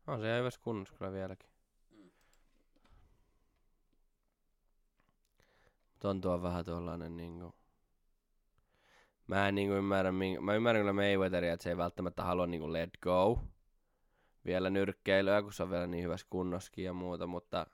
On 0.06 0.20
se 0.20 0.38
hyvässä 0.38 0.60
kunnossa 0.64 0.94
kyllä 0.94 1.12
vieläkin. 1.12 1.50
Mm. 1.90 2.10
On 6.04 6.20
tuo 6.20 6.42
vähän 6.42 6.64
tuollainen 6.64 7.16
niinku... 7.16 7.54
Mä 9.26 9.48
en 9.48 9.54
niinku 9.54 9.74
ymmärrä, 9.74 10.12
minkä, 10.12 10.40
mä 10.40 10.54
ymmärrän 10.54 10.82
kyllä 10.82 10.92
Mayweatheria, 10.92 11.52
että 11.52 11.64
se 11.64 11.70
ei 11.70 11.76
välttämättä 11.76 12.22
halua 12.22 12.46
niinku 12.46 12.72
let 12.72 12.90
go 13.02 13.38
vielä 14.44 14.70
nyrkkeilyä, 14.70 15.42
kun 15.42 15.52
se 15.52 15.62
on 15.62 15.70
vielä 15.70 15.86
niin 15.86 16.04
hyvässä 16.04 16.26
kunnossakin 16.30 16.84
ja 16.84 16.92
muuta, 16.92 17.26
mutta 17.26 17.66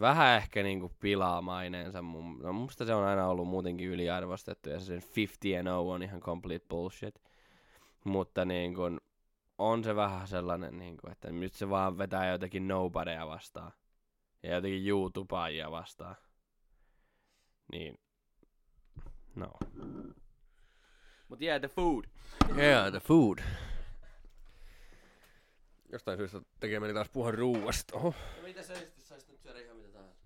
vähän 0.00 0.36
ehkä 0.36 0.62
niinku 0.62 0.88
pilaa 1.00 1.42
maineensa. 1.42 2.02
Mun, 2.02 2.38
no 2.38 2.52
musta 2.52 2.86
se 2.86 2.94
on 2.94 3.04
aina 3.04 3.26
ollut 3.26 3.48
muutenkin 3.48 3.88
yliarvostettu 3.88 4.70
ja 4.70 4.80
se 4.80 4.84
sen 4.86 5.02
50 5.16 5.70
0 5.70 5.94
on 5.94 6.02
ihan 6.02 6.20
complete 6.20 6.66
bullshit. 6.68 7.22
Mutta 8.04 8.44
niin 8.44 8.74
kun, 8.74 9.00
on 9.70 9.84
se 9.84 9.96
vähän 9.96 10.28
sellainen, 10.28 10.78
niin 10.78 10.96
kun, 10.96 11.12
että 11.12 11.32
nyt 11.32 11.54
se 11.54 11.68
vaan 11.68 11.98
vetää 11.98 12.32
jotakin 12.32 12.68
nobodyja 12.68 13.26
vastaan. 13.26 13.72
Ja 14.42 14.54
jotakin 14.54 14.88
YouTubeajia 14.88 15.70
vastaan. 15.70 16.16
Niin. 17.72 17.98
No. 19.34 19.52
Mut 21.28 21.42
yeah, 21.42 21.60
the 21.60 21.68
food. 21.68 22.04
Yeah, 22.56 22.90
the 22.90 23.00
food. 23.00 23.38
Jostain 25.92 26.18
syystä 26.18 26.40
tekee 26.60 26.80
meni 26.80 26.94
taas 26.94 27.08
puhua 27.08 27.30
ruuasta. 27.30 27.96
Oho. 27.96 28.14
No 28.36 28.42
mitä 28.42 28.62
sä 28.62 28.74
sitten 28.74 29.04
saisit 29.04 29.30
nyt 29.30 29.40
syödä 29.40 29.60
ihan 29.60 29.76
mitä 29.76 29.92
tahansa? 29.92 30.16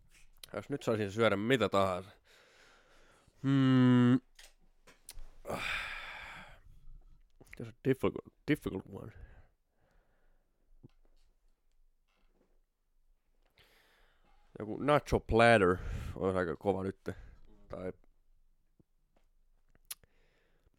Jos 0.53 0.69
nyt 0.69 0.83
saisin 0.83 1.13
syödä 1.13 1.37
mitä 1.37 1.69
tahansa. 1.69 2.11
Hmm. 3.43 4.21
That's 7.57 7.69
a 7.69 7.73
difficult, 7.85 8.35
difficult 8.49 8.85
one. 8.93 9.26
Joku 14.59 14.77
nacho 14.81 15.21
platter 15.21 15.77
on 16.15 16.37
aika 16.37 16.57
kova 16.57 16.83
nyt. 16.83 17.05
Tai... 17.69 17.93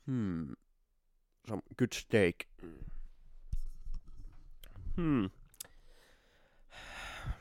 Hmm. 0.05 0.55
Some 1.47 1.61
good 1.77 1.93
steak. 1.93 2.35
Hmm. 4.95 5.29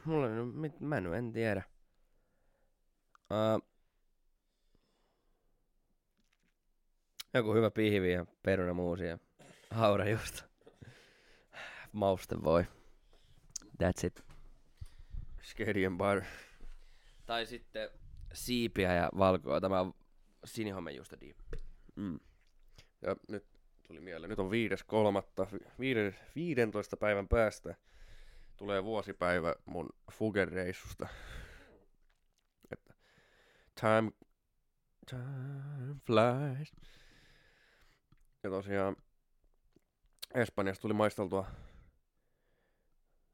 Mulla 0.05 0.31
ei, 0.31 0.45
mit, 0.45 0.81
mä 0.81 0.97
en, 0.97 1.15
en 1.15 1.33
tiedä. 1.33 1.63
Uh, 3.31 3.69
joku 7.35 7.55
hyvä 7.55 7.71
pihvi 7.71 8.13
ja 8.13 8.27
perunamuusi 8.43 9.05
ja 9.05 9.19
haurajuusto. 9.71 10.43
Mausten 11.93 12.45
voi. 12.45 12.67
That's 13.83 14.07
it. 14.07 14.26
Skady 15.47 15.87
and 15.87 15.99
butter. 15.99 16.23
Tai 17.27 17.47
sitten 17.47 17.91
siipiä 18.33 18.95
ja 18.95 19.11
valkoa, 19.19 19.61
tämä 19.61 19.93
sinihomejuusto 20.45 21.17
diippi. 21.21 21.57
Mm. 21.97 22.21
Ja 23.03 23.17
nyt 23.29 23.47
tuli 23.87 24.01
mieleen, 24.01 24.31
nyt 24.31 24.39
on 24.39 24.51
viides 24.51 24.85
kolmatta, 24.85 25.47
viiden, 25.81 26.17
15 26.35 26.97
päivän 26.97 27.29
päästä 27.29 27.75
tulee 28.57 28.85
vuosipäivä 28.85 29.55
mun 29.65 29.89
Fuger-reissusta. 30.13 31.09
Että 32.73 32.95
time, 33.81 34.13
time 35.11 35.97
flies. 36.07 36.73
Ja 38.43 38.51
tosiaan 38.51 38.97
Espanjasta 40.35 40.83
tuli 40.83 40.95
maisteltua 40.95 41.47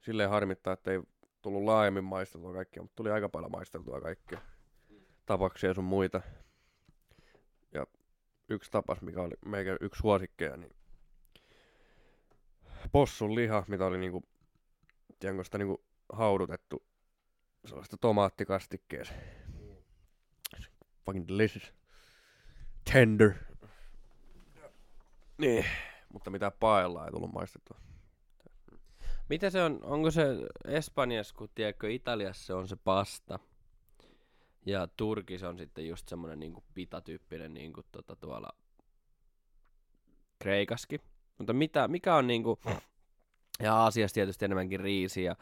silleen 0.01 0.29
harmittaa, 0.29 0.73
että 0.73 0.91
ei 0.91 0.99
tullut 1.43 1.63
laajemmin 1.63 2.03
maisteltua 2.03 2.53
kaikkea, 2.53 2.83
mutta 2.83 2.95
tuli 2.95 3.11
aika 3.11 3.29
paljon 3.29 3.51
maisteltua 3.51 4.01
kaikkea. 4.01 4.41
Tapaksia 5.25 5.73
sun 5.73 5.83
muita. 5.83 6.21
Ja 7.73 7.85
yksi 8.49 8.71
tapas, 8.71 9.01
mikä 9.01 9.21
oli 9.21 9.33
meikä 9.45 9.77
yksi 9.81 9.99
suosikkeja, 9.99 10.57
niin 10.57 10.75
possun 12.91 13.35
liha, 13.35 13.63
mitä 13.67 13.85
oli 13.85 13.97
niinku, 13.97 14.23
tiedänkö 15.19 15.43
sitä 15.43 15.57
niinku 15.57 15.85
haudutettu 16.13 16.85
sellaista 17.65 17.97
tomaattikastikkeessa. 17.97 19.13
Fucking 21.05 21.27
delicious. 21.27 21.73
Tender. 22.93 23.33
Niin, 25.37 25.65
mutta 26.13 26.29
mitä 26.29 26.51
paella 26.51 27.05
ei 27.05 27.11
tullut 27.11 27.33
maistettua. 27.33 27.77
Mitä 29.29 29.49
se 29.49 29.63
on, 29.63 29.79
onko 29.83 30.11
se 30.11 30.25
Espanjassa, 30.65 31.35
kun 31.35 31.49
tiedätkö, 31.55 31.91
Italiassa 31.91 32.57
on 32.57 32.67
se 32.67 32.75
pasta. 32.75 33.39
Ja 34.65 34.87
Turkissa 34.97 35.49
on 35.49 35.57
sitten 35.57 35.87
just 35.87 36.07
semmonen 36.07 36.39
niinku 36.39 36.63
pitatyyppinen 36.73 37.53
niinku 37.53 37.81
tota 37.91 38.15
tuolla 38.15 38.49
Kreikaskin. 40.39 40.99
Mutta 41.37 41.53
mitä, 41.53 41.87
mikä 41.87 42.15
on 42.15 42.27
niinku, 42.27 42.59
ja 43.59 43.75
Aasiassa 43.75 44.13
tietysti 44.13 44.45
enemmänkin 44.45 44.79
riisi 44.79 45.23
ja 45.23 45.35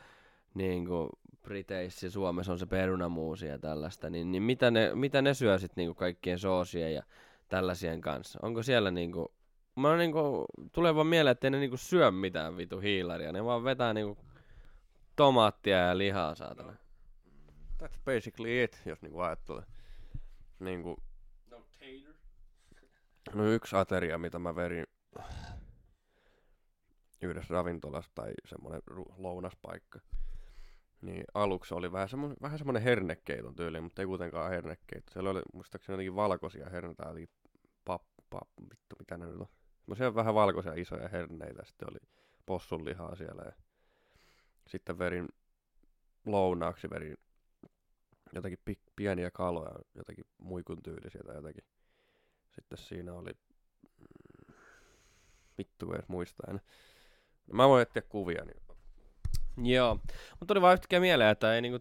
niinku 0.54 1.10
Briteissä 1.42 2.08
ja 2.08 2.12
Suomessa 2.12 2.52
on 2.52 2.60
se 2.60 2.66
perunamuusi 2.66 3.46
ja 3.48 3.60
tällaista, 3.60 4.10
niin, 4.10 4.32
niin 4.32 4.44
mitä, 4.44 4.72
ne, 4.72 4.92
mitä 4.96 5.22
ne 5.22 5.34
syö 5.34 5.60
sitten 5.60 5.82
niinku 5.82 5.96
kaikkien 5.96 6.40
soosien 6.40 6.94
ja 6.94 7.04
tällaisien 7.50 8.02
kanssa? 8.02 8.40
Onko 8.42 8.64
siellä 8.64 8.92
niinku, 8.92 9.32
mä 9.76 9.90
oon 9.90 9.98
niinku, 9.98 10.46
tulee 10.72 10.96
vaan 10.96 11.08
mieleen, 11.08 11.32
että 11.32 11.48
ei 11.48 11.52
ne 11.52 11.60
niinku 11.60 11.78
syö 11.78 12.12
mitään 12.12 12.58
vitu 12.58 12.80
hiilaria, 12.80 13.32
ne 13.32 13.46
vaan 13.46 13.64
vetää 13.64 13.94
niinku 13.94 14.18
tomaattia 15.16 15.78
ja 15.78 15.98
lihaa 15.98 16.36
saatana. 16.36 16.76
That's 17.84 18.00
basically 18.06 18.64
it, 18.64 18.82
jos 18.86 19.02
niinku 19.02 19.20
ajattelee. 19.20 19.64
Niinku, 20.60 20.98
No 21.52 21.58
tater. 21.60 22.14
no 23.34 23.46
yksi 23.46 23.76
ateria, 23.76 24.18
mitä 24.18 24.40
mä 24.40 24.56
verin 24.56 24.86
yhdessä 27.22 27.54
ravintolassa 27.54 28.12
tai 28.16 28.34
semmonen 28.46 28.82
ru- 28.92 29.14
lounaspaikka. 29.18 30.00
Niin 31.02 31.24
aluksi 31.34 31.74
oli 31.74 31.92
vähän 31.92 32.10
semmonen, 32.10 32.38
vähän 32.42 32.58
semmonen 32.58 32.82
hernekeiton 32.84 33.56
tyyli, 33.56 33.82
mutta 33.82 34.02
ei 34.02 34.06
kuitenkaan 34.06 34.50
hernekeitto. 34.52 35.12
Siellä 35.12 35.30
oli 35.30 35.42
muistaakseni 35.54 35.94
jotenkin 35.94 36.16
valkoisia 36.16 36.70
herneitä, 36.70 37.04
eli 37.10 37.30
pap, 37.86 38.02
pap, 38.30 38.48
vittu 38.62 38.96
mitä 39.00 39.18
ne 39.18 39.26
nyt 39.26 39.36
on. 39.42 39.48
Semmoisia 39.82 40.16
vähän 40.16 40.36
valkoisia 40.36 40.74
isoja 40.74 41.08
herneitä, 41.08 41.66
sitten 41.66 41.88
oli 41.92 42.00
possunlihaa 42.46 43.16
siellä 43.16 43.44
ja 43.46 43.52
sitten 44.68 45.00
verin 45.00 45.28
lounaaksi 46.26 46.90
verin 46.90 47.18
jotakin 48.34 48.60
pi- 48.66 48.82
pieniä 48.96 49.32
kaloja, 49.32 49.76
jotakin 49.96 50.26
muikun 50.38 50.84
tyylisiä 50.84 51.22
tai 51.26 51.36
jotakin. 51.36 51.64
Sitten 52.52 52.78
siinä 52.78 53.14
oli, 53.14 53.32
mm, 54.00 54.54
vittu 55.58 55.94
edes 55.94 56.08
muista 56.08 56.44
enää. 56.48 56.64
No 57.48 57.56
mä 57.56 57.68
voin 57.68 57.82
etsiä 57.82 58.02
kuvia, 58.02 58.46
niin 58.46 58.62
Joo, 59.58 59.96
mutta 60.30 60.46
tuli 60.48 60.62
vaan 60.62 60.74
yhtäkkiä 60.74 61.00
mieleen, 61.00 61.30
että 61.30 61.56
ei 61.56 61.62
niinku, 61.62 61.80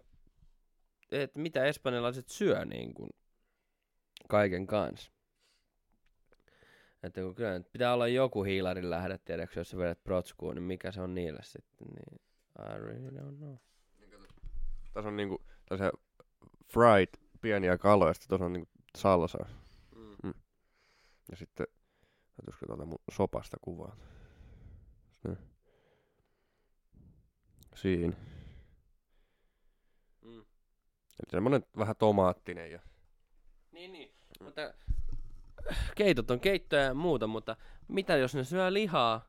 että 1.11 1.39
mitä 1.39 1.65
espanjalaiset 1.65 2.29
syö 2.29 2.65
niinku 2.65 3.09
kaiken 4.29 4.67
kanssa. 4.67 5.13
Että 7.03 7.21
kun 7.21 7.35
kyllä 7.35 7.59
nyt 7.59 7.73
pitää 7.73 7.95
olla 7.95 8.09
joku 8.09 8.43
hiilarin 8.43 8.91
lähde, 8.91 9.19
tiedätkö, 9.19 9.61
jos 9.61 9.71
sä 9.71 9.77
vedät 9.77 10.05
protskuun, 10.05 10.55
niin 10.55 10.63
mikä 10.63 10.93
se 10.93 11.01
on 11.01 11.15
niille 11.15 11.41
sitten, 11.43 11.89
niin 11.89 12.21
I 12.59 12.79
really 12.79 13.11
don't 13.11 13.37
know. 13.37 13.57
tässä 14.93 15.09
on 15.09 15.17
niinku 15.17 15.43
tällaisia 15.69 15.99
fried 16.73 17.09
pieniä 17.41 17.79
kaloja, 17.79 18.15
sitten 18.15 18.29
tuossa 18.29 18.45
on 18.45 18.53
niinku 18.53 18.71
salsa. 18.97 19.39
Mm. 20.23 20.35
Ja 21.31 21.37
sitten, 21.37 21.67
täytyisikö 22.37 22.67
tuota 22.67 22.85
mun 22.85 22.99
sopasta 23.13 23.57
kuvaa. 23.61 23.97
Se. 25.23 25.37
Siinä. 27.75 28.17
Mm. 30.25 30.39
Eli 30.39 31.31
semmonen 31.31 31.63
vähän 31.77 31.97
tomaattinen 31.97 32.73
ja 32.73 32.81
Niin, 33.73 33.93
niin. 33.93 34.15
Mutta 34.41 34.75
keitot 35.95 36.31
on 36.31 36.41
keittoja 36.41 36.83
ja 36.83 36.95
muuta, 36.95 37.27
mutta 37.27 37.57
mitä 37.89 38.17
jos 38.17 38.35
ne 38.35 38.45
syö 38.45 38.73
lihaa, 38.73 39.29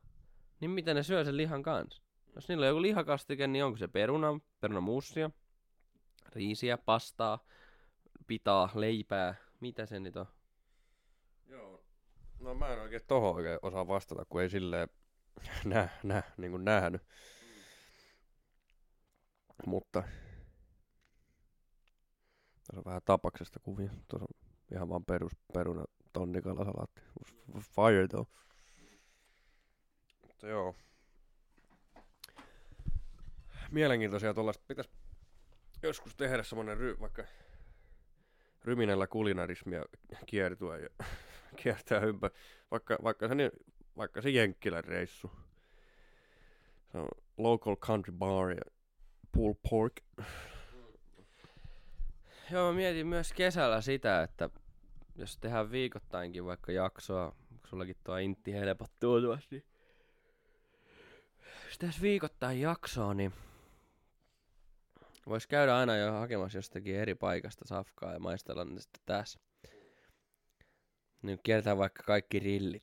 niin 0.60 0.70
mitä 0.70 0.94
ne 0.94 1.02
syö 1.02 1.24
sen 1.24 1.36
lihan 1.36 1.62
kanssa? 1.62 2.02
Jos 2.34 2.48
niillä 2.48 2.64
on 2.64 2.68
joku 2.68 2.82
lihakastike, 2.82 3.46
niin 3.46 3.64
onko 3.64 3.76
se 3.76 3.88
peruna, 3.88 4.40
perunamuussia, 4.60 5.30
riisiä, 6.34 6.78
pastaa, 6.78 7.44
pitaa, 8.26 8.70
leipää, 8.74 9.34
mitä 9.60 9.86
se 9.86 10.00
nyt 10.00 10.16
on? 10.16 10.26
Joo. 11.46 11.84
No 12.40 12.54
mä 12.54 12.68
en 12.68 12.80
oikein 12.80 13.02
tohon 13.06 13.34
oikein 13.34 13.58
osaa 13.62 13.88
vastata, 13.88 14.24
kun 14.24 14.42
ei 14.42 14.50
silleen 14.50 14.88
nä, 15.64 15.88
nä, 16.02 16.22
niin 16.36 16.50
kuin 16.50 16.64
nähnyt. 16.64 17.02
Mutta 19.66 20.02
tässä 22.66 22.80
on 22.80 22.84
vähän 22.84 23.02
tapaksesta 23.04 23.60
kuvia. 23.60 23.90
Tuossa 24.08 24.24
on 24.24 24.48
ihan 24.72 24.88
vaan 24.88 25.04
perus 25.04 25.32
peruna 25.52 25.84
tonnikalasalaatti. 26.12 27.02
Was 27.54 27.70
Fire 27.70 28.08
though. 28.08 28.28
Mutta 30.22 30.46
joo. 30.46 30.74
Mielenkiintoisia 33.70 34.34
tuollaista. 34.34 34.64
Pitäis 34.68 34.90
joskus 35.82 36.16
tehdä 36.16 36.42
semmonen 36.42 36.76
ry, 36.76 37.00
vaikka 37.00 37.24
ryminällä 38.64 39.06
kulinarismia 39.06 39.84
kiertua 40.26 40.76
ja 40.76 40.88
kiertää 41.62 42.00
ympäri. 42.00 42.34
Vaikka, 42.70 42.98
vaikka, 43.02 43.28
se, 43.28 43.50
vaikka 43.96 44.22
se 44.22 44.30
Jenkkilän 44.30 44.84
reissu. 44.84 45.30
Se 46.92 46.98
on 46.98 47.08
local 47.38 47.76
country 47.76 48.12
bar 48.12 48.50
ja 48.50 48.62
pulled 49.32 49.56
pork. 49.70 49.92
Joo, 52.50 52.72
mä 52.72 52.76
mietin 52.76 53.06
myös 53.06 53.32
kesällä 53.32 53.80
sitä, 53.80 54.22
että 54.22 54.50
jos 55.14 55.38
tehdään 55.38 55.70
viikoittainkin 55.70 56.44
vaikka 56.44 56.72
jaksoa, 56.72 57.32
kun 57.48 57.60
sullakin 57.68 57.96
tuo 58.04 58.16
intti 58.16 58.52
helpottuu 58.52 59.20
tuossa, 59.20 59.48
niin 59.50 59.64
jos 61.66 61.78
tehdään 61.78 62.02
viikoittain 62.02 62.60
jaksoa, 62.60 63.14
niin 63.14 63.32
vois 65.26 65.46
käydä 65.46 65.76
aina 65.76 65.96
jo 65.96 66.12
hakemassa 66.12 66.58
jostakin 66.58 66.96
eri 66.96 67.14
paikasta 67.14 67.64
safkaa 67.66 68.12
ja 68.12 68.18
maistella 68.18 68.64
ne 68.64 68.80
sitten 68.80 69.02
tässä. 69.06 69.40
Niin 71.22 71.38
kiertää 71.42 71.76
vaikka 71.76 72.02
kaikki 72.02 72.38
rillit. 72.38 72.82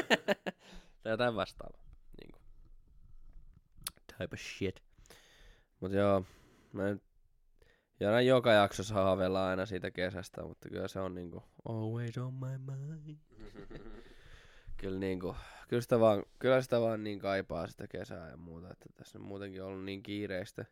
tai 1.02 1.12
jotain 1.12 1.36
vastaavaa. 1.36 1.84
Niin. 2.20 2.42
Type 4.06 4.34
of 4.34 4.40
shit. 4.40 4.82
Mut 5.80 5.92
joo, 5.92 6.24
mä 6.72 6.84
nyt 6.84 7.02
ja 8.00 8.10
näin 8.10 8.26
joka 8.26 8.52
jaksossa 8.52 8.94
haaveillaan 8.94 9.50
aina 9.50 9.66
siitä 9.66 9.90
kesästä, 9.90 10.42
mutta 10.42 10.68
kyllä 10.68 10.88
se 10.88 11.00
on 11.00 11.14
niinku 11.14 11.44
always 11.68 12.18
on 12.18 12.34
my 12.34 12.58
mind. 12.58 13.16
kyllä 14.80 14.98
niinku, 14.98 15.36
kyllä 15.68 15.82
sitä 15.82 16.00
vaan, 16.00 16.22
kyllä 16.38 16.62
sitä 16.62 16.80
vaan 16.80 17.04
niin 17.04 17.18
kaipaa 17.18 17.66
sitä 17.66 17.86
kesää 17.86 18.30
ja 18.30 18.36
muuta, 18.36 18.70
että 18.70 18.86
tässä 18.96 19.18
on 19.18 19.24
muutenkin 19.24 19.62
ollut 19.62 19.84
niin 19.84 20.02
kiireistä. 20.02 20.64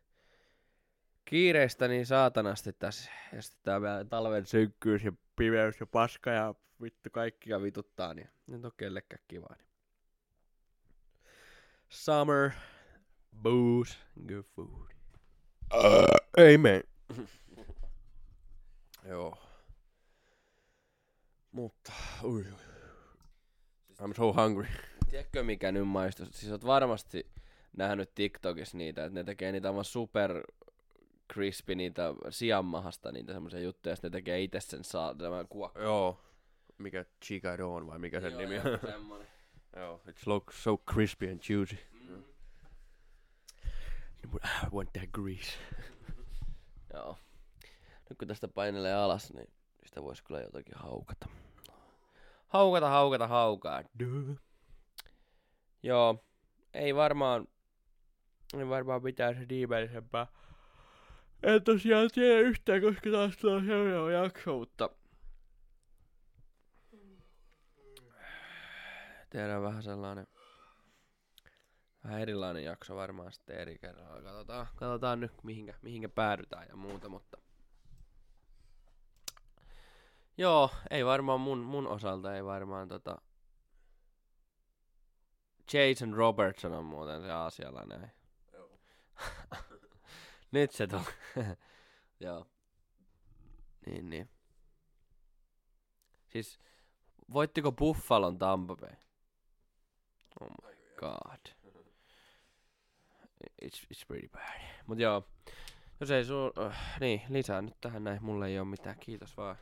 Kiireistä 1.25 1.89
niin 1.89 2.07
saatanasti 2.07 2.73
tässä. 2.73 3.11
Ja 3.33 3.43
sitten 3.43 3.61
tää 3.63 3.83
vielä 3.83 4.05
talven 4.05 4.47
synkkyys 4.47 5.05
ja 5.05 5.13
pimeys 5.37 5.81
ja 5.81 5.87
paska 5.87 6.31
ja 6.31 6.55
vittu 6.83 7.11
kaikkia 7.13 7.63
vituttaa, 7.63 8.15
niin 8.15 8.29
nyt 8.47 8.65
on 8.65 8.73
kellekään 8.77 9.23
kiva. 9.29 9.55
Niin. 9.59 9.69
Summer, 11.89 12.51
booze, 13.43 13.99
good 14.29 14.43
food. 14.43 14.89
Ei 16.37 16.59
mene. 16.59 16.83
Joo. 19.09 19.39
Mutta, 21.53 21.93
ui, 22.23 22.45
ui. 22.53 22.59
I'm 24.01 24.15
so 24.17 24.33
hungry. 24.33 24.69
Tiedätkö 25.11 25.43
mikä 25.43 25.73
nyt 25.73 25.89
maistuu? 25.89 26.27
Siis 26.31 26.53
oot 26.53 26.67
varmasti 26.67 27.31
nähnyt 27.77 28.15
TikTokissa 28.15 28.77
niitä, 28.77 29.05
että 29.05 29.15
ne 29.15 29.25
tekee 29.25 29.53
niitä 29.53 29.69
aivan 29.69 29.85
super 29.85 30.43
crispy 31.33 31.75
niitä 31.75 32.15
sianmahasta, 32.31 33.13
niitä 33.13 33.33
semmoisia 33.33 33.61
juttuja, 33.61 33.93
ja 33.93 33.97
sitten 33.97 34.13
ne 34.13 34.19
tekee 34.19 34.43
itse 34.43 34.61
sen 34.61 34.85
saa 34.85 35.15
tämän 35.15 35.49
kuokka. 35.49 35.83
Joo. 35.83 36.21
Mikä 36.79 37.05
Chicadon 37.25 37.87
vai 37.87 37.99
mikä 37.99 38.21
sen 38.21 38.33
Joo, 38.33 38.41
nimi 38.41 38.59
on? 38.59 38.65
semmonen. 38.87 39.27
Joo, 39.77 40.01
it's 40.09 40.25
so, 40.25 40.43
so 40.51 40.77
crispy 40.77 41.31
and 41.31 41.41
juicy. 41.49 41.79
Mm. 42.09 42.23
I 44.37 44.67
want 44.73 44.93
that 44.93 45.09
grease. 45.13 45.53
Joo. 46.95 47.19
Nyt 48.11 48.19
kun 48.19 48.29
tästä 48.29 48.49
painelee 48.49 48.95
alas, 48.95 49.33
niin 49.33 49.51
sitä 49.87 50.03
voisi 50.03 50.25
kyllä 50.25 50.41
jotakin 50.41 50.75
haukata. 50.77 51.29
Haukata, 52.49 52.89
haukata, 52.89 53.27
haukaa. 53.29 53.83
Duh. 53.99 54.39
Joo. 55.83 56.25
Ei 56.75 56.95
varmaan, 56.95 57.49
ei 58.59 58.69
varmaan 58.69 59.03
mitään 59.03 59.35
se 59.35 59.47
ihmeellisempää. 59.51 60.27
En 61.43 61.65
tosiaan 61.65 62.11
tiedä 62.15 62.41
yhtään, 62.41 62.81
koska 62.81 63.11
taas 63.11 63.37
tulee 63.37 63.65
seuraava 63.65 64.11
jakso, 64.11 64.59
mutta... 64.59 64.91
Tehdään 69.31 69.63
vähän 69.63 69.83
sellainen... 69.83 70.27
Vähän 72.05 72.21
erilainen 72.21 72.65
jakso 72.65 72.97
varmaan 72.97 73.33
sitten 73.33 73.57
eri 73.57 73.79
kerralla. 73.79 74.23
Katsotaan, 74.23 74.67
katsotaan 74.77 75.21
nyt 75.21 75.33
mihinkä, 75.43 75.75
mihinkä 75.83 76.09
päädytään 76.09 76.67
ja 76.69 76.77
muuta, 76.77 77.09
mutta... 77.09 77.39
Joo, 80.37 80.71
ei 80.91 81.05
varmaan 81.05 81.41
mun, 81.41 81.59
mun 81.59 81.87
osalta, 81.87 82.37
ei 82.37 82.45
varmaan 82.45 82.89
tota... 82.89 83.19
Jason 85.73 86.15
Robertson 86.15 86.73
on 86.73 86.85
muuten 86.85 87.23
se 87.23 87.33
aasialainen. 87.33 88.13
Nyt 90.53 90.73
se 90.73 90.87
tuli. 90.87 91.03
Joo. 92.21 92.47
Niin, 93.87 94.11
niin. 94.11 94.31
Siis, 96.27 96.61
voittiko 97.33 97.73
Buffalon 97.73 98.39
Tampa 98.39 98.77
Bay? 98.77 98.97
Oh 100.41 100.49
my 100.63 100.77
god. 100.97 101.58
It's, 103.65 103.87
it's 103.95 104.07
pretty 104.09 104.29
bad. 104.29 104.61
Mut 104.87 104.99
joo. 104.99 105.25
Jos 106.01 106.11
ei 106.11 106.25
sun... 106.25 106.53
Uh, 106.59 106.73
niin, 107.01 107.23
lisää 107.29 107.63
nyt 107.63 107.81
tähän 107.81 108.05
näin. 108.05 108.25
Mulla 108.25 108.47
ei 108.47 108.59
oo 108.59 108.65
mitään. 108.65 108.97
Kiitos 109.01 109.37
vaan. 109.37 109.57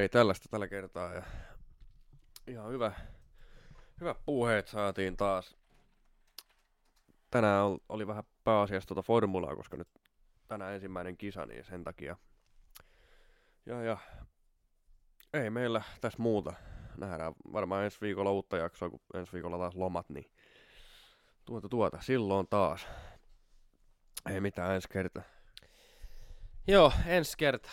Ei 0.00 0.08
tällaista 0.08 0.48
tällä 0.48 0.68
kertaa. 0.68 1.14
Ja 1.14 1.22
ihan 2.46 2.70
hyvä, 2.72 2.92
hyvä 4.00 4.14
puheet 4.26 4.68
saatiin 4.68 5.16
taas. 5.16 5.56
Tänään 7.30 7.64
ol- 7.64 7.78
oli 7.88 8.06
vähän 8.06 8.24
pääasiassa 8.44 8.88
tuota 8.88 9.02
formulaa, 9.02 9.56
koska 9.56 9.76
nyt 9.76 9.88
tänään 10.48 10.74
ensimmäinen 10.74 11.16
kisa, 11.16 11.46
niin 11.46 11.64
sen 11.64 11.84
takia. 11.84 12.16
Ja, 13.66 13.82
ja 13.82 13.98
ei 15.32 15.50
meillä 15.50 15.82
tässä 16.00 16.22
muuta. 16.22 16.52
Nähdään 16.96 17.32
varmaan 17.52 17.84
ensi 17.84 18.00
viikolla 18.00 18.32
uutta 18.32 18.56
jaksoa, 18.56 18.90
kun 18.90 19.00
ensi 19.14 19.32
viikolla 19.32 19.58
taas 19.58 19.74
lomat, 19.74 20.08
niin 20.08 20.30
tuota 21.44 21.68
tuota, 21.68 21.98
silloin 22.00 22.46
taas. 22.50 22.86
Ei 24.30 24.40
mitään 24.40 24.74
ensi 24.74 24.88
kertaa. 24.88 25.22
Joo, 26.66 26.92
ensi 27.06 27.36
kerta. 27.38 27.70